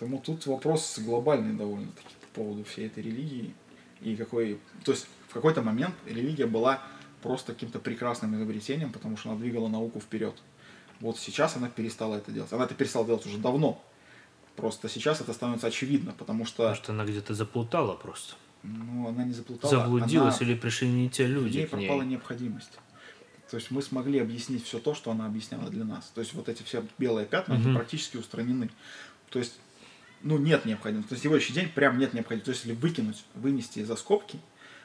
Поэтому 0.00 0.22
тут 0.22 0.46
вопрос 0.46 0.98
глобальный 1.00 1.52
довольно-таки 1.54 2.08
по 2.22 2.40
поводу 2.40 2.64
всей 2.64 2.86
этой 2.86 3.02
религии. 3.02 3.52
И 4.00 4.16
какой... 4.16 4.58
То 4.86 4.92
есть 4.92 5.06
в 5.34 5.36
какой-то 5.36 5.62
момент 5.62 5.96
религия 6.06 6.46
была 6.46 6.80
просто 7.20 7.54
каким-то 7.54 7.80
прекрасным 7.80 8.36
изобретением, 8.36 8.92
потому 8.92 9.16
что 9.16 9.30
она 9.30 9.38
двигала 9.40 9.66
науку 9.66 9.98
вперед. 9.98 10.34
Вот 11.00 11.18
сейчас 11.18 11.56
она 11.56 11.68
перестала 11.68 12.14
это 12.14 12.30
делать. 12.30 12.52
Она 12.52 12.66
это 12.66 12.74
перестала 12.76 13.04
делать 13.04 13.26
уже 13.26 13.38
давно. 13.38 13.82
Просто 14.54 14.88
сейчас 14.88 15.20
это 15.20 15.32
становится 15.32 15.66
очевидно, 15.66 16.12
потому 16.16 16.44
что 16.46 16.68
Может, 16.68 16.88
она 16.88 17.04
где-то 17.04 17.34
заплутала 17.34 17.94
просто. 17.96 18.36
ну, 18.62 19.08
она 19.08 19.24
не 19.24 19.32
заплутала. 19.32 19.68
Заблудилась 19.72 20.40
она- 20.40 20.48
или 20.50 20.56
пришли 20.56 20.86
не 20.88 21.10
те 21.10 21.26
люди 21.26 21.58
ней 21.58 21.66
к 21.66 21.72
ней. 21.72 21.88
пропала 21.88 22.02
необходимость. 22.04 22.70
То 23.50 23.56
есть 23.56 23.72
мы 23.72 23.82
смогли 23.82 24.20
объяснить 24.20 24.64
все 24.64 24.78
то, 24.78 24.94
что 24.94 25.10
она 25.10 25.26
объясняла 25.26 25.68
для 25.68 25.84
нас. 25.84 26.12
То 26.14 26.20
есть 26.20 26.32
вот 26.34 26.48
эти 26.48 26.62
все 26.62 26.84
белые 26.98 27.26
пятна, 27.26 27.56
Мгм. 27.56 27.74
практически 27.74 28.16
устранены. 28.18 28.70
То 29.30 29.40
есть, 29.40 29.58
ну, 30.22 30.38
нет 30.38 30.64
необходимости. 30.64 31.08
То 31.08 31.14
есть 31.14 31.24
сегодняшний 31.24 31.56
день 31.56 31.68
прям 31.70 31.98
нет 31.98 32.14
необходимости. 32.14 32.44
То 32.44 32.50
есть 32.52 32.64
если 32.64 32.76
выкинуть, 32.80 33.24
вынести 33.34 33.82
за 33.82 33.96
скобки 33.96 34.38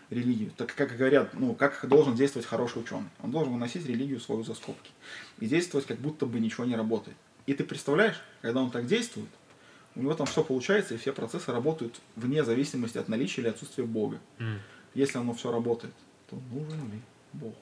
религию, 0.10 0.52
так 0.58 0.74
как 0.74 0.96
говорят, 0.98 1.34
ну, 1.34 1.54
как 1.54 1.88
должен 1.88 2.16
действовать 2.16 2.48
хороший 2.48 2.82
ученый. 2.82 3.10
Он 3.22 3.32
должен 3.32 3.54
выносить 3.54 3.86
религию 3.86 4.20
свою 4.20 4.44
за 4.44 4.54
скобки. 4.54 4.92
И 5.40 5.46
действовать, 5.46 5.86
как 5.86 6.00
будто 6.00 6.26
бы 6.26 6.40
ничего 6.40 6.66
не 6.66 6.76
работает. 6.76 7.18
И 7.46 7.54
ты 7.54 7.64
представляешь, 7.64 8.22
когда 8.42 8.62
он 8.62 8.72
так 8.72 8.88
действует, 8.88 9.30
у 9.96 10.02
него 10.02 10.14
там 10.14 10.28
все 10.28 10.44
получается, 10.44 10.94
и 10.94 10.98
все 10.98 11.14
процессы 11.14 11.52
работают 11.52 12.00
вне 12.16 12.44
зависимости 12.44 12.98
от 12.98 13.10
наличия 13.10 13.42
или 13.42 13.50
отсутствия 13.50 13.86
Бога. 13.86 14.20
М. 14.38 14.60
Если 14.94 15.18
оно 15.18 15.34
все 15.34 15.52
работает, 15.52 15.94
то 16.30 16.38
нужен 16.52 16.92
ли 16.92 17.02
Бог? 17.34 17.56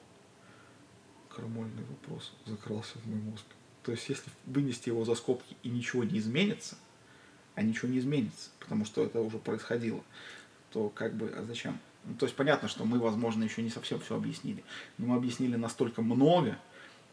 Крамольный 1.28 1.84
вопрос 1.84 2.32
закрался 2.46 2.98
в 2.98 3.06
мой 3.06 3.20
мозг. 3.20 3.44
То 3.82 3.92
есть, 3.92 4.08
если 4.08 4.30
вынести 4.44 4.88
его 4.88 5.04
за 5.04 5.14
скобки 5.14 5.56
и 5.62 5.68
ничего 5.68 6.04
не 6.04 6.18
изменится, 6.18 6.76
а 7.54 7.62
ничего 7.62 7.88
не 7.88 7.98
изменится, 7.98 8.50
потому 8.60 8.84
что 8.84 9.04
это 9.04 9.20
уже 9.20 9.38
происходило, 9.38 10.02
то 10.70 10.90
как 10.90 11.14
бы, 11.14 11.32
а 11.36 11.44
зачем? 11.44 11.78
Ну, 12.04 12.14
то 12.14 12.26
есть 12.26 12.36
понятно, 12.36 12.68
что 12.68 12.84
мы, 12.84 12.98
возможно, 12.98 13.44
еще 13.44 13.62
не 13.62 13.70
совсем 13.70 14.00
все 14.00 14.16
объяснили. 14.16 14.64
Но 14.96 15.08
мы 15.08 15.16
объяснили 15.16 15.56
настолько 15.56 16.02
много 16.02 16.58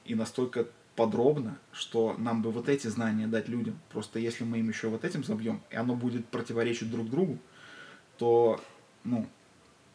и 0.06 0.16
настолько 0.16 0.68
подробно, 0.96 1.58
что 1.74 2.16
нам 2.18 2.42
бы 2.42 2.52
вот 2.52 2.70
эти 2.70 2.88
знания 2.88 3.28
дать 3.28 3.50
людям. 3.50 3.78
Просто 3.90 4.20
если 4.20 4.44
мы 4.44 4.60
им 4.60 4.70
еще 4.70 4.88
вот 4.88 5.04
этим 5.04 5.24
забьем, 5.24 5.62
и 5.70 5.76
оно 5.76 5.96
будет 5.96 6.26
противоречить 6.28 6.90
друг 6.90 7.10
другу, 7.10 7.38
то, 8.18 8.62
ну, 9.04 9.28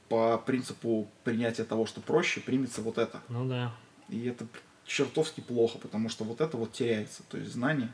по 0.08 0.38
принципу 0.38 1.08
принятия 1.24 1.64
того, 1.64 1.86
что 1.86 2.00
проще, 2.00 2.40
примется 2.40 2.82
вот 2.82 2.98
это. 2.98 3.20
Ну 3.28 3.48
да. 3.48 3.72
И 4.08 4.26
это 4.26 4.46
чертовски 4.84 5.40
плохо, 5.40 5.78
потому 5.78 6.08
что 6.08 6.24
вот 6.24 6.40
это 6.40 6.56
вот 6.56 6.72
теряется. 6.72 7.22
То 7.30 7.38
есть 7.38 7.52
знание, 7.52 7.92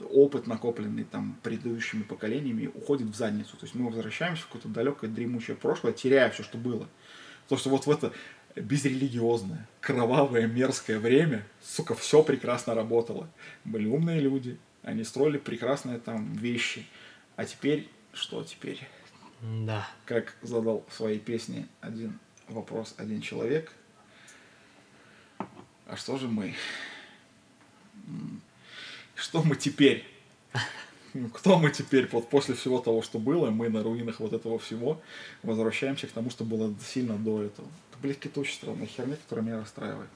опыт, 0.00 0.46
накопленный 0.46 1.04
там 1.04 1.36
предыдущими 1.42 2.02
поколениями, 2.02 2.70
уходит 2.74 3.08
в 3.08 3.14
задницу. 3.14 3.56
То 3.56 3.64
есть 3.64 3.74
мы 3.74 3.86
возвращаемся 3.86 4.42
в 4.42 4.46
какое-то 4.46 4.68
далекое 4.68 5.10
дремучее 5.10 5.56
прошлое, 5.56 5.92
теряя 5.92 6.30
все, 6.30 6.42
что 6.42 6.58
было. 6.58 6.88
Потому 7.44 7.58
что 7.58 7.70
вот 7.70 7.86
в 7.86 7.90
это 7.90 8.12
безрелигиозное, 8.54 9.66
кровавое, 9.80 10.46
мерзкое 10.46 10.98
время, 10.98 11.46
сука, 11.62 11.94
все 11.94 12.22
прекрасно 12.22 12.74
работало. 12.74 13.28
Были 13.64 13.86
умные 13.86 14.20
люди, 14.20 14.58
они 14.82 15.04
строили 15.04 15.38
прекрасные 15.38 15.98
там 15.98 16.32
вещи. 16.34 16.86
А 17.36 17.44
теперь, 17.44 17.88
что 18.12 18.42
теперь? 18.42 18.86
Да. 19.40 19.88
Как 20.04 20.36
задал 20.42 20.84
в 20.88 20.94
своей 20.94 21.18
песне 21.18 21.68
один 21.80 22.18
вопрос, 22.48 22.94
один 22.98 23.20
человек. 23.20 23.72
А 25.86 25.96
что 25.96 26.18
же 26.18 26.28
мы? 26.28 26.54
Что 29.18 29.42
мы 29.42 29.56
теперь? 29.56 30.06
Ну, 31.14 31.28
Кто 31.30 31.58
мы 31.58 31.70
теперь? 31.70 32.06
Вот 32.12 32.28
после 32.30 32.54
всего 32.54 32.78
того, 32.80 33.02
что 33.02 33.18
было, 33.18 33.50
мы 33.50 33.68
на 33.68 33.82
руинах 33.82 34.20
вот 34.20 34.32
этого 34.32 34.58
всего 34.58 35.00
возвращаемся 35.42 36.06
к 36.06 36.12
тому, 36.12 36.30
что 36.30 36.44
было 36.44 36.74
сильно 36.86 37.16
до 37.16 37.42
этого. 37.42 37.66
Это, 37.90 37.98
блядь, 38.02 38.16
какая-то 38.18 38.40
очень 38.40 38.54
странная 38.54 38.86
херня, 38.86 39.16
которая 39.16 39.44
меня 39.44 39.60
расстраивает. 39.60 40.10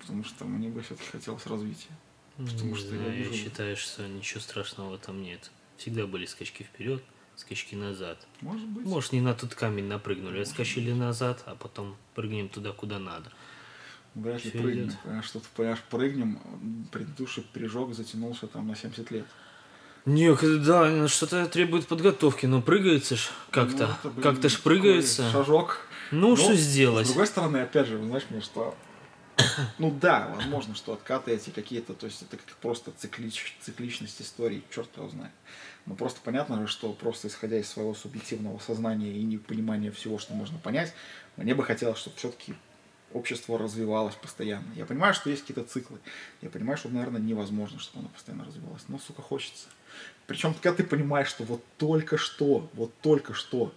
Потому 0.00 0.24
что 0.24 0.44
мне 0.44 0.68
бы 0.68 0.82
все-таки 0.82 1.08
хотелось 1.10 1.46
развития. 1.46 1.90
Потому 2.36 2.70
Не 2.70 2.74
что 2.76 2.94
я 2.94 2.98
знаю, 3.02 3.12
я 3.18 3.24
вижу- 3.28 3.34
считаю, 3.34 3.76
что 3.76 4.08
ничего 4.08 4.40
страшного 4.40 4.90
в 4.90 4.94
этом 4.94 5.22
нет. 5.22 5.50
Всегда 5.76 6.06
были 6.06 6.26
скачки 6.26 6.62
вперед, 6.64 7.02
скачки 7.36 7.74
назад. 7.76 8.26
Может 8.40 8.66
быть. 8.68 8.86
Может, 8.86 9.12
не 9.12 9.20
на 9.20 9.34
тот 9.34 9.54
камень 9.54 9.84
напрыгнули, 9.84 10.40
отскочили 10.40 10.92
назад, 10.92 11.42
а 11.46 11.54
потом 11.54 11.96
прыгнем 12.14 12.48
туда, 12.48 12.72
куда 12.72 12.98
надо. 12.98 13.30
Вряд 14.14 14.44
ли 14.44 14.50
всё 14.50 14.60
прыгнем. 14.60 14.84
идёт. 14.86 14.98
Понимаешь, 15.02 15.24
что 15.26 15.40
понимаешь, 15.56 15.82
прыгнем, 15.90 16.88
предыдущий 16.92 17.42
прыжок 17.52 17.94
затянулся 17.94 18.46
там 18.46 18.68
на 18.68 18.76
70 18.76 19.10
лет. 19.10 19.26
Не, 20.06 20.34
да, 20.58 20.90
ну, 20.90 21.08
что-то 21.08 21.46
требует 21.46 21.86
подготовки, 21.86 22.44
но 22.46 22.60
прыгается 22.60 23.16
ж 23.16 23.30
как-то. 23.50 23.96
Ну, 24.04 24.10
как-то 24.22 24.48
ж 24.48 24.60
прыгается. 24.60 25.30
Шажок. 25.30 25.86
Ну, 26.10 26.30
Но, 26.30 26.36
что 26.36 26.54
сделать? 26.54 27.06
С 27.06 27.10
другой 27.10 27.26
стороны, 27.26 27.58
опять 27.58 27.88
же, 27.88 27.96
вы 27.96 28.06
знаешь, 28.06 28.24
мне 28.28 28.40
что... 28.40 28.76
Ну 29.78 29.90
да, 29.90 30.30
возможно, 30.36 30.74
что 30.74 30.92
откаты 30.92 31.32
эти 31.32 31.50
какие-то, 31.50 31.94
то 31.94 32.06
есть 32.06 32.22
это 32.22 32.36
как 32.36 32.46
просто 32.56 32.92
циклич, 32.96 33.56
цикличность 33.62 34.20
истории, 34.20 34.62
черт 34.70 34.88
его 34.96 35.08
знает. 35.08 35.32
Но 35.86 35.94
просто 35.94 36.20
понятно 36.22 36.60
же, 36.60 36.66
что 36.66 36.92
просто 36.92 37.28
исходя 37.28 37.58
из 37.58 37.68
своего 37.68 37.94
субъективного 37.94 38.58
сознания 38.58 39.12
и 39.12 39.22
непонимания 39.24 39.90
всего, 39.90 40.18
что 40.18 40.34
можно 40.34 40.58
понять, 40.58 40.92
мне 41.36 41.54
бы 41.54 41.64
хотелось, 41.64 41.98
чтобы 41.98 42.16
все-таки 42.16 42.54
общество 43.14 43.58
развивалось 43.58 44.16
постоянно. 44.16 44.66
Я 44.74 44.84
понимаю, 44.84 45.14
что 45.14 45.30
есть 45.30 45.42
какие-то 45.46 45.64
циклы. 45.64 45.98
Я 46.42 46.50
понимаю, 46.50 46.76
что, 46.76 46.88
наверное, 46.90 47.20
невозможно, 47.20 47.78
чтобы 47.78 48.00
оно 48.00 48.08
постоянно 48.08 48.44
развивалось. 48.44 48.82
Но, 48.88 48.98
сука, 48.98 49.22
хочется. 49.22 49.68
Причем, 50.26 50.52
когда 50.52 50.74
ты 50.74 50.84
понимаешь, 50.84 51.28
что 51.28 51.44
вот 51.44 51.64
только 51.78 52.18
что, 52.18 52.68
вот 52.74 52.92
только 53.00 53.32
что 53.32 53.72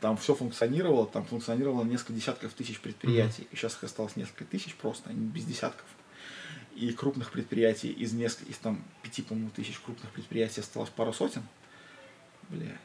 там 0.00 0.16
все 0.16 0.34
функционировало, 0.34 1.06
там 1.06 1.24
функционировало 1.26 1.84
несколько 1.84 2.14
десятков 2.14 2.54
тысяч 2.54 2.80
предприятий, 2.80 3.46
и 3.50 3.56
сейчас 3.56 3.74
их 3.74 3.84
осталось 3.84 4.16
несколько 4.16 4.44
тысяч 4.44 4.74
просто, 4.74 5.10
они 5.10 5.26
без 5.26 5.44
десятков. 5.44 5.86
И 6.74 6.92
крупных 6.92 7.32
предприятий 7.32 7.90
из 7.90 8.12
нескольких, 8.12 8.50
из 8.50 8.58
там 8.58 8.82
пяти, 9.02 9.22
по-моему, 9.22 9.50
тысяч 9.50 9.78
крупных 9.80 10.10
предприятий 10.12 10.60
осталось 10.60 10.90
пару 10.90 11.12
сотен. 11.12 11.42
Бля. 12.48 12.78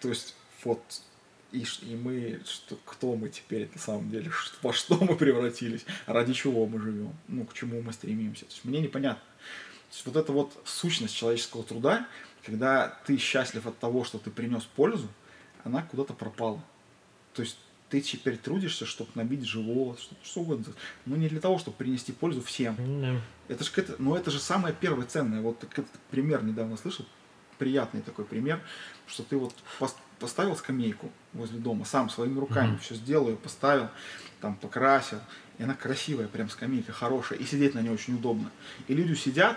То 0.00 0.08
есть, 0.08 0.34
вот, 0.64 0.82
и, 1.52 1.64
и 1.82 1.96
мы, 1.96 2.40
что, 2.46 2.76
кто 2.84 3.14
мы 3.16 3.28
теперь 3.28 3.68
на 3.74 3.80
самом 3.80 4.10
деле, 4.10 4.30
Ш- 4.30 4.52
во 4.62 4.72
что 4.72 4.96
мы 5.02 5.16
превратились, 5.16 5.84
ради 6.06 6.32
чего 6.34 6.66
мы 6.66 6.80
живем, 6.80 7.12
ну, 7.28 7.44
к 7.46 7.54
чему 7.54 7.80
мы 7.82 7.92
стремимся. 7.92 8.44
То 8.44 8.50
есть, 8.52 8.64
мне 8.64 8.80
непонятно. 8.80 9.22
То 9.88 9.94
есть, 9.94 10.06
вот 10.06 10.16
эта 10.16 10.32
вот 10.32 10.52
сущность 10.64 11.16
человеческого 11.16 11.64
труда, 11.64 12.06
когда 12.44 12.98
ты 13.06 13.16
счастлив 13.16 13.66
от 13.66 13.78
того, 13.78 14.04
что 14.04 14.18
ты 14.18 14.30
принес 14.30 14.62
пользу, 14.64 15.08
она 15.64 15.82
куда-то 15.82 16.12
пропала. 16.14 16.62
То 17.34 17.42
есть 17.42 17.58
ты 17.88 18.00
теперь 18.02 18.36
трудишься, 18.36 18.84
чтобы 18.84 19.10
набить 19.14 19.44
живот, 19.44 19.98
что, 20.00 20.14
что 20.22 20.40
угодно. 20.40 20.66
Но 21.06 21.16
не 21.16 21.28
для 21.28 21.40
того, 21.40 21.58
чтобы 21.58 21.76
принести 21.78 22.12
пользу 22.12 22.42
всем. 22.42 22.76
Да. 23.00 23.20
Это 23.48 23.64
же, 23.64 23.70
какая-то- 23.70 24.00
ну, 24.02 24.14
это 24.14 24.30
же 24.30 24.38
самое 24.38 24.74
первое 24.78 25.06
ценное. 25.06 25.40
Вот 25.40 25.64
этот 25.64 25.86
пример 26.10 26.44
недавно 26.44 26.76
слышал, 26.76 27.06
приятный 27.58 28.02
такой 28.02 28.24
пример, 28.26 28.60
что 29.06 29.22
ты 29.22 29.36
вот 29.38 29.54
поставил 30.18 30.56
скамейку 30.56 31.10
возле 31.32 31.58
дома, 31.58 31.84
сам 31.84 32.10
своими 32.10 32.38
руками 32.38 32.70
Мгм. 32.72 32.78
все 32.80 32.94
сделал, 32.94 33.28
ее 33.28 33.36
поставил, 33.36 33.88
там 34.40 34.56
покрасил, 34.56 35.18
и 35.58 35.62
она 35.62 35.74
красивая, 35.74 36.28
прям 36.28 36.48
скамейка 36.48 36.92
хорошая, 36.92 37.38
и 37.38 37.44
сидеть 37.44 37.74
на 37.74 37.80
ней 37.80 37.90
очень 37.90 38.14
удобно. 38.14 38.50
И 38.86 38.94
люди 38.94 39.14
сидят, 39.14 39.56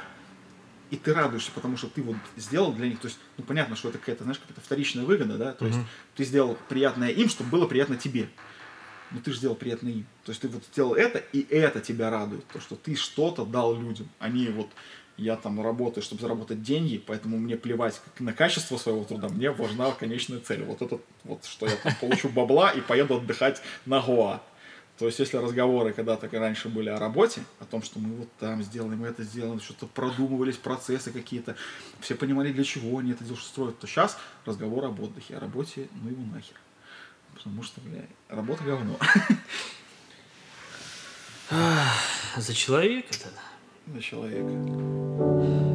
и 0.90 0.98
ты 0.98 1.14
радуешься, 1.14 1.52
потому 1.52 1.78
что 1.78 1.88
ты 1.88 2.02
вот 2.02 2.18
сделал 2.36 2.74
для 2.74 2.88
них, 2.88 3.00
то 3.00 3.08
есть, 3.08 3.18
ну, 3.38 3.44
понятно, 3.44 3.76
что 3.76 3.90
это 3.90 3.98
какая-то, 3.98 4.24
знаешь, 4.24 4.40
какая-то 4.40 4.62
вторичная 4.62 5.06
выгода, 5.06 5.38
да, 5.38 5.54
то 5.54 5.66
есть 5.66 5.78
Мгм. 5.78 5.88
ты 6.16 6.24
сделал 6.26 6.58
приятное 6.70 7.10
им, 7.10 7.30
чтобы 7.30 7.50
было 7.50 7.68
приятно 7.68 7.96
тебе. 7.98 8.28
Но 9.12 9.20
ты 9.20 9.32
же 9.32 9.38
сделал 9.38 9.56
приятно 9.56 9.90
им. 9.90 10.06
То 10.24 10.32
есть 10.32 10.42
ты 10.42 10.48
вот 10.48 10.64
сделал 10.72 10.94
это, 10.96 11.18
и 11.20 11.46
это 11.54 11.82
тебя 11.82 12.10
радует. 12.10 12.48
То, 12.48 12.62
что 12.62 12.78
ты 12.78 12.96
что-то 12.96 13.46
дал 13.46 13.76
людям. 13.78 14.08
Они 14.20 14.48
вот, 14.48 14.70
я 15.22 15.36
там 15.36 15.62
работаю, 15.62 16.04
чтобы 16.04 16.22
заработать 16.22 16.64
деньги, 16.64 16.98
поэтому 16.98 17.38
мне 17.38 17.56
плевать 17.56 18.02
на 18.20 18.34
качество 18.34 18.78
своего 18.78 19.04
труда, 19.04 19.30
мне 19.30 19.52
важна 19.52 19.92
конечная 19.92 20.40
цель. 20.40 20.64
Вот 20.64 20.82
это 20.82 21.00
вот, 21.24 21.46
что 21.46 21.68
я 21.68 21.76
там 21.76 21.94
получу 22.02 22.30
бабла 22.30 22.72
и 22.72 22.82
поеду 22.82 23.18
отдыхать 23.18 23.62
на 23.86 24.02
Гоа. 24.02 24.42
То 24.98 25.06
есть, 25.06 25.20
если 25.20 25.38
разговоры 25.38 25.94
когда-то 25.94 26.28
раньше 26.32 26.70
были 26.70 26.90
о 26.90 26.98
работе, 26.98 27.44
о 27.60 27.66
том, 27.66 27.82
что 27.84 28.00
мы 28.00 28.16
вот 28.18 28.30
там 28.40 28.62
сделаем, 28.64 29.04
это 29.04 29.24
сделаем, 29.24 29.60
что-то 29.60 29.88
продумывались, 29.88 30.58
процессы 30.58 31.12
какие-то, 31.12 31.56
все 32.00 32.16
понимали, 32.16 32.52
для 32.52 32.64
чего 32.64 32.98
они 32.98 33.12
это 33.12 33.24
что 33.26 33.36
строят, 33.36 33.80
то 33.80 33.88
сейчас 33.88 34.18
разговор 34.46 34.86
об 34.86 35.00
отдыхе, 35.00 35.38
о 35.38 35.40
работе, 35.40 35.88
ну 36.02 36.10
его 36.10 36.24
нахер. 36.34 36.56
Потому 37.36 37.64
что, 37.64 37.80
бля, 37.82 38.06
работа 38.30 38.64
говно. 38.64 39.00
За 42.38 42.54
человека 42.54 43.12
тогда. 43.12 43.51
За 43.94 44.00
человека. 44.02 45.71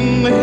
in 0.00 0.22
the 0.22 0.39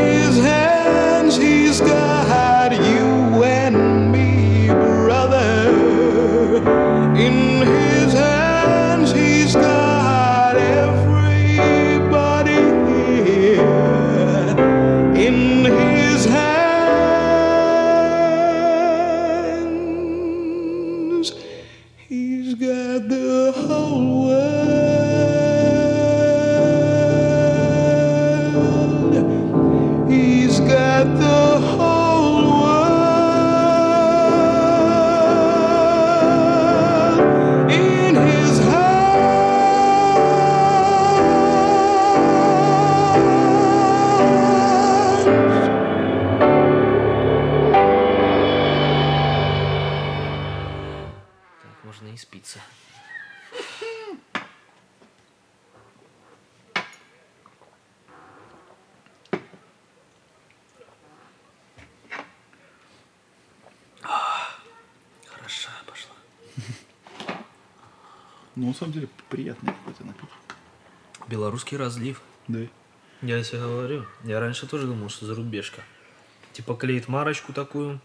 Белорусский 71.77 71.79
разлив. 71.79 72.21
Да. 72.47 72.59
Я 73.21 73.43
тебе 73.43 73.59
говорю. 73.59 74.05
Я 74.23 74.39
раньше 74.39 74.67
тоже 74.67 74.87
думал, 74.87 75.09
что 75.09 75.25
зарубежка. 75.25 75.81
Типа 76.53 76.75
клеит 76.75 77.07
марочку 77.07 77.53
такую. 77.53 77.99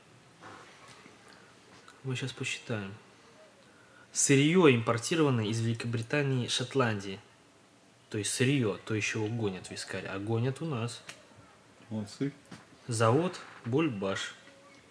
Мы 2.05 2.17
сейчас 2.17 2.33
посчитаем. 2.33 2.93
Сырье 4.13 4.75
импортированное 4.75 5.47
из 5.47 5.61
Великобритании 5.61 6.47
и 6.47 6.49
Шотландии. 6.49 7.19
То 8.11 8.19
есть 8.19 8.33
сырье, 8.33 8.79
то 8.85 8.95
еще 8.95 9.25
его 9.25 9.35
гонят 9.35 9.71
вискарь. 9.71 10.07
А 10.07 10.19
гонят 10.19 10.61
у 10.61 10.67
нас. 10.67 11.03
Молодцы. 11.89 12.33
Завод 12.89 13.41
Бульбаш. 13.65 14.35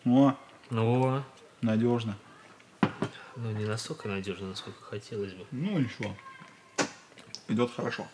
О, 0.06 0.36
Ну, 0.72 1.24
надежно. 1.62 2.18
ну 3.36 3.52
не 3.52 3.66
настолько 3.66 4.08
надежно, 4.08 4.48
насколько 4.48 4.82
хотелось 4.84 5.34
бы. 5.34 5.46
Ну, 5.52 5.78
ничего. 5.78 6.16
Идет 7.48 7.72
хорошо. 7.76 8.08